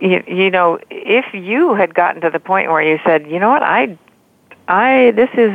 you, 0.00 0.22
you 0.26 0.50
know, 0.50 0.78
if 0.90 1.26
you 1.32 1.74
had 1.74 1.94
gotten 1.94 2.20
to 2.22 2.30
the 2.30 2.40
point 2.40 2.70
where 2.70 2.82
you 2.82 2.98
said, 3.04 3.30
you 3.30 3.38
know 3.38 3.48
what, 3.48 3.62
I 3.62 3.98
I 4.68 5.12
this 5.16 5.30
is 5.34 5.52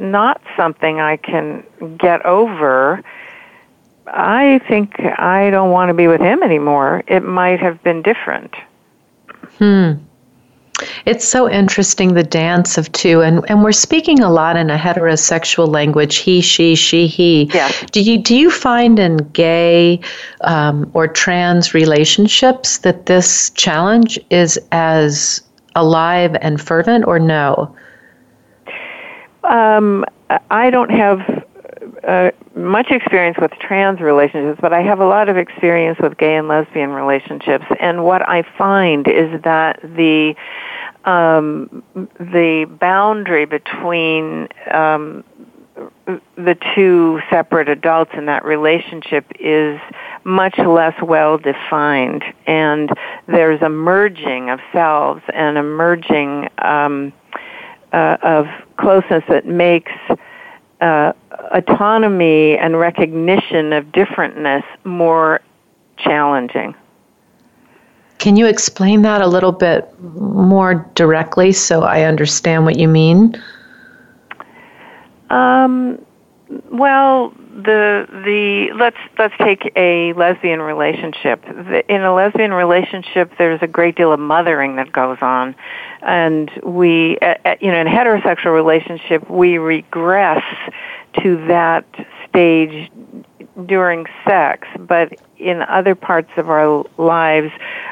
not 0.00 0.40
something 0.56 1.00
I 1.00 1.16
can 1.16 1.64
get 1.96 2.24
over 2.26 3.02
I 4.12 4.60
think 4.68 5.00
I 5.00 5.50
don't 5.50 5.70
want 5.70 5.88
to 5.88 5.94
be 5.94 6.08
with 6.08 6.20
him 6.20 6.42
anymore. 6.42 7.02
It 7.06 7.20
might 7.20 7.60
have 7.60 7.82
been 7.82 8.02
different. 8.02 8.54
Hmm. 9.58 9.92
It's 11.06 11.26
so 11.26 11.50
interesting 11.50 12.14
the 12.14 12.22
dance 12.22 12.78
of 12.78 12.90
two, 12.92 13.20
and, 13.20 13.44
and 13.50 13.64
we're 13.64 13.72
speaking 13.72 14.20
a 14.20 14.30
lot 14.30 14.56
in 14.56 14.70
a 14.70 14.76
heterosexual 14.76 15.66
language: 15.68 16.16
he, 16.16 16.40
she, 16.40 16.76
she, 16.76 17.06
he. 17.06 17.50
Yes. 17.52 17.84
Do 17.90 18.00
you 18.00 18.18
do 18.18 18.36
you 18.36 18.50
find 18.50 18.98
in 18.98 19.16
gay 19.32 20.00
um, 20.42 20.88
or 20.94 21.08
trans 21.08 21.74
relationships 21.74 22.78
that 22.78 23.06
this 23.06 23.50
challenge 23.50 24.20
is 24.30 24.58
as 24.70 25.42
alive 25.74 26.36
and 26.40 26.60
fervent, 26.60 27.06
or 27.06 27.18
no? 27.18 27.74
Um, 29.42 30.04
I 30.50 30.70
don't 30.70 30.90
have 30.90 31.37
uh, 32.06 32.30
much 32.54 32.90
experience 32.90 33.36
with 33.40 33.52
trans 33.60 34.00
relationships, 34.00 34.58
but 34.60 34.72
I 34.72 34.82
have 34.82 35.00
a 35.00 35.06
lot 35.06 35.28
of 35.28 35.36
experience 35.36 35.98
with 36.00 36.16
gay 36.16 36.36
and 36.36 36.48
lesbian 36.48 36.90
relationships. 36.90 37.64
And 37.80 38.04
what 38.04 38.28
I 38.28 38.42
find 38.56 39.06
is 39.08 39.42
that 39.42 39.80
the 39.82 40.34
um, 41.04 41.82
the 42.18 42.66
boundary 42.80 43.46
between 43.46 44.48
um, 44.70 45.24
the 46.36 46.56
two 46.74 47.20
separate 47.30 47.68
adults 47.68 48.10
in 48.14 48.26
that 48.26 48.44
relationship 48.44 49.24
is 49.38 49.80
much 50.24 50.58
less 50.58 50.94
well 51.02 51.38
defined, 51.38 52.24
and 52.46 52.90
there's 53.26 53.62
a 53.62 53.68
merging 53.68 54.50
of 54.50 54.60
selves 54.72 55.22
and 55.32 55.56
a 55.56 55.62
merging 55.62 56.48
um, 56.58 57.12
uh, 57.92 58.16
of 58.22 58.46
closeness 58.76 59.24
that 59.28 59.46
makes 59.46 59.92
uh, 60.80 61.12
autonomy 61.52 62.56
and 62.56 62.78
recognition 62.78 63.72
of 63.72 63.86
differentness 63.86 64.64
more 64.84 65.40
challenging. 65.96 66.74
Can 68.18 68.36
you 68.36 68.46
explain 68.46 69.02
that 69.02 69.20
a 69.20 69.26
little 69.26 69.52
bit 69.52 69.88
more 70.00 70.90
directly 70.94 71.52
so 71.52 71.82
I 71.82 72.02
understand 72.02 72.64
what 72.64 72.76
you 72.76 72.88
mean? 72.88 73.40
Um, 75.30 76.04
well, 76.70 77.32
the 77.58 78.06
the 78.08 78.72
let's 78.78 78.96
let's 79.18 79.34
take 79.38 79.72
a 79.74 80.12
lesbian 80.12 80.62
relationship. 80.62 81.44
In 81.88 82.02
a 82.02 82.14
lesbian 82.14 82.52
relationship, 82.52 83.32
there's 83.36 83.60
a 83.62 83.66
great 83.66 83.96
deal 83.96 84.12
of 84.12 84.20
mothering 84.20 84.76
that 84.76 84.92
goes 84.92 85.18
on, 85.20 85.56
and 86.02 86.50
we, 86.62 87.18
uh, 87.20 87.34
uh, 87.44 87.54
you 87.60 87.72
know, 87.72 87.80
in 87.80 87.88
a 87.88 87.90
heterosexual 87.90 88.54
relationship, 88.54 89.28
we 89.28 89.58
regress 89.58 90.44
to 91.22 91.46
that 91.48 91.84
stage 92.38 92.90
during 93.66 94.06
sex, 94.24 94.68
but 94.78 95.12
in 95.36 95.62
other 95.62 95.96
parts 95.96 96.30
of 96.36 96.48
our 96.48 96.84
lives, 96.96 97.50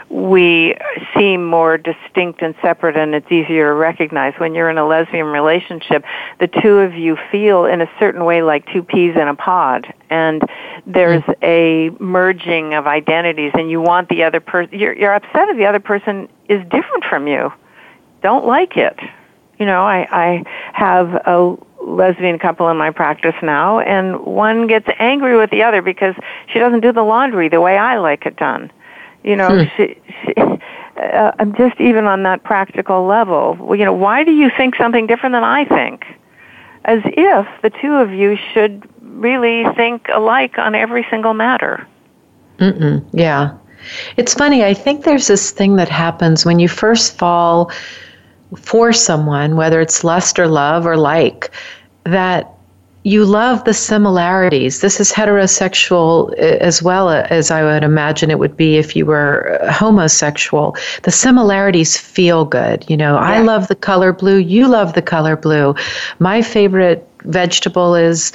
we 0.08 0.76
seem 1.16 1.44
more 1.44 1.76
distinct 1.76 2.40
and 2.40 2.54
separate 2.62 2.96
and 2.96 3.14
it's 3.14 3.30
easier 3.32 3.70
to 3.70 3.74
recognize. 3.74 4.34
When 4.38 4.54
you're 4.54 4.70
in 4.70 4.78
a 4.78 4.86
lesbian 4.86 5.26
relationship, 5.26 6.04
the 6.38 6.46
two 6.46 6.78
of 6.78 6.94
you 6.94 7.16
feel 7.32 7.64
in 7.64 7.80
a 7.80 7.90
certain 7.98 8.24
way 8.24 8.42
like 8.42 8.72
two 8.72 8.84
peas 8.84 9.16
in 9.16 9.26
a 9.26 9.34
pod 9.34 9.92
and 10.08 10.42
there's 10.86 11.22
mm-hmm. 11.22 11.44
a 11.44 11.90
merging 12.02 12.74
of 12.74 12.86
identities 12.86 13.50
and 13.54 13.68
you 13.68 13.80
want 13.80 14.08
the 14.08 14.22
other 14.22 14.38
person, 14.38 14.78
you're, 14.78 14.96
you're 14.96 15.14
upset 15.14 15.48
if 15.48 15.56
the 15.56 15.66
other 15.66 15.80
person 15.80 16.28
is 16.48 16.62
different 16.68 17.04
from 17.08 17.26
you. 17.26 17.52
Don't 18.22 18.46
like 18.46 18.76
it. 18.76 18.98
You 19.58 19.66
know, 19.66 19.82
I, 19.82 20.06
I 20.10 20.44
have 20.74 21.14
a 21.26 21.56
lesbian 21.86 22.38
couple 22.38 22.68
in 22.68 22.76
my 22.76 22.90
practice 22.90 23.34
now, 23.42 23.80
and 23.80 24.20
one 24.20 24.66
gets 24.66 24.88
angry 24.98 25.36
with 25.36 25.50
the 25.50 25.62
other 25.62 25.80
because 25.80 26.14
she 26.52 26.58
doesn't 26.58 26.80
do 26.80 26.92
the 26.92 27.02
laundry 27.02 27.48
the 27.48 27.60
way 27.60 27.78
I 27.78 27.98
like 27.98 28.26
it 28.26 28.36
done. 28.36 28.70
You 29.22 29.36
know, 29.36 29.64
hmm. 29.64 29.64
she, 29.76 29.96
she 30.24 30.34
uh, 30.96 31.32
I'm 31.38 31.54
just 31.54 31.80
even 31.80 32.06
on 32.06 32.22
that 32.22 32.42
practical 32.42 33.04
level. 33.04 33.56
Well, 33.60 33.78
you 33.78 33.84
know, 33.84 33.92
why 33.92 34.24
do 34.24 34.32
you 34.32 34.50
think 34.56 34.76
something 34.76 35.06
different 35.06 35.34
than 35.34 35.44
I 35.44 35.64
think? 35.64 36.06
As 36.84 37.00
if 37.04 37.46
the 37.62 37.70
two 37.70 37.94
of 37.94 38.12
you 38.12 38.36
should 38.52 38.88
really 39.02 39.64
think 39.74 40.08
alike 40.12 40.58
on 40.58 40.74
every 40.74 41.06
single 41.10 41.34
matter. 41.34 41.86
Mm-mm. 42.58 43.04
Yeah. 43.12 43.56
It's 44.16 44.34
funny. 44.34 44.64
I 44.64 44.74
think 44.74 45.04
there's 45.04 45.26
this 45.26 45.50
thing 45.50 45.76
that 45.76 45.88
happens 45.88 46.44
when 46.44 46.58
you 46.58 46.68
first 46.68 47.18
fall 47.18 47.70
for 48.56 48.92
someone, 48.92 49.56
whether 49.56 49.80
it's 49.80 50.04
lust 50.04 50.38
or 50.38 50.46
love 50.46 50.86
or 50.86 50.96
like, 50.96 51.50
that 52.06 52.52
you 53.06 53.24
love 53.24 53.62
the 53.62 53.72
similarities. 53.72 54.80
This 54.80 54.98
is 54.98 55.12
heterosexual 55.12 56.34
eh, 56.38 56.56
as 56.60 56.82
well 56.82 57.08
as 57.08 57.52
I 57.52 57.62
would 57.62 57.84
imagine 57.84 58.32
it 58.32 58.40
would 58.40 58.56
be 58.56 58.78
if 58.78 58.96
you 58.96 59.06
were 59.06 59.60
homosexual. 59.70 60.76
The 61.04 61.12
similarities 61.12 61.96
feel 61.96 62.44
good. 62.44 62.84
You 62.88 62.96
know, 62.96 63.14
yeah. 63.14 63.20
I 63.20 63.42
love 63.42 63.68
the 63.68 63.76
color 63.76 64.12
blue, 64.12 64.38
you 64.38 64.66
love 64.66 64.94
the 64.94 65.02
color 65.02 65.36
blue. 65.36 65.76
My 66.18 66.42
favorite 66.42 67.08
vegetable 67.22 67.94
is 67.94 68.32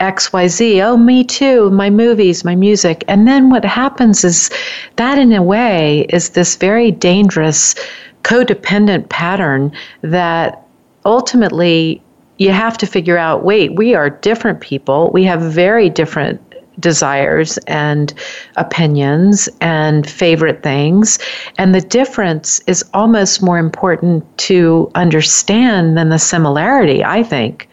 XYZ. 0.00 0.82
Oh, 0.82 0.96
me 0.96 1.22
too. 1.22 1.68
My 1.68 1.90
movies, 1.90 2.44
my 2.44 2.54
music. 2.54 3.04
And 3.08 3.28
then 3.28 3.50
what 3.50 3.64
happens 3.64 4.24
is 4.24 4.50
that, 4.96 5.18
in 5.18 5.32
a 5.32 5.42
way, 5.42 6.06
is 6.08 6.30
this 6.30 6.56
very 6.56 6.90
dangerous 6.90 7.74
codependent 8.22 9.10
pattern 9.10 9.70
that 10.02 10.64
ultimately 11.04 12.00
you 12.38 12.50
have 12.52 12.78
to 12.78 12.86
figure 12.86 13.18
out 13.18 13.44
wait, 13.44 13.74
we 13.74 13.94
are 13.94 14.08
different 14.08 14.60
people. 14.60 15.10
We 15.12 15.24
have 15.24 15.40
very 15.40 15.90
different 15.90 16.40
desires 16.80 17.58
and 17.66 18.14
opinions 18.56 19.48
and 19.60 20.08
favorite 20.08 20.62
things. 20.62 21.18
And 21.58 21.74
the 21.74 21.80
difference 21.80 22.60
is 22.66 22.84
almost 22.94 23.42
more 23.42 23.58
important 23.58 24.24
to 24.38 24.90
understand 24.94 25.96
than 25.96 26.08
the 26.08 26.18
similarity, 26.18 27.04
I 27.04 27.22
think. 27.22 27.68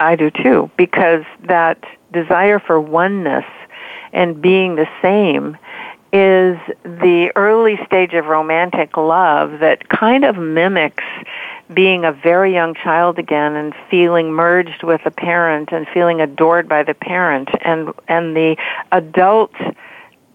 I 0.00 0.14
do 0.14 0.30
too, 0.30 0.70
because 0.76 1.24
that 1.48 1.82
desire 2.12 2.60
for 2.60 2.80
oneness 2.80 3.44
and 4.12 4.40
being 4.40 4.76
the 4.76 4.88
same 5.02 5.56
is 6.12 6.58
the 6.84 7.30
early 7.36 7.78
stage 7.84 8.14
of 8.14 8.26
romantic 8.26 8.96
love 8.96 9.60
that 9.60 9.88
kind 9.88 10.24
of 10.24 10.36
mimics 10.36 11.04
being 11.74 12.04
a 12.04 12.12
very 12.12 12.52
young 12.52 12.74
child 12.74 13.18
again 13.18 13.54
and 13.54 13.74
feeling 13.90 14.32
merged 14.32 14.82
with 14.82 15.02
a 15.04 15.10
parent 15.10 15.68
and 15.70 15.86
feeling 15.92 16.20
adored 16.20 16.66
by 16.68 16.82
the 16.82 16.94
parent. 16.94 17.50
And 17.60 17.92
and 18.08 18.34
the 18.34 18.56
adult 18.90 19.52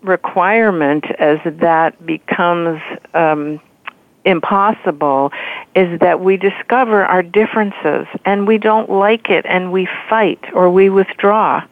requirement 0.03 1.05
as 1.17 1.39
that 1.45 2.05
becomes 2.05 2.81
um, 3.13 3.59
impossible 4.25 5.31
is 5.75 5.99
that 5.99 6.19
we 6.21 6.37
discover 6.37 7.05
our 7.05 7.23
differences 7.23 8.07
and 8.25 8.47
we 8.47 8.57
don't 8.57 8.89
like 8.89 9.29
it 9.29 9.45
and 9.47 9.71
we 9.71 9.87
fight 10.09 10.43
or 10.53 10.69
we 10.69 10.89
withdraw 10.89 11.63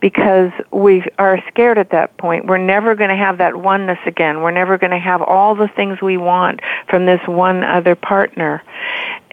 because 0.00 0.50
we 0.70 1.04
are 1.18 1.42
scared 1.48 1.78
at 1.78 1.90
that 1.90 2.16
point. 2.16 2.46
We're 2.46 2.58
never 2.58 2.94
going 2.94 3.10
to 3.10 3.16
have 3.16 3.38
that 3.38 3.56
oneness 3.56 3.98
again. 4.06 4.42
We're 4.42 4.50
never 4.50 4.78
going 4.78 4.92
to 4.92 4.98
have 4.98 5.20
all 5.22 5.54
the 5.54 5.68
things 5.68 6.00
we 6.00 6.16
want 6.16 6.60
from 6.88 7.06
this 7.06 7.20
one 7.26 7.62
other 7.62 7.94
partner. 7.94 8.62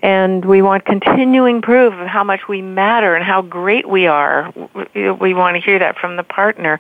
And 0.04 0.44
we 0.46 0.62
want 0.62 0.86
continuing 0.86 1.62
proof 1.62 1.94
of 1.94 2.08
how 2.08 2.24
much 2.24 2.48
we 2.48 2.62
matter 2.62 3.16
and 3.16 3.24
how 3.24 3.42
great 3.42 3.88
we 3.88 4.08
are. 4.08 4.54
We 4.94 5.34
want 5.34 5.56
to 5.56 5.62
hear 5.62 5.80
that 5.80 5.98
from 5.98 6.18
the 6.18 6.24
partner. 6.24 6.80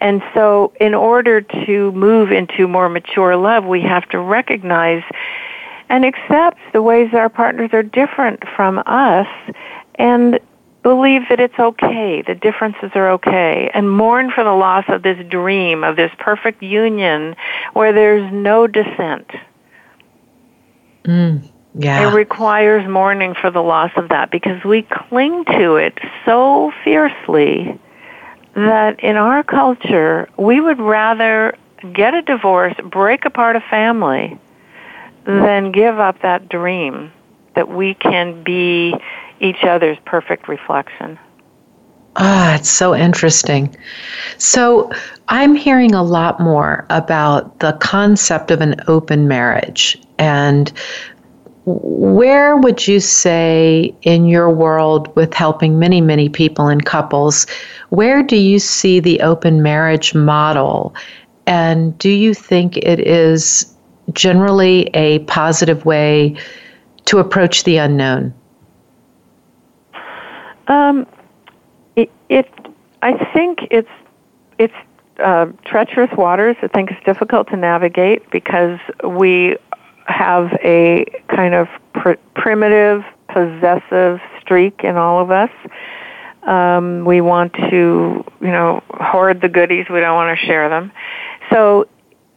And 0.00 0.22
so 0.34 0.72
in 0.80 0.94
order 0.94 1.40
to 1.40 1.92
move 1.92 2.32
into 2.32 2.68
more 2.68 2.88
mature 2.88 3.36
love, 3.36 3.64
we 3.64 3.80
have 3.82 4.08
to 4.10 4.18
recognize 4.18 5.02
and 5.88 6.04
accept 6.04 6.58
the 6.72 6.82
ways 6.82 7.10
our 7.12 7.28
partners 7.28 7.70
are 7.72 7.82
different 7.82 8.42
from 8.56 8.82
us 8.86 9.26
and 9.96 10.38
believe 10.82 11.22
that 11.28 11.40
it's 11.40 11.58
okay, 11.58 12.22
the 12.26 12.34
differences 12.34 12.90
are 12.94 13.10
okay, 13.12 13.70
and 13.72 13.90
mourn 13.90 14.30
for 14.34 14.44
the 14.44 14.52
loss 14.52 14.84
of 14.88 15.02
this 15.02 15.18
dream, 15.28 15.84
of 15.84 15.96
this 15.96 16.10
perfect 16.18 16.62
union 16.62 17.36
where 17.72 17.92
there's 17.92 18.32
no 18.32 18.66
dissent. 18.66 19.30
Mm, 21.04 21.48
yeah. 21.74 22.08
It 22.08 22.14
requires 22.14 22.88
mourning 22.88 23.34
for 23.40 23.50
the 23.50 23.62
loss 23.62 23.90
of 23.96 24.08
that 24.10 24.30
because 24.30 24.62
we 24.64 24.82
cling 24.82 25.44
to 25.46 25.76
it 25.76 25.98
so 26.24 26.72
fiercely 26.84 27.78
that 28.54 29.00
in 29.00 29.16
our 29.16 29.42
culture, 29.42 30.28
we 30.36 30.60
would 30.60 30.78
rather 30.78 31.56
get 31.94 32.14
a 32.14 32.22
divorce, 32.22 32.74
break 32.84 33.24
apart 33.24 33.56
a 33.56 33.60
family, 33.60 34.38
than 35.24 35.72
give 35.72 35.98
up 35.98 36.20
that 36.22 36.48
dream 36.48 37.12
that 37.54 37.68
we 37.68 37.94
can 37.94 38.42
be 38.42 38.94
each 39.42 39.64
other's 39.64 39.98
perfect 40.06 40.48
reflection. 40.48 41.18
Ah, 42.16 42.54
it's 42.54 42.70
so 42.70 42.94
interesting. 42.94 43.74
So, 44.38 44.90
I'm 45.28 45.54
hearing 45.54 45.94
a 45.94 46.02
lot 46.02 46.40
more 46.40 46.86
about 46.90 47.60
the 47.60 47.72
concept 47.80 48.50
of 48.50 48.60
an 48.60 48.76
open 48.86 49.28
marriage. 49.28 49.98
And 50.18 50.70
where 51.64 52.56
would 52.56 52.86
you 52.86 53.00
say 53.00 53.94
in 54.02 54.26
your 54.26 54.50
world 54.50 55.14
with 55.16 55.32
helping 55.32 55.78
many, 55.78 56.00
many 56.00 56.28
people 56.28 56.68
and 56.68 56.84
couples, 56.84 57.46
where 57.90 58.22
do 58.22 58.36
you 58.36 58.58
see 58.58 59.00
the 59.00 59.20
open 59.20 59.62
marriage 59.62 60.14
model? 60.14 60.94
And 61.46 61.96
do 61.98 62.10
you 62.10 62.34
think 62.34 62.76
it 62.76 63.00
is 63.00 63.74
generally 64.12 64.90
a 64.92 65.20
positive 65.20 65.84
way 65.84 66.36
to 67.06 67.18
approach 67.18 67.64
the 67.64 67.78
unknown? 67.78 68.34
Um, 70.72 71.06
it, 71.96 72.10
it, 72.30 72.48
I 73.02 73.12
think 73.34 73.58
it's 73.70 73.90
it's 74.58 74.74
uh, 75.22 75.46
treacherous 75.66 76.10
waters. 76.16 76.56
I 76.62 76.68
think 76.68 76.90
it's 76.90 77.04
difficult 77.04 77.48
to 77.48 77.56
navigate 77.56 78.30
because 78.30 78.78
we 79.04 79.58
have 80.06 80.52
a 80.64 81.04
kind 81.28 81.54
of 81.54 81.68
pr- 81.92 82.20
primitive, 82.34 83.04
possessive 83.28 84.20
streak 84.40 84.82
in 84.82 84.96
all 84.96 85.20
of 85.20 85.30
us. 85.30 85.50
Um, 86.44 87.04
we 87.04 87.20
want 87.20 87.52
to, 87.54 88.24
you 88.40 88.52
know, 88.56 88.82
hoard 88.90 89.42
the 89.42 89.48
goodies. 89.48 89.86
We 89.90 90.00
don't 90.00 90.14
want 90.14 90.38
to 90.38 90.46
share 90.46 90.68
them. 90.68 90.90
So, 91.50 91.86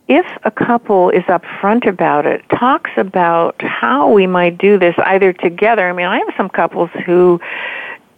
if 0.08 0.26
a 0.44 0.52
couple 0.52 1.10
is 1.10 1.24
upfront 1.24 1.88
about 1.88 2.28
it, 2.28 2.44
talks 2.60 2.92
about 2.96 3.60
how 3.62 4.12
we 4.12 4.28
might 4.28 4.60
do 4.60 4.78
this 4.78 4.94
either 5.04 5.34
together. 5.34 5.90
I 5.90 5.94
mean, 5.94 6.06
I 6.06 6.20
have 6.20 6.34
some 6.38 6.50
couples 6.50 6.92
who 7.08 7.40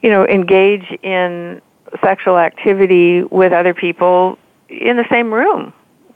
you 0.02 0.10
know, 0.10 0.26
engage 0.28 0.86
in 1.04 1.62
sexual 2.04 2.38
activity 2.38 3.24
with 3.24 3.54
other 3.54 3.74
people 3.74 4.38
in 4.70 4.98
the 4.98 5.06
same 5.10 5.34
room 5.34 5.74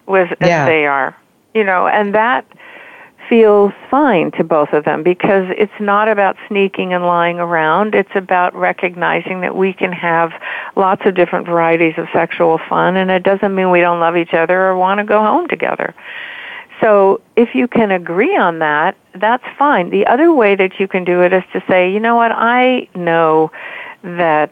with 0.08 0.30
yeah. 0.42 0.64
as 0.64 0.68
they 0.68 0.86
are. 0.86 1.16
You 1.54 1.64
know, 1.64 1.88
and 1.88 2.16
that 2.16 2.46
feels 3.32 3.72
fine 3.90 4.30
to 4.32 4.44
both 4.44 4.74
of 4.74 4.84
them 4.84 5.04
because 5.04 5.46
it's 5.58 5.72
not 5.80 6.10
about 6.10 6.36
sneaking 6.50 6.94
and 6.94 7.06
lying 7.06 7.40
around. 7.40 7.96
It's 7.96 8.14
about 8.14 8.54
recognizing 8.54 9.40
that 9.40 9.56
we 9.56 9.72
can 9.72 9.94
have 9.94 10.34
lots 10.76 11.04
of 11.06 11.16
different 11.16 11.46
varieties 11.46 11.94
of 11.98 12.08
sexual 12.12 12.58
fun 12.58 12.98
and 12.98 13.10
it 13.10 13.24
doesn't 13.24 13.56
mean 13.56 13.72
we 13.72 13.80
don't 13.80 14.02
love 14.02 14.18
each 14.18 14.34
other 14.34 14.62
or 14.62 14.76
want 14.76 14.98
to 15.00 15.06
go 15.06 15.22
home 15.22 15.48
together. 15.48 15.96
So 16.82 17.22
if 17.36 17.54
you 17.54 17.68
can 17.68 17.92
agree 17.92 18.36
on 18.36 18.60
that, 18.60 18.98
that's 19.16 19.44
fine. 19.58 19.92
The 19.92 20.08
other 20.08 20.34
way 20.34 20.56
that 20.56 20.80
you 20.80 20.88
can 20.88 21.04
do 21.04 21.22
it 21.22 21.32
is 21.32 21.44
to 21.54 21.64
say, 21.68 21.92
you 21.92 22.00
know 22.00 22.16
what, 22.16 22.32
I 22.32 22.90
know 22.96 23.52
that 24.04 24.52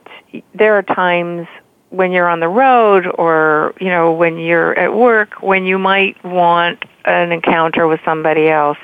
there 0.53 0.77
are 0.77 0.83
times 0.83 1.47
when 1.89 2.11
you're 2.11 2.29
on 2.29 2.39
the 2.39 2.47
road 2.47 3.07
or, 3.15 3.73
you 3.79 3.87
know, 3.87 4.11
when 4.11 4.37
you're 4.37 4.77
at 4.77 4.93
work 4.93 5.41
when 5.41 5.65
you 5.65 5.79
might 5.79 6.23
want 6.23 6.83
an 7.05 7.31
encounter 7.31 7.87
with 7.87 7.99
somebody 8.05 8.47
else. 8.47 8.77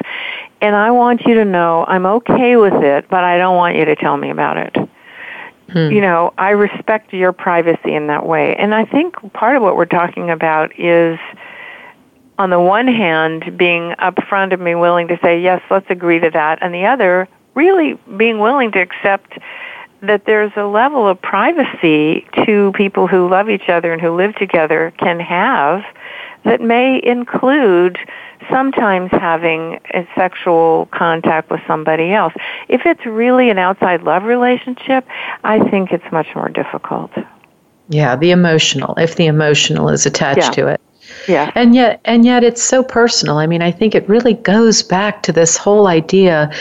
And 0.62 0.76
I 0.76 0.90
want 0.90 1.22
you 1.26 1.36
to 1.36 1.46
know 1.46 1.86
I'm 1.88 2.08
okay 2.08 2.56
with 2.56 2.74
it, 2.74 3.08
but 3.10 3.24
I 3.24 3.38
don't 3.38 3.56
want 3.56 3.76
you 3.76 3.86
to 3.86 3.96
tell 3.96 4.18
me 4.18 4.32
about 4.32 4.58
it. 4.58 4.76
Hmm. 5.70 5.92
You 5.92 6.02
know, 6.02 6.34
I 6.38 6.52
respect 6.52 7.14
your 7.14 7.32
privacy 7.32 7.94
in 7.94 8.08
that 8.08 8.26
way. 8.26 8.56
And 8.56 8.74
I 8.74 8.86
think 8.86 9.16
part 9.34 9.56
of 9.56 9.62
what 9.62 9.76
we're 9.76 9.86
talking 9.86 10.32
about 10.32 10.80
is 10.80 11.20
on 12.38 12.50
the 12.50 12.60
one 12.60 12.88
hand, 12.88 13.58
being 13.58 13.94
upfront 14.00 14.54
and 14.54 14.64
being 14.64 14.80
willing 14.80 15.08
to 15.08 15.20
say, 15.22 15.42
yes, 15.42 15.62
let's 15.70 15.90
agree 15.90 16.20
to 16.20 16.30
that, 16.32 16.60
and 16.62 16.74
the 16.74 16.86
other, 16.86 17.28
really 17.54 17.98
being 18.18 18.40
willing 18.40 18.72
to 18.74 18.80
accept 18.80 19.38
that 20.02 20.26
there's 20.26 20.52
a 20.56 20.66
level 20.66 21.08
of 21.08 21.22
privacy 21.22 22.28
to 22.46 22.72
people 22.76 23.08
who 23.08 23.30
love 23.30 23.50
each 23.50 23.70
other 23.70 23.94
and 23.94 24.02
who 24.02 24.16
live 24.16 24.36
together 24.36 24.94
can 24.98 25.20
have 25.20 25.84
that 26.44 26.62
may 26.62 27.02
include 27.04 27.98
sometimes 28.50 29.10
having 29.12 29.80
a 29.94 30.08
sexual 30.16 30.88
contact 30.92 31.50
with 31.50 31.62
somebody 31.66 32.12
else. 32.14 32.34
If 32.68 32.86
it's 32.86 33.06
really 33.06 33.50
an 33.50 33.58
outside 33.58 34.04
love 34.04 34.24
relationship, 34.24 35.08
I 35.44 35.60
think 35.70 35.92
it's 35.92 36.12
much 36.12 36.28
more 36.36 36.50
difficult. 36.50 37.12
Yeah, 37.90 38.16
the 38.16 38.32
emotional, 38.32 38.94
if 38.98 39.16
the 39.16 39.26
emotional 39.26 39.90
is 39.90 40.06
attached 40.06 40.40
yeah. 40.40 40.52
to 40.52 40.68
it. 40.68 40.82
Yeah. 41.28 41.52
And 41.56 41.76
yet 41.76 42.00
and 42.06 42.26
yet 42.26 42.44
it's 42.44 42.64
so 42.64 42.84
personal. 42.84 43.38
I 43.38 43.48
mean, 43.48 43.62
I 43.62 43.72
think 43.72 43.96
it 43.96 44.08
really 44.08 44.34
goes 44.34 44.84
back 44.84 45.24
to 45.24 45.32
this 45.32 45.58
whole 45.58 45.88
idea 45.88 46.52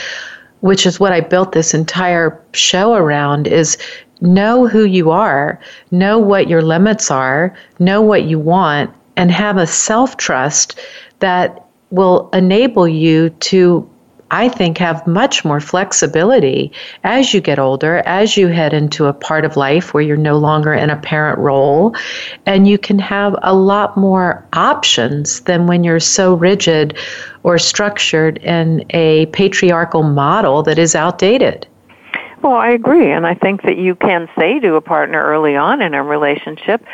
which 0.65 0.87
is 0.87 0.99
what 0.99 1.13
I 1.13 1.21
built 1.21 1.53
this 1.53 1.75
entire 1.75 2.43
show 2.55 2.95
around 2.95 3.47
is 3.47 3.77
know 4.23 4.67
who 4.67 4.85
you 4.85 5.11
are, 5.11 5.61
know 5.91 6.19
what 6.19 6.49
your 6.49 6.63
limits 6.63 7.11
are, 7.11 7.55
know 7.79 8.01
what 8.01 8.25
you 8.25 8.39
want 8.39 8.91
and 9.17 9.31
have 9.31 9.59
a 9.59 9.67
self-trust 9.67 10.81
that 11.19 11.67
will 11.91 12.31
enable 12.33 12.89
you 12.89 13.29
to 13.29 13.87
I 14.35 14.49
think, 14.49 14.79
have 14.79 15.07
much 15.07 15.45
more 15.45 15.61
flexibility 15.61 16.73
as 17.05 17.33
you 17.33 17.41
get 17.41 17.61
older, 17.61 18.03
as 18.05 18.37
you 18.37 18.49
head 18.49 18.75
into 18.75 19.07
a 19.07 19.13
part 19.13 19.45
of 19.45 19.57
life 19.57 19.95
where 19.95 20.03
you're 20.03 20.17
no 20.17 20.39
longer 20.39 20.75
in 20.75 20.91
a 20.91 20.97
parent 20.97 21.39
role, 21.39 21.95
and 22.45 22.67
you 22.67 22.77
can 22.77 22.99
have 22.99 23.37
a 23.43 23.55
lot 23.55 23.97
more 23.97 24.45
options 24.53 25.43
than 25.43 25.69
when 25.69 25.85
you're 25.85 26.01
so 26.01 26.35
rigid 26.35 26.99
or 27.45 27.59
structured 27.59 28.39
in 28.39 28.85
a 28.91 29.27
patriarchal 29.27 30.03
model 30.03 30.65
that 30.65 30.81
is 30.81 30.97
outdated. 30.97 31.69
Well, 32.43 32.57
I 32.57 32.71
agree, 32.71 33.13
and 33.13 33.29
I 33.29 33.35
think 33.35 33.63
that 33.63 33.79
you 33.79 33.95
can 33.95 34.29
say 34.37 34.59
to 34.59 34.75
a 34.75 34.81
partner 34.81 35.25
early 35.25 35.55
on 35.55 35.81
in 35.81 35.95
a 35.95 36.03
relationship, 36.03 36.85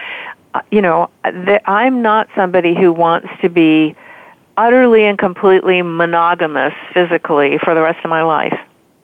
uh, 0.53 0.61
you 0.71 0.83
know, 0.83 1.09
that 1.25 1.63
I'm 1.65 2.03
not 2.03 2.29
somebody 2.37 2.75
who 2.75 2.93
wants 2.93 3.29
to 3.41 3.49
be 3.49 3.97
utterly 4.61 5.07
and 5.07 5.19
completely 5.19 5.81
monogamous 5.81 6.75
physically 6.93 7.59
for 7.65 7.75
the 7.75 7.81
rest 7.81 7.99
of 8.05 8.11
my 8.11 8.23
life. 8.23 8.59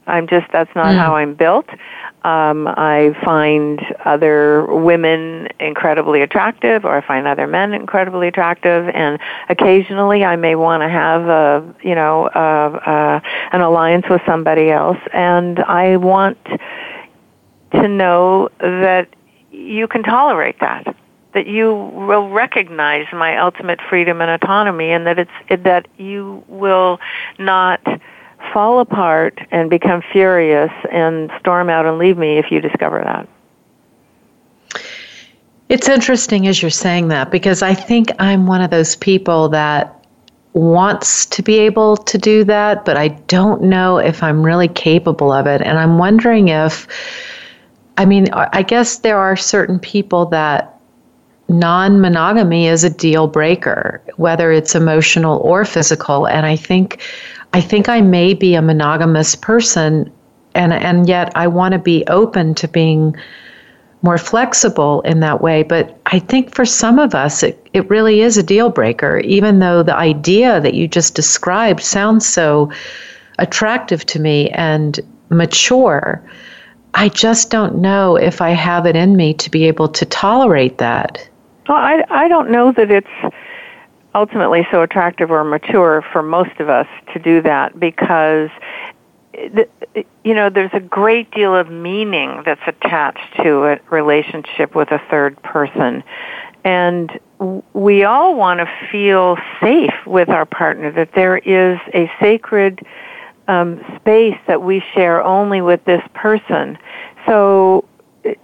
I'm 0.07 0.28
just 0.28 0.46
that's 0.52 0.72
not 0.76 0.94
mm. 0.94 0.98
how 0.98 1.16
I'm 1.16 1.34
built. 1.34 1.68
Um, 2.22 2.68
I 2.68 3.16
find 3.24 3.80
other 4.04 4.64
women 4.66 5.48
incredibly 5.59 6.22
attractive, 6.22 6.84
or 6.84 6.96
I 6.96 7.00
find 7.07 7.26
other 7.26 7.46
men 7.46 7.72
incredibly 7.72 8.28
attractive, 8.28 8.88
and 8.88 9.18
occasionally 9.48 10.24
I 10.24 10.36
may 10.36 10.54
want 10.54 10.82
to 10.82 10.88
have 10.88 11.22
a 11.22 11.74
you 11.82 11.94
know 11.94 12.28
a, 12.32 12.80
a, 12.86 13.22
an 13.52 13.61
alliance 13.62 14.07
with 14.09 14.20
somebody 14.26 14.70
else, 14.70 14.98
and 15.12 15.59
I 15.61 15.96
want 15.96 16.38
to 17.72 17.88
know 17.88 18.50
that 18.61 19.09
you 19.50 19.88
can 19.88 20.02
tolerate 20.02 20.61
that 20.61 20.94
that 21.37 21.47
you 21.47 21.74
will 21.74 22.30
recognize 22.30 23.07
my 23.12 23.37
ultimate 23.37 23.78
freedom 23.91 24.22
and 24.22 24.30
autonomy 24.30 24.91
and 24.91 25.07
that 25.07 25.18
it's 25.18 25.64
that 25.64 25.87
you 25.99 26.43
will 26.49 26.99
not 27.39 27.78
fall 28.55 28.80
apart 28.80 29.39
and 29.51 29.68
become 29.68 30.01
furious 30.12 30.72
and 30.91 31.30
storm 31.39 31.68
out 31.68 31.84
and 31.84 31.99
leave 31.99 32.16
me 32.16 32.39
if 32.39 32.51
you 32.51 32.59
discover 32.59 33.03
that. 33.05 33.28
It's 35.68 35.91
interesting 35.91 36.47
as 36.47 36.62
you're 36.62 36.70
saying 36.70 37.09
that 37.09 37.30
because 37.30 37.61
I 37.61 37.74
think 37.74 38.11
I'm 38.18 38.47
one 38.47 38.62
of 38.62 38.70
those 38.70 38.97
people 38.97 39.51
that 39.51 39.93
wants 40.55 41.26
to 41.26 41.43
be 41.43 41.59
able 41.59 41.99
to 41.99 42.16
do 42.16 42.45
that, 42.45 42.87
but 42.87 42.97
I 42.97 43.09
don't 43.09 43.64
know 43.64 43.99
if 43.99 44.22
I'm 44.22 44.43
really 44.43 44.68
capable 44.68 45.32
of 45.32 45.47
it. 45.47 45.61
And 45.61 45.78
I'm 45.78 45.99
wondering 45.99 46.49
if, 46.49 46.87
I 47.99 48.07
mean, 48.07 48.28
I 48.32 48.62
guess 48.62 49.01
there 49.01 49.18
are 49.18 49.37
certain 49.37 49.78
people 49.78 50.24
that 50.26 50.76
non 51.49 52.01
monogamy 52.01 52.66
is 52.66 52.84
a 52.84 52.90
deal 52.90 53.26
breaker, 53.26 54.03
whether 54.16 54.51
it's 54.53 54.74
emotional 54.74 55.38
or 55.38 55.64
physical. 55.64 56.26
And 56.26 56.47
I 56.47 56.57
think. 56.57 57.01
I 57.53 57.61
think 57.62 57.88
I 57.88 58.03
may 58.03 58.34
be 58.34 58.55
a 58.55 58.61
monogamous 58.61 59.34
person 59.34 60.12
and 60.57 60.72
and 60.72 61.09
yet 61.09 61.30
I 61.34 61.47
want 61.47 61.72
to 61.72 61.78
be 61.78 62.05
open 62.09 62.55
to 62.57 62.66
being 62.66 63.14
more 64.03 64.18
flexible 64.18 65.01
in 65.03 65.20
that 65.20 65.40
way. 65.40 65.62
But 65.62 65.99
I 66.07 66.18
think 66.18 66.55
for 66.55 66.64
some 66.64 66.99
of 66.99 67.14
us, 67.14 67.42
it, 67.42 67.68
it 67.72 67.88
really 67.90 68.20
is 68.20 68.36
a 68.36 68.42
deal 68.42 68.70
breaker, 68.70 69.18
even 69.18 69.59
though 69.59 69.82
the 69.82 69.97
idea 69.97 70.61
that 70.61 70.74
you 70.74 70.86
just 70.86 71.14
described 71.14 71.82
sounds 71.82 72.26
so 72.26 72.70
attractive 73.38 74.05
to 74.07 74.20
me 74.20 74.51
and 74.51 75.01
mature. 75.28 76.22
I 76.94 77.09
just 77.09 77.51
don't 77.51 77.78
know 77.78 78.16
if 78.16 78.40
I 78.40 78.51
have 78.51 78.86
it 78.86 78.97
in 78.97 79.16
me 79.16 79.34
to 79.34 79.51
be 79.51 79.64
able 79.64 79.88
to 79.88 80.07
tolerate 80.07 80.78
that. 80.78 81.28
Well, 81.68 81.78
I, 81.78 82.04
I 82.08 82.28
don't 82.28 82.50
know 82.50 82.72
that 82.72 82.90
it's 82.90 83.34
ultimately 84.14 84.66
so 84.70 84.82
attractive 84.82 85.30
or 85.30 85.44
mature 85.44 86.04
for 86.12 86.22
most 86.22 86.58
of 86.58 86.68
us 86.68 86.86
to 87.12 87.18
do 87.18 87.42
that 87.42 87.78
because 87.78 88.50
you 90.24 90.34
know 90.34 90.48
there's 90.48 90.70
a 90.72 90.80
great 90.80 91.30
deal 91.32 91.54
of 91.54 91.70
meaning 91.70 92.42
that's 92.46 92.62
attached 92.66 93.36
to 93.42 93.64
a 93.64 93.80
relationship 93.90 94.74
with 94.74 94.90
a 94.90 95.00
third 95.10 95.40
person. 95.42 96.02
And 96.64 97.20
we 97.74 98.04
all 98.04 98.34
want 98.34 98.60
to 98.60 98.88
feel 98.90 99.36
safe 99.60 99.94
with 100.06 100.30
our 100.30 100.46
partner 100.46 100.90
that 100.92 101.12
there 101.14 101.36
is 101.36 101.78
a 101.94 102.10
sacred 102.18 102.80
um, 103.46 103.84
space 103.96 104.38
that 104.46 104.62
we 104.62 104.82
share 104.94 105.22
only 105.22 105.60
with 105.60 105.84
this 105.84 106.02
person. 106.14 106.78
So 107.26 107.84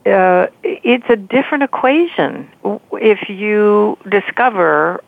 uh, 0.06 0.46
it's 0.62 1.04
a 1.08 1.16
different 1.16 1.64
equation 1.64 2.48
if 2.92 3.28
you 3.28 3.98
discover 4.08 5.02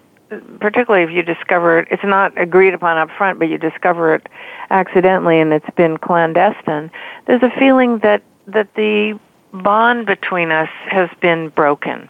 particularly 0.60 1.04
if 1.04 1.10
you 1.10 1.22
discover 1.22 1.78
it, 1.78 1.88
it's 1.90 2.04
not 2.04 2.36
agreed 2.40 2.74
upon 2.74 2.98
up 2.98 3.10
front, 3.10 3.38
but 3.38 3.48
you 3.48 3.58
discover 3.58 4.14
it 4.14 4.28
accidentally 4.70 5.40
and 5.40 5.52
it's 5.52 5.68
been 5.76 5.96
clandestine, 5.98 6.90
there's 7.26 7.42
a 7.42 7.50
feeling 7.58 7.98
that, 7.98 8.22
that 8.46 8.72
the 8.74 9.18
bond 9.52 10.06
between 10.06 10.50
us 10.50 10.70
has 10.86 11.08
been 11.20 11.48
broken. 11.50 12.08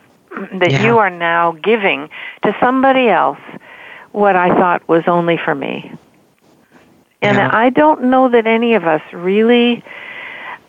That 0.55 0.73
yeah. 0.73 0.85
you 0.85 0.99
are 0.99 1.11
now 1.11 1.53
giving 1.53 2.09
to 2.43 2.57
somebody 2.59 3.09
else 3.09 3.39
what 4.13 4.37
I 4.37 4.49
thought 4.49 4.87
was 4.89 5.05
only 5.07 5.37
for 5.37 5.55
me. 5.55 5.93
And 7.23 7.37
yeah. 7.37 7.51
I 7.53 7.71
don't 7.71 8.05
know 8.05 8.29
that 8.29 8.47
any 8.47 8.75
of 8.75 8.85
us 8.85 9.03
really 9.13 9.85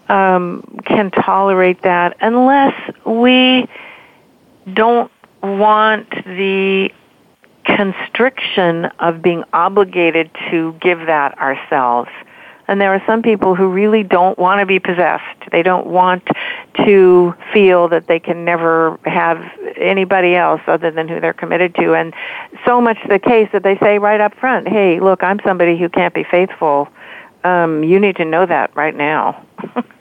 um, 0.10 0.80
can 0.86 1.12
tolerate 1.12 1.82
that 1.84 2.18
unless 2.22 2.74
we 3.06 3.68
don't 4.74 5.12
want 5.42 6.10
the 6.26 6.90
constriction 7.64 8.86
of 9.00 9.22
being 9.22 9.44
obligated 9.54 10.30
to 10.50 10.74
give 10.82 11.00
that 11.08 11.38
ourselves. 11.40 12.10
And 12.68 12.82
there 12.82 12.94
are 12.94 13.04
some 13.06 13.22
people 13.22 13.54
who 13.54 13.68
really 13.68 14.02
don't 14.02 14.40
want 14.40 14.60
to 14.60 14.66
be 14.66 14.80
possessed. 14.80 15.52
They 15.52 15.62
don't 15.62 15.86
want 15.86 16.28
to 16.78 17.36
feel 17.54 17.88
that 17.90 18.08
they 18.08 18.20
can 18.20 18.44
never 18.44 19.00
have 19.06 19.40
anybody 19.78 20.36
else 20.36 20.62
other 20.66 20.90
than 20.90 21.08
who 21.08 21.20
they're 21.20 21.34
committed 21.34 21.76
to. 21.76 21.94
And 21.94 22.14
so 22.66 22.82
much 22.82 22.98
the 23.08 23.20
case 23.20 23.50
that 23.54 23.62
they 23.62 23.78
say 23.78 24.00
right 24.00 24.20
up 24.20 24.34
front, 24.36 24.68
hey, 24.68 25.00
look, 25.00 25.22
I'm 25.22 25.40
somebody 25.46 25.78
who 25.78 25.90
can't 25.90 26.14
be 26.14 26.24
faithful. 26.24 26.88
Um, 27.44 27.84
you 27.84 28.00
need 28.00 28.16
to 28.16 28.26
know 28.26 28.48
that 28.48 28.76
right 28.76 28.96
now. 28.96 29.46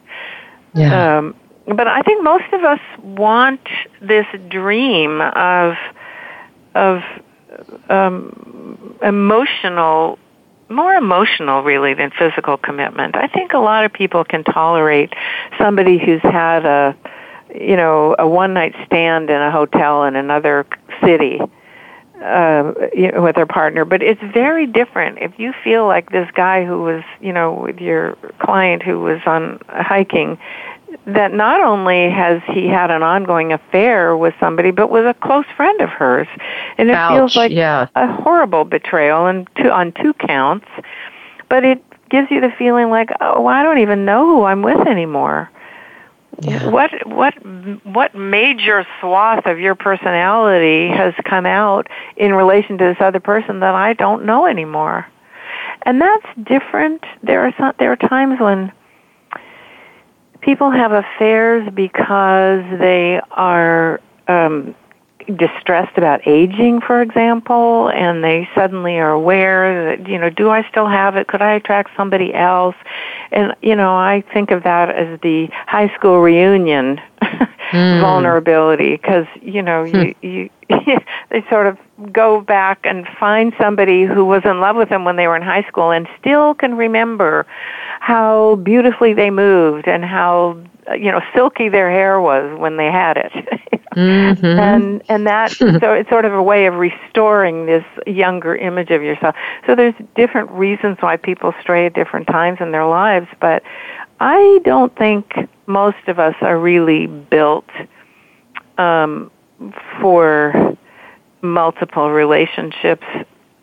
yeah. 0.74 1.18
Um, 1.18 1.34
but 1.66 1.88
I 1.88 2.02
think 2.02 2.22
most 2.22 2.52
of 2.52 2.62
us 2.62 2.80
want 3.02 3.60
this 4.00 4.26
dream 4.50 5.20
of 5.20 5.74
of 6.74 7.02
um, 7.88 8.96
emotional, 9.02 10.18
more 10.68 10.94
emotional 10.94 11.62
really 11.62 11.94
than 11.94 12.10
physical 12.18 12.56
commitment. 12.56 13.16
I 13.16 13.28
think 13.28 13.52
a 13.52 13.58
lot 13.58 13.84
of 13.84 13.92
people 13.92 14.24
can 14.24 14.44
tolerate 14.44 15.12
somebody 15.58 15.98
who's 15.98 16.22
had 16.22 16.66
a, 16.66 16.96
you 17.54 17.76
know, 17.76 18.16
a 18.18 18.26
one 18.26 18.54
night 18.54 18.74
stand 18.86 19.30
in 19.30 19.40
a 19.40 19.50
hotel 19.50 20.04
in 20.04 20.16
another 20.16 20.66
city. 21.02 21.40
Uh, 22.24 22.72
you 22.94 23.12
know, 23.12 23.20
with 23.20 23.36
their 23.36 23.44
partner, 23.44 23.84
but 23.84 24.02
it's 24.02 24.22
very 24.32 24.66
different 24.66 25.18
if 25.18 25.38
you 25.38 25.52
feel 25.62 25.86
like 25.86 26.10
this 26.10 26.26
guy 26.32 26.64
who 26.64 26.82
was, 26.82 27.02
you 27.20 27.34
know, 27.34 27.52
with 27.52 27.78
your 27.80 28.16
client 28.38 28.82
who 28.82 28.98
was 28.98 29.20
on 29.26 29.60
hiking 29.68 30.38
that 31.06 31.34
not 31.34 31.60
only 31.60 32.08
has 32.08 32.40
he 32.46 32.66
had 32.66 32.90
an 32.90 33.02
ongoing 33.02 33.52
affair 33.52 34.16
with 34.16 34.32
somebody, 34.40 34.70
but 34.70 34.88
was 34.90 35.04
a 35.04 35.12
close 35.12 35.44
friend 35.54 35.82
of 35.82 35.90
hers, 35.90 36.26
and 36.78 36.88
it 36.88 36.94
Ouch, 36.94 37.14
feels 37.14 37.36
like 37.36 37.52
yeah. 37.52 37.88
a 37.94 38.10
horrible 38.22 38.64
betrayal, 38.64 39.26
and 39.26 39.46
two, 39.56 39.70
on 39.70 39.92
two 39.92 40.14
counts. 40.14 40.66
But 41.50 41.62
it 41.64 41.84
gives 42.08 42.30
you 42.30 42.40
the 42.40 42.52
feeling 42.58 42.88
like, 42.88 43.10
oh, 43.20 43.46
I 43.46 43.62
don't 43.62 43.80
even 43.80 44.06
know 44.06 44.24
who 44.24 44.44
I'm 44.44 44.62
with 44.62 44.86
anymore. 44.86 45.50
What 46.70 46.90
what 47.06 47.34
what 47.84 48.14
major 48.14 48.86
swath 49.00 49.46
of 49.46 49.58
your 49.58 49.74
personality 49.74 50.88
has 50.88 51.14
come 51.24 51.46
out 51.46 51.88
in 52.16 52.34
relation 52.34 52.78
to 52.78 52.84
this 52.84 52.96
other 53.00 53.20
person 53.20 53.60
that 53.60 53.74
I 53.74 53.92
don't 53.92 54.24
know 54.24 54.46
anymore? 54.46 55.06
And 55.82 56.00
that's 56.00 56.26
different. 56.42 57.04
There 57.22 57.46
are 57.46 57.54
some, 57.58 57.72
there 57.78 57.92
are 57.92 57.96
times 57.96 58.40
when 58.40 58.72
people 60.40 60.70
have 60.70 60.92
affairs 60.92 61.68
because 61.74 62.62
they 62.78 63.20
are 63.30 64.00
um, 64.28 64.74
distressed 65.26 65.96
about 65.96 66.26
aging, 66.26 66.80
for 66.80 67.00
example, 67.02 67.88
and 67.90 68.22
they 68.22 68.48
suddenly 68.54 68.98
are 68.98 69.10
aware 69.10 69.96
that, 69.96 70.08
you 70.08 70.18
know, 70.18 70.30
do 70.30 70.50
I 70.50 70.68
still 70.68 70.86
have 70.86 71.16
it? 71.16 71.26
Could 71.28 71.42
I 71.42 71.52
attract 71.54 71.90
somebody 71.96 72.34
else? 72.34 72.76
And, 73.32 73.54
you 73.62 73.74
know, 73.74 73.94
I 73.94 74.22
think 74.32 74.50
of 74.50 74.62
that 74.64 74.90
as 74.90 75.18
the 75.20 75.48
high 75.66 75.94
school 75.94 76.20
reunion 76.20 77.00
mm. 77.22 77.50
vulnerability 78.00 78.96
because, 78.96 79.26
you 79.40 79.62
know, 79.62 79.86
hmm. 79.86 79.96
you, 79.96 80.14
you, 80.22 80.50
they 81.30 81.44
sort 81.50 81.66
of 81.66 81.78
go 82.12 82.40
back 82.40 82.80
and 82.84 83.06
find 83.18 83.52
somebody 83.58 84.04
who 84.04 84.24
was 84.24 84.42
in 84.44 84.60
love 84.60 84.76
with 84.76 84.88
them 84.88 85.04
when 85.04 85.16
they 85.16 85.26
were 85.26 85.36
in 85.36 85.42
high 85.42 85.64
school 85.68 85.90
and 85.90 86.08
still 86.20 86.54
can 86.54 86.76
remember 86.76 87.46
how 88.00 88.56
beautifully 88.56 89.14
they 89.14 89.30
moved 89.30 89.88
and 89.88 90.04
how 90.04 90.58
you 90.92 91.10
know 91.10 91.20
silky 91.34 91.68
their 91.68 91.90
hair 91.90 92.20
was 92.20 92.58
when 92.58 92.76
they 92.76 92.86
had 92.86 93.16
it. 93.16 93.32
Mm-hmm. 93.94 94.44
and 94.44 95.02
and 95.08 95.26
that 95.26 95.50
so 95.52 95.92
it's 95.92 96.10
sort 96.10 96.24
of 96.24 96.32
a 96.32 96.42
way 96.42 96.66
of 96.66 96.74
restoring 96.74 97.66
this 97.66 97.84
younger 98.06 98.54
image 98.56 98.90
of 98.90 99.02
yourself. 99.02 99.34
So 99.66 99.74
there's 99.74 99.94
different 100.14 100.50
reasons 100.50 100.98
why 101.00 101.16
people 101.16 101.54
stray 101.60 101.86
at 101.86 101.94
different 101.94 102.26
times 102.26 102.58
in 102.60 102.72
their 102.72 102.86
lives 102.86 103.28
but 103.40 103.62
i 104.20 104.60
don't 104.64 104.94
think 104.96 105.34
most 105.66 106.08
of 106.08 106.18
us 106.18 106.34
are 106.40 106.58
really 106.58 107.06
built 107.06 107.68
um 108.78 109.30
for 110.00 110.76
multiple 111.42 112.10
relationships. 112.10 113.06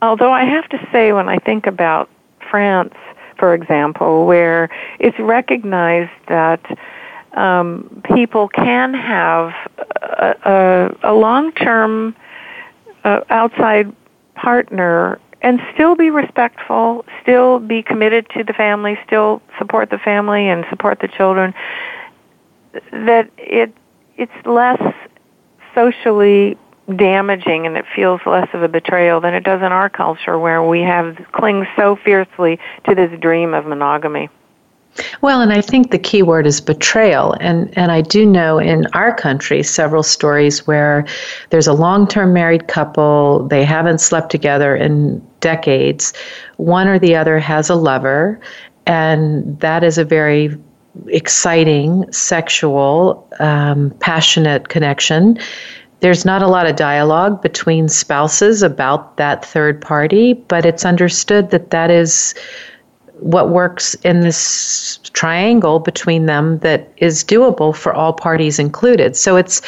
Although 0.01 0.31
i 0.31 0.43
have 0.43 0.67
to 0.69 0.87
say 0.91 1.13
when 1.13 1.29
i 1.29 1.37
think 1.37 1.67
about 1.67 2.09
france 2.49 2.95
for 3.41 3.55
example, 3.55 4.27
where 4.27 4.69
it's 4.99 5.17
recognized 5.17 6.11
that 6.27 6.61
um, 7.33 8.01
people 8.13 8.47
can 8.49 8.93
have 8.93 9.53
a, 10.01 10.35
a, 11.03 11.11
a 11.11 11.13
long-term 11.13 12.15
uh, 13.03 13.21
outside 13.29 13.93
partner 14.35 15.19
and 15.41 15.59
still 15.73 15.95
be 15.95 16.09
respectful, 16.09 17.05
still 17.21 17.59
be 17.59 17.81
committed 17.81 18.27
to 18.29 18.43
the 18.43 18.53
family, 18.53 18.97
still 19.05 19.41
support 19.57 19.89
the 19.89 19.97
family 19.97 20.47
and 20.47 20.65
support 20.69 20.99
the 20.99 21.07
children. 21.07 21.53
That 22.91 23.29
it 23.37 23.73
it's 24.17 24.45
less 24.45 24.81
socially 25.73 26.57
damaging 26.95 27.65
and 27.65 27.77
it 27.77 27.85
feels 27.95 28.21
less 28.25 28.47
of 28.53 28.61
a 28.63 28.67
betrayal 28.67 29.21
than 29.21 29.33
it 29.33 29.43
does 29.43 29.61
in 29.61 29.71
our 29.71 29.89
culture 29.89 30.37
where 30.37 30.63
we 30.63 30.81
have 30.81 31.17
cling 31.31 31.65
so 31.75 31.97
fiercely 32.03 32.59
to 32.87 32.95
this 32.95 33.11
dream 33.19 33.53
of 33.53 33.65
monogamy. 33.65 34.29
Well, 35.21 35.41
and 35.41 35.53
I 35.53 35.61
think 35.61 35.91
the 35.91 35.99
key 35.99 36.21
word 36.21 36.45
is 36.45 36.59
betrayal. 36.59 37.35
And, 37.39 37.75
and 37.77 37.91
I 37.91 38.01
do 38.01 38.25
know 38.25 38.59
in 38.59 38.87
our 38.87 39.15
country 39.15 39.63
several 39.63 40.03
stories 40.03 40.67
where 40.67 41.05
there's 41.49 41.67
a 41.67 41.73
long 41.73 42.07
term 42.07 42.33
married 42.33 42.67
couple, 42.67 43.47
they 43.47 43.63
haven't 43.63 43.99
slept 43.99 44.31
together 44.31 44.75
in 44.75 45.25
decades. 45.39 46.13
One 46.57 46.87
or 46.87 46.99
the 46.99 47.15
other 47.15 47.39
has 47.39 47.69
a 47.69 47.75
lover, 47.75 48.39
and 48.85 49.59
that 49.59 49.83
is 49.83 49.97
a 49.97 50.05
very 50.05 50.57
exciting, 51.07 52.11
sexual, 52.11 53.27
um, 53.39 53.91
passionate 53.99 54.69
connection. 54.69 55.39
There's 56.01 56.25
not 56.25 56.41
a 56.41 56.47
lot 56.47 56.65
of 56.65 56.75
dialogue 56.75 57.41
between 57.41 57.87
spouses 57.87 58.63
about 58.63 59.17
that 59.17 59.45
third 59.45 59.79
party, 59.81 60.33
but 60.33 60.65
it's 60.65 60.83
understood 60.83 61.51
that 61.51 61.69
that 61.69 61.91
is 61.91 62.33
what 63.21 63.49
works 63.49 63.93
in 64.03 64.21
this 64.21 64.99
triangle 65.13 65.79
between 65.79 66.25
them 66.25 66.57
that 66.59 66.91
is 66.97 67.23
doable 67.23 67.75
for 67.75 67.93
all 67.93 68.11
parties 68.11 68.57
included. 68.57 69.15
So 69.15 69.37
it's 69.37 69.61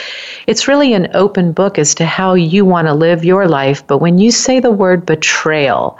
it's 0.47 0.67
really 0.67 0.93
an 0.93 1.09
open 1.13 1.53
book 1.53 1.77
as 1.77 1.93
to 1.95 2.05
how 2.05 2.33
you 2.33 2.65
want 2.65 2.87
to 2.87 2.93
live 2.93 3.23
your 3.23 3.47
life, 3.47 3.85
but 3.85 3.99
when 3.99 4.17
you 4.17 4.31
say 4.31 4.59
the 4.59 4.71
word 4.71 5.05
betrayal, 5.05 5.97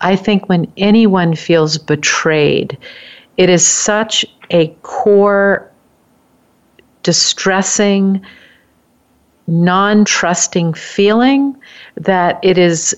I 0.00 0.16
think 0.16 0.48
when 0.48 0.72
anyone 0.78 1.34
feels 1.34 1.76
betrayed, 1.76 2.78
it 3.36 3.50
is 3.50 3.66
such 3.66 4.24
a 4.50 4.68
core 4.82 5.70
distressing 7.02 8.24
non-trusting 9.46 10.72
feeling 10.74 11.56
that 11.96 12.38
it 12.42 12.56
is 12.58 12.96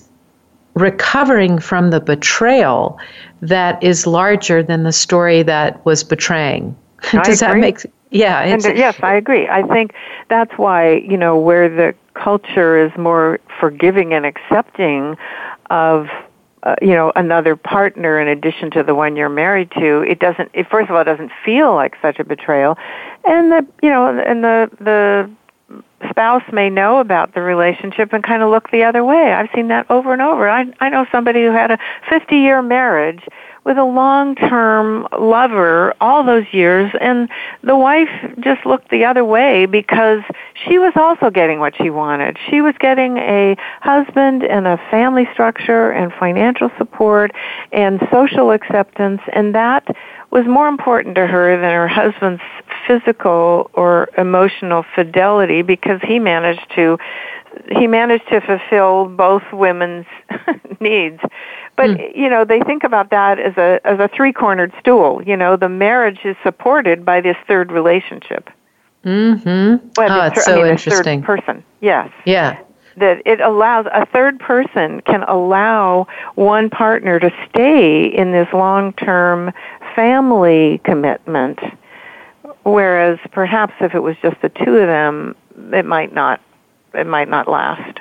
recovering 0.77 1.59
from 1.59 1.89
the 1.89 1.99
betrayal 1.99 2.99
that 3.41 3.81
is 3.83 4.07
larger 4.07 4.63
than 4.63 4.83
the 4.83 4.91
story 4.91 5.43
that 5.43 5.83
was 5.85 6.03
betraying. 6.03 6.75
Does 7.23 7.39
that 7.39 7.57
make 7.57 7.79
yeah, 8.09 8.41
and 8.41 8.63
yes, 8.77 8.97
I 9.03 9.15
agree. 9.15 9.49
I 9.49 9.63
think 9.63 9.93
that's 10.29 10.57
why, 10.57 10.93
you 10.93 11.17
know, 11.17 11.37
where 11.37 11.67
the 11.67 11.93
culture 12.13 12.77
is 12.77 12.97
more 12.97 13.39
forgiving 13.59 14.13
and 14.13 14.25
accepting 14.25 15.17
of 15.69 16.07
uh, 16.63 16.75
you 16.81 16.93
know 16.93 17.11
another 17.15 17.55
partner 17.55 18.19
in 18.19 18.27
addition 18.27 18.71
to 18.71 18.81
the 18.81 18.95
one 18.95 19.15
you're 19.15 19.29
married 19.29 19.69
to 19.71 20.01
it 20.01 20.19
doesn't 20.19 20.49
it 20.53 20.67
first 20.69 20.89
of 20.89 20.95
all 20.95 21.01
it 21.01 21.05
doesn't 21.05 21.31
feel 21.45 21.75
like 21.75 21.95
such 22.01 22.17
a 22.17 22.23
betrayal 22.23 22.75
and 23.25 23.51
the 23.51 23.65
you 23.83 23.89
know 23.89 24.07
and 24.07 24.43
the 24.43 24.69
the 24.79 25.29
spouse 26.09 26.43
may 26.51 26.69
know 26.69 26.99
about 26.99 27.33
the 27.33 27.41
relationship 27.41 28.13
and 28.13 28.23
kind 28.23 28.41
of 28.41 28.49
look 28.49 28.71
the 28.71 28.83
other 28.83 29.03
way. 29.03 29.33
I've 29.33 29.49
seen 29.53 29.67
that 29.69 29.89
over 29.89 30.13
and 30.13 30.21
over. 30.21 30.47
I 30.49 30.65
I 30.79 30.89
know 30.89 31.05
somebody 31.11 31.41
who 31.41 31.51
had 31.51 31.71
a 31.71 31.79
50-year 32.09 32.61
marriage 32.61 33.23
with 33.67 33.77
a 33.77 33.83
long-term 33.83 35.05
lover 35.19 35.93
all 35.99 36.23
those 36.23 36.45
years 36.53 36.89
and 37.01 37.27
the 37.63 37.75
wife 37.75 38.07
just 38.39 38.65
looked 38.65 38.89
the 38.89 39.03
other 39.03 39.25
way 39.25 39.65
because 39.65 40.21
she 40.53 40.79
was 40.79 40.93
also 40.95 41.29
getting 41.29 41.59
what 41.59 41.75
she 41.75 41.89
wanted. 41.89 42.37
She 42.49 42.61
was 42.61 42.75
getting 42.79 43.17
a 43.17 43.57
husband 43.81 44.45
and 44.45 44.67
a 44.67 44.77
family 44.89 45.27
structure 45.33 45.91
and 45.91 46.13
financial 46.13 46.71
support 46.77 47.31
and 47.73 47.99
social 48.09 48.51
acceptance 48.51 49.19
and 49.33 49.53
that 49.53 49.85
was 50.31 50.45
more 50.45 50.67
important 50.67 51.15
to 51.15 51.25
her 51.27 51.55
than 51.55 51.71
her 51.71 51.87
husband's 51.87 52.41
physical 52.85 53.69
or 53.73 54.09
emotional 54.17 54.83
fidelity 54.95 55.61
because 55.61 55.99
he 56.01 56.19
managed 56.19 56.65
to 56.75 56.97
he 57.71 57.87
managed 57.87 58.27
to 58.29 58.39
fulfill 58.41 59.05
both 59.05 59.43
women's 59.51 60.05
needs. 60.79 61.19
But 61.75 61.91
mm. 61.91 62.15
you 62.15 62.29
know 62.29 62.45
they 62.45 62.59
think 62.61 62.83
about 62.83 63.09
that 63.11 63.39
as 63.39 63.57
a 63.57 63.79
as 63.83 63.99
a 63.99 64.09
three 64.15 64.33
cornered 64.33 64.73
stool. 64.79 65.21
You 65.23 65.37
know 65.37 65.55
the 65.55 65.69
marriage 65.69 66.19
is 66.23 66.35
supported 66.43 67.05
by 67.05 67.21
this 67.21 67.37
third 67.47 67.71
relationship. 67.71 68.49
Mhm 69.05 69.81
well, 69.97 70.21
oh, 70.21 70.25
it's 70.27 70.45
so 70.45 70.53
I 70.53 70.55
mean, 70.55 70.65
interesting 70.67 71.21
third 71.21 71.25
person. 71.25 71.63
Yes. 71.81 72.11
Yeah. 72.25 72.59
That 72.97 73.21
it 73.27 73.41
allows 73.41 73.85
a 73.93 74.07
third 74.07 74.39
person 74.39 75.01
can 75.01 75.21
allow 75.23 76.07
one 76.33 76.69
partner 76.71 77.19
to 77.19 77.31
stay 77.47 78.05
in 78.05 78.31
this 78.31 78.47
long 78.53 78.93
term 78.93 79.51
family 79.97 80.79
commitment 80.83 81.59
whereas 82.63 83.17
perhaps 83.31 83.73
if 83.81 83.95
it 83.95 84.01
was 84.01 84.15
just 84.21 84.39
the 84.43 84.49
two 84.49 84.75
of 84.77 84.85
them 84.87 85.35
it 85.73 85.85
might 85.85 86.13
not 86.13 86.39
it 86.93 87.07
might 87.07 87.27
not 87.27 87.47
last 87.47 87.97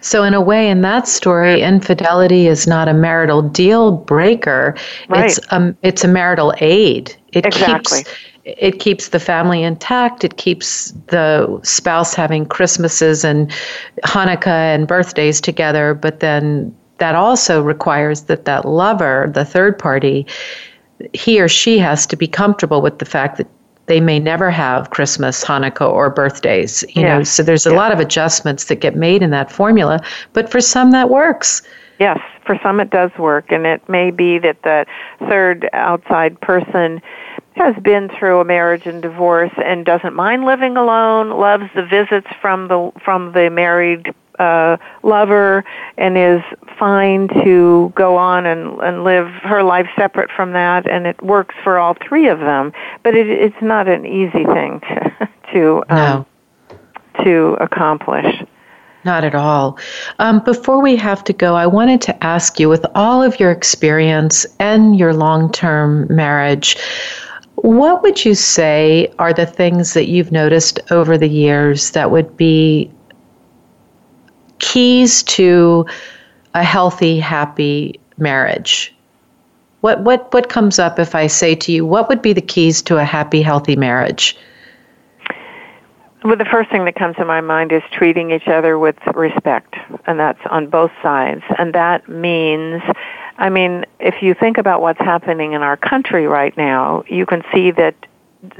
so 0.00 0.24
in 0.24 0.32
a 0.32 0.40
way 0.40 0.70
in 0.70 0.80
that 0.80 1.06
story 1.06 1.60
infidelity 1.60 2.46
is 2.46 2.66
not 2.66 2.88
a 2.88 2.94
marital 2.94 3.42
deal 3.42 3.92
breaker 3.92 4.74
right. 5.10 5.26
it's 5.26 5.38
um 5.50 5.76
it's 5.82 6.02
a 6.02 6.08
marital 6.08 6.54
aid 6.60 7.14
it 7.32 7.44
exactly. 7.44 7.98
keeps 7.98 8.10
it 8.44 8.80
keeps 8.80 9.10
the 9.10 9.20
family 9.20 9.62
intact. 9.62 10.24
It 10.24 10.38
keeps 10.38 10.92
the 11.08 11.60
spouse 11.62 12.14
having 12.14 12.46
Christmases 12.46 13.22
and 13.22 13.50
Hanukkah 14.04 14.46
and 14.74 14.88
birthdays 14.88 15.38
together. 15.38 15.92
But 15.92 16.20
then 16.20 16.74
that 16.96 17.14
also 17.14 17.62
requires 17.62 18.22
that 18.22 18.46
that 18.46 18.64
lover, 18.64 19.30
the 19.34 19.44
third 19.44 19.78
party, 19.78 20.26
he 21.12 21.40
or 21.40 21.48
she 21.48 21.78
has 21.78 22.06
to 22.06 22.16
be 22.16 22.26
comfortable 22.26 22.82
with 22.82 22.98
the 22.98 23.04
fact 23.04 23.36
that 23.38 23.46
they 23.86 24.00
may 24.00 24.18
never 24.18 24.50
have 24.50 24.90
Christmas, 24.90 25.44
Hanukkah, 25.44 25.90
or 25.90 26.10
birthdays. 26.10 26.82
You 26.94 27.02
yeah. 27.02 27.18
know, 27.18 27.24
so 27.24 27.42
there's 27.42 27.66
a 27.66 27.70
yeah. 27.70 27.76
lot 27.76 27.92
of 27.92 28.00
adjustments 28.00 28.64
that 28.64 28.76
get 28.76 28.96
made 28.96 29.22
in 29.22 29.30
that 29.30 29.50
formula. 29.50 30.00
But 30.34 30.50
for 30.50 30.60
some, 30.60 30.90
that 30.92 31.08
works. 31.08 31.62
Yes, 31.98 32.20
for 32.44 32.58
some 32.62 32.78
it 32.78 32.90
does 32.90 33.10
work, 33.18 33.50
and 33.50 33.66
it 33.66 33.86
may 33.88 34.10
be 34.10 34.38
that 34.38 34.62
the 34.62 34.86
third 35.28 35.68
outside 35.72 36.40
person 36.40 37.02
has 37.56 37.74
been 37.82 38.08
through 38.08 38.38
a 38.38 38.44
marriage 38.44 38.86
and 38.86 39.02
divorce 39.02 39.50
and 39.64 39.84
doesn't 39.84 40.14
mind 40.14 40.44
living 40.44 40.76
alone, 40.76 41.30
loves 41.30 41.64
the 41.74 41.84
visits 41.84 42.28
from 42.40 42.68
the 42.68 42.92
from 43.04 43.32
the 43.32 43.50
married 43.50 44.14
uh, 44.38 44.76
lover, 45.02 45.64
and 45.96 46.16
is 46.16 46.40
fine 46.78 47.28
to 47.42 47.92
go 47.94 48.16
on 48.16 48.46
and, 48.46 48.78
and 48.80 49.04
live 49.04 49.26
her 49.42 49.62
life 49.62 49.88
separate 49.96 50.30
from 50.30 50.52
that, 50.52 50.88
and 50.88 51.06
it 51.06 51.20
works 51.22 51.54
for 51.62 51.78
all 51.78 51.96
three 52.06 52.28
of 52.28 52.40
them. 52.40 52.72
But 53.02 53.14
it, 53.14 53.28
it's 53.28 53.60
not 53.60 53.88
an 53.88 54.06
easy 54.06 54.44
thing 54.44 54.80
to 54.88 55.28
to 55.52 55.84
um, 55.88 56.26
no. 56.70 57.24
to 57.24 57.56
accomplish. 57.60 58.44
Not 59.04 59.24
at 59.24 59.34
all. 59.34 59.78
Um, 60.18 60.40
before 60.44 60.82
we 60.82 60.96
have 60.96 61.22
to 61.24 61.32
go, 61.32 61.54
I 61.54 61.66
wanted 61.66 62.00
to 62.02 62.24
ask 62.24 62.58
you 62.58 62.68
with 62.68 62.84
all 62.94 63.22
of 63.22 63.38
your 63.38 63.50
experience 63.50 64.44
and 64.58 64.98
your 64.98 65.14
long 65.14 65.52
term 65.52 66.06
marriage, 66.14 66.76
what 67.56 68.02
would 68.02 68.24
you 68.24 68.34
say 68.34 69.12
are 69.18 69.32
the 69.32 69.46
things 69.46 69.94
that 69.94 70.08
you've 70.08 70.32
noticed 70.32 70.78
over 70.90 71.16
the 71.16 71.28
years 71.28 71.92
that 71.92 72.10
would 72.10 72.36
be 72.36 72.90
keys 74.58 75.22
to 75.24 75.86
a 76.54 76.62
healthy, 76.62 77.18
happy 77.18 78.00
marriage? 78.16 78.94
What, 79.80 80.00
what, 80.00 80.32
what 80.32 80.48
comes 80.48 80.78
up 80.78 80.98
if 80.98 81.14
I 81.14 81.28
say 81.28 81.54
to 81.54 81.72
you, 81.72 81.86
what 81.86 82.08
would 82.08 82.20
be 82.20 82.32
the 82.32 82.40
keys 82.40 82.82
to 82.82 82.96
a 82.96 83.04
happy, 83.04 83.42
healthy 83.42 83.76
marriage? 83.76 84.36
Well, 86.24 86.36
the 86.36 86.44
first 86.44 86.68
thing 86.70 86.84
that 86.86 86.96
comes 86.96 87.14
to 87.16 87.24
my 87.24 87.40
mind 87.40 87.70
is 87.70 87.82
treating 87.92 88.32
each 88.32 88.48
other 88.48 88.76
with 88.76 88.96
respect, 89.14 89.76
and 90.06 90.18
that's 90.18 90.40
on 90.50 90.68
both 90.68 90.90
sides. 91.00 91.44
And 91.58 91.72
that 91.74 92.08
means 92.08 92.82
I 93.38 93.50
mean, 93.50 93.84
if 94.00 94.20
you 94.20 94.34
think 94.34 94.58
about 94.58 94.82
what's 94.82 94.98
happening 94.98 95.52
in 95.52 95.62
our 95.62 95.76
country 95.76 96.26
right 96.26 96.56
now, 96.56 97.04
you 97.08 97.24
can 97.24 97.44
see 97.54 97.70
that 97.70 97.94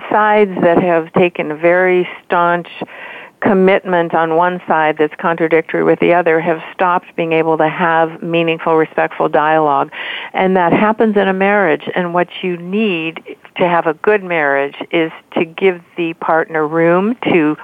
sides 0.08 0.52
that 0.62 0.80
have 0.80 1.12
taken 1.12 1.58
very 1.58 2.08
staunch 2.24 2.68
commitment 3.40 4.14
on 4.14 4.36
one 4.36 4.60
side 4.66 4.96
that's 4.98 5.14
contradictory 5.16 5.84
with 5.84 6.00
the 6.00 6.12
other 6.14 6.40
have 6.40 6.62
stopped 6.72 7.14
being 7.16 7.32
able 7.32 7.56
to 7.58 7.68
have 7.68 8.22
meaningful, 8.22 8.76
respectful 8.76 9.28
dialogue. 9.28 9.92
And 10.32 10.56
that 10.56 10.72
happens 10.72 11.16
in 11.16 11.28
a 11.28 11.32
marriage. 11.32 11.88
And 11.94 12.14
what 12.14 12.28
you 12.42 12.56
need 12.56 13.36
to 13.56 13.68
have 13.68 13.86
a 13.86 13.94
good 13.94 14.22
marriage 14.22 14.76
is 14.90 15.12
to 15.32 15.44
give 15.44 15.82
the 15.96 16.14
partner 16.14 16.66
room 16.66 17.16
to 17.30 17.56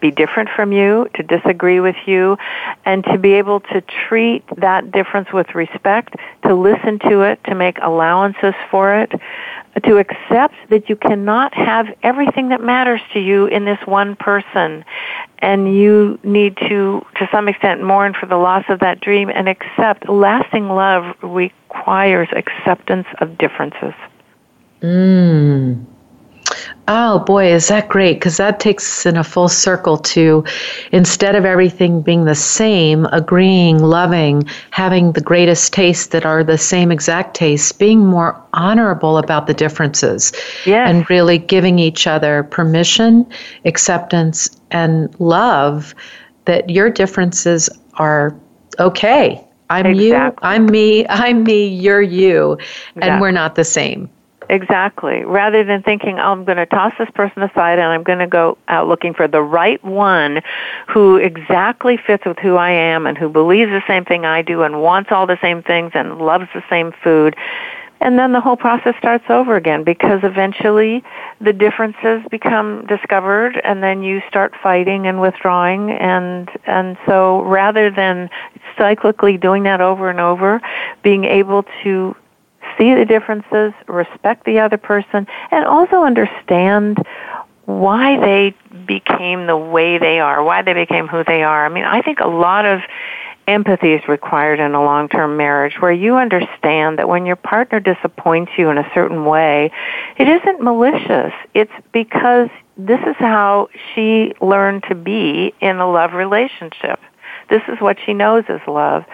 be 0.00 0.10
different 0.10 0.48
from 0.54 0.72
you, 0.72 1.08
to 1.14 1.22
disagree 1.22 1.80
with 1.80 1.96
you, 2.06 2.36
and 2.84 3.04
to 3.04 3.18
be 3.18 3.34
able 3.34 3.60
to 3.60 3.82
treat 4.08 4.42
that 4.56 4.90
difference 4.90 5.32
with 5.32 5.54
respect, 5.54 6.16
to 6.44 6.54
listen 6.54 6.98
to 7.00 7.22
it, 7.22 7.42
to 7.44 7.54
make 7.54 7.78
allowances 7.82 8.54
for 8.70 8.94
it, 8.94 9.12
to 9.84 9.98
accept 9.98 10.54
that 10.70 10.88
you 10.88 10.96
cannot 10.96 11.54
have 11.54 11.86
everything 12.02 12.48
that 12.48 12.60
matters 12.60 13.00
to 13.12 13.20
you 13.20 13.46
in 13.46 13.64
this 13.64 13.78
one 13.84 14.16
person. 14.16 14.84
And 15.38 15.74
you 15.74 16.18
need 16.22 16.56
to 16.68 17.06
to 17.16 17.28
some 17.30 17.48
extent 17.48 17.82
mourn 17.82 18.14
for 18.18 18.26
the 18.26 18.36
loss 18.36 18.64
of 18.68 18.80
that 18.80 19.00
dream 19.00 19.30
and 19.30 19.48
accept. 19.48 20.08
Lasting 20.08 20.68
love 20.68 21.14
requires 21.22 22.28
acceptance 22.32 23.06
of 23.20 23.38
differences. 23.38 23.94
Mm 24.82 25.86
Oh 26.88 27.20
boy, 27.20 27.52
is 27.52 27.68
that 27.68 27.88
great? 27.88 28.14
Because 28.14 28.36
that 28.38 28.58
takes 28.58 28.84
us 28.84 29.06
in 29.06 29.16
a 29.16 29.24
full 29.24 29.48
circle 29.48 29.96
to 29.98 30.44
instead 30.92 31.34
of 31.34 31.44
everything 31.44 32.02
being 32.02 32.24
the 32.24 32.34
same, 32.34 33.06
agreeing, 33.12 33.78
loving, 33.78 34.42
having 34.70 35.12
the 35.12 35.20
greatest 35.20 35.72
tastes 35.72 36.08
that 36.08 36.26
are 36.26 36.42
the 36.42 36.58
same 36.58 36.90
exact 36.90 37.34
tastes, 37.34 37.70
being 37.70 38.00
more 38.00 38.40
honorable 38.54 39.18
about 39.18 39.46
the 39.46 39.54
differences. 39.54 40.32
Yes. 40.66 40.88
And 40.90 41.08
really 41.08 41.38
giving 41.38 41.78
each 41.78 42.06
other 42.06 42.42
permission, 42.44 43.26
acceptance, 43.64 44.48
and 44.70 45.14
love 45.20 45.94
that 46.46 46.70
your 46.70 46.90
differences 46.90 47.70
are 47.94 48.34
okay. 48.78 49.44
I'm 49.68 49.86
exactly. 49.86 50.08
you, 50.08 50.50
I'm 50.50 50.66
me, 50.66 51.06
I'm 51.08 51.44
me, 51.44 51.68
you're 51.68 52.02
you, 52.02 52.54
exactly. 52.54 53.02
and 53.02 53.20
we're 53.20 53.30
not 53.30 53.54
the 53.54 53.64
same 53.64 54.10
exactly. 54.50 55.24
Rather 55.24 55.64
than 55.64 55.82
thinking, 55.82 56.18
oh, 56.18 56.32
I'm 56.32 56.44
going 56.44 56.58
to 56.58 56.66
toss 56.66 56.92
this 56.98 57.08
person 57.14 57.42
aside 57.42 57.78
and 57.78 57.88
I'm 57.88 58.02
going 58.02 58.18
to 58.18 58.26
go 58.26 58.58
out 58.68 58.88
looking 58.88 59.14
for 59.14 59.28
the 59.28 59.42
right 59.42 59.82
one 59.84 60.42
who 60.88 61.16
exactly 61.16 61.96
fits 61.96 62.24
with 62.26 62.38
who 62.38 62.56
I 62.56 62.70
am 62.70 63.06
and 63.06 63.16
who 63.16 63.28
believes 63.28 63.70
the 63.70 63.82
same 63.86 64.04
thing 64.04 64.24
I 64.24 64.42
do 64.42 64.62
and 64.62 64.82
wants 64.82 65.10
all 65.12 65.26
the 65.26 65.38
same 65.40 65.62
things 65.62 65.92
and 65.94 66.18
loves 66.18 66.48
the 66.52 66.62
same 66.68 66.92
food. 67.02 67.36
And 68.02 68.18
then 68.18 68.32
the 68.32 68.40
whole 68.40 68.56
process 68.56 68.94
starts 68.98 69.24
over 69.28 69.56
again 69.56 69.84
because 69.84 70.20
eventually 70.22 71.04
the 71.40 71.52
differences 71.52 72.22
become 72.30 72.86
discovered 72.86 73.60
and 73.62 73.82
then 73.82 74.02
you 74.02 74.22
start 74.26 74.54
fighting 74.62 75.06
and 75.06 75.20
withdrawing 75.20 75.90
and 75.90 76.50
and 76.64 76.96
so 77.04 77.42
rather 77.42 77.90
than 77.90 78.30
cyclically 78.78 79.38
doing 79.38 79.64
that 79.64 79.82
over 79.82 80.08
and 80.08 80.18
over, 80.18 80.62
being 81.02 81.24
able 81.24 81.64
to 81.82 82.16
see 82.80 82.94
the 82.94 83.04
differences, 83.04 83.72
respect 83.86 84.44
the 84.44 84.58
other 84.58 84.78
person, 84.78 85.26
and 85.50 85.64
also 85.66 86.02
understand 86.02 86.98
why 87.66 88.18
they 88.18 88.54
became 88.86 89.46
the 89.46 89.56
way 89.56 89.98
they 89.98 90.18
are, 90.18 90.42
why 90.42 90.62
they 90.62 90.72
became 90.72 91.06
who 91.06 91.22
they 91.24 91.42
are. 91.42 91.66
I 91.66 91.68
mean, 91.68 91.84
I 91.84 92.00
think 92.02 92.20
a 92.20 92.28
lot 92.28 92.64
of 92.64 92.80
empathy 93.46 93.92
is 93.92 94.06
required 94.08 94.60
in 94.60 94.74
a 94.74 94.82
long-term 94.82 95.36
marriage 95.36 95.74
where 95.80 95.92
you 95.92 96.16
understand 96.16 96.98
that 96.98 97.08
when 97.08 97.26
your 97.26 97.36
partner 97.36 97.80
disappoints 97.80 98.52
you 98.56 98.70
in 98.70 98.78
a 98.78 98.90
certain 98.94 99.24
way, 99.24 99.70
it 100.16 100.28
isn't 100.28 100.62
malicious. 100.62 101.32
It's 101.54 101.72
because 101.92 102.48
this 102.76 103.00
is 103.06 103.16
how 103.18 103.68
she 103.94 104.32
learned 104.40 104.84
to 104.88 104.94
be 104.94 105.52
in 105.60 105.76
a 105.76 105.90
love 105.90 106.12
relationship. 106.12 106.98
This 107.50 107.62
is 107.68 107.80
what 107.80 107.98
she 108.06 108.14
knows 108.14 108.44
is 108.48 108.60
love 108.66 109.04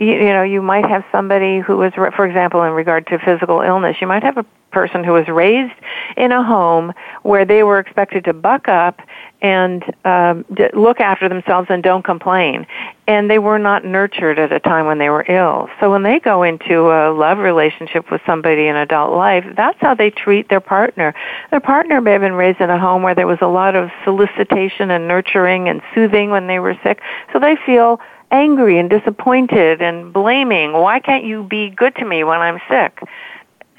you, 0.00 0.14
you 0.14 0.32
know, 0.32 0.42
you 0.42 0.62
might 0.62 0.86
have 0.86 1.04
somebody 1.12 1.60
who 1.60 1.76
was, 1.76 1.92
for 1.92 2.26
example, 2.26 2.62
in 2.62 2.72
regard 2.72 3.06
to 3.08 3.18
physical 3.18 3.60
illness, 3.60 3.98
you 4.00 4.06
might 4.06 4.22
have 4.22 4.38
a 4.38 4.46
person 4.72 5.04
who 5.04 5.12
was 5.12 5.28
raised 5.28 5.74
in 6.16 6.32
a 6.32 6.42
home 6.42 6.92
where 7.22 7.44
they 7.44 7.62
were 7.62 7.78
expected 7.78 8.24
to 8.24 8.32
buck 8.32 8.66
up 8.68 9.00
and 9.42 9.82
um, 10.04 10.44
d- 10.54 10.68
look 10.72 11.00
after 11.00 11.28
themselves 11.28 11.66
and 11.70 11.82
don't 11.82 12.04
complain. 12.04 12.66
And 13.06 13.28
they 13.28 13.38
were 13.38 13.58
not 13.58 13.84
nurtured 13.84 14.38
at 14.38 14.52
a 14.52 14.60
time 14.60 14.86
when 14.86 14.98
they 14.98 15.10
were 15.10 15.24
ill. 15.28 15.68
So 15.80 15.90
when 15.90 16.02
they 16.02 16.18
go 16.18 16.44
into 16.44 16.90
a 16.90 17.12
love 17.12 17.38
relationship 17.38 18.10
with 18.10 18.22
somebody 18.24 18.68
in 18.68 18.76
adult 18.76 19.12
life, 19.12 19.44
that's 19.54 19.78
how 19.80 19.94
they 19.94 20.10
treat 20.10 20.48
their 20.48 20.60
partner. 20.60 21.14
Their 21.50 21.60
partner 21.60 22.00
may 22.00 22.12
have 22.12 22.22
been 22.22 22.34
raised 22.34 22.60
in 22.60 22.70
a 22.70 22.78
home 22.78 23.02
where 23.02 23.14
there 23.14 23.26
was 23.26 23.38
a 23.42 23.48
lot 23.48 23.74
of 23.74 23.90
solicitation 24.04 24.90
and 24.90 25.08
nurturing 25.08 25.68
and 25.68 25.82
soothing 25.94 26.30
when 26.30 26.46
they 26.46 26.58
were 26.58 26.78
sick. 26.84 27.00
So 27.32 27.38
they 27.38 27.56
feel 27.66 28.00
angry 28.30 28.78
and 28.78 28.88
disappointed 28.88 29.82
and 29.82 30.12
blaming. 30.12 30.72
Why 30.72 31.00
can't 31.00 31.24
you 31.24 31.42
be 31.44 31.70
good 31.70 31.94
to 31.96 32.04
me 32.04 32.24
when 32.24 32.40
I'm 32.40 32.60
sick? 32.68 33.02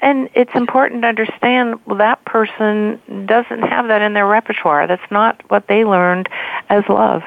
And 0.00 0.28
it's 0.34 0.54
important 0.54 1.02
to 1.02 1.08
understand 1.08 1.80
well, 1.86 1.96
that 1.98 2.24
person 2.24 3.00
doesn't 3.26 3.62
have 3.62 3.86
that 3.88 4.02
in 4.02 4.14
their 4.14 4.26
repertoire. 4.26 4.86
That's 4.86 5.10
not 5.10 5.40
what 5.48 5.68
they 5.68 5.84
learned 5.84 6.28
as 6.68 6.84
love. 6.88 7.22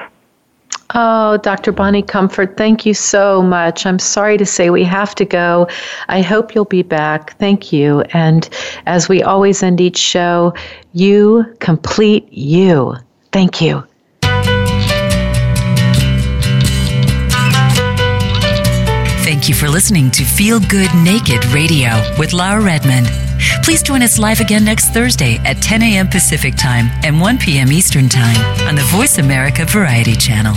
Oh, 0.94 1.36
Dr. 1.38 1.72
Bonnie 1.72 2.02
Comfort, 2.02 2.56
thank 2.56 2.86
you 2.86 2.94
so 2.94 3.42
much. 3.42 3.86
I'm 3.86 3.98
sorry 3.98 4.38
to 4.38 4.46
say 4.46 4.70
we 4.70 4.84
have 4.84 5.14
to 5.16 5.24
go. 5.24 5.68
I 6.08 6.22
hope 6.22 6.54
you'll 6.54 6.64
be 6.64 6.82
back. 6.82 7.36
Thank 7.38 7.72
you. 7.72 8.02
And 8.12 8.48
as 8.86 9.08
we 9.08 9.22
always 9.22 9.62
end 9.62 9.80
each 9.80 9.98
show, 9.98 10.54
you 10.92 11.44
complete 11.58 12.32
you. 12.32 12.94
Thank 13.32 13.60
you. 13.60 13.84
You 19.48 19.54
for 19.54 19.68
listening 19.68 20.10
to 20.10 20.24
Feel 20.24 20.58
Good 20.58 20.92
Naked 21.04 21.44
Radio 21.46 21.90
with 22.18 22.32
Laura 22.32 22.60
Redmond. 22.60 23.06
Please 23.62 23.80
join 23.80 24.02
us 24.02 24.18
live 24.18 24.40
again 24.40 24.64
next 24.64 24.88
Thursday 24.88 25.38
at 25.44 25.62
10 25.62 25.82
a.m. 25.82 26.08
Pacific 26.08 26.56
Time 26.56 26.86
and 27.04 27.20
1 27.20 27.38
p.m. 27.38 27.70
Eastern 27.70 28.08
Time 28.08 28.36
on 28.66 28.74
the 28.74 28.82
Voice 28.90 29.18
America 29.18 29.64
Variety 29.64 30.16
Channel. 30.16 30.56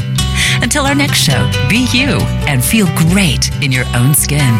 Until 0.63 0.87
our 0.87 0.95
next 0.95 1.19
show, 1.19 1.51
be 1.69 1.87
you 1.91 2.17
and 2.47 2.65
feel 2.65 2.87
great 2.95 3.51
in 3.61 3.71
your 3.71 3.85
own 3.95 4.15
skin. 4.15 4.59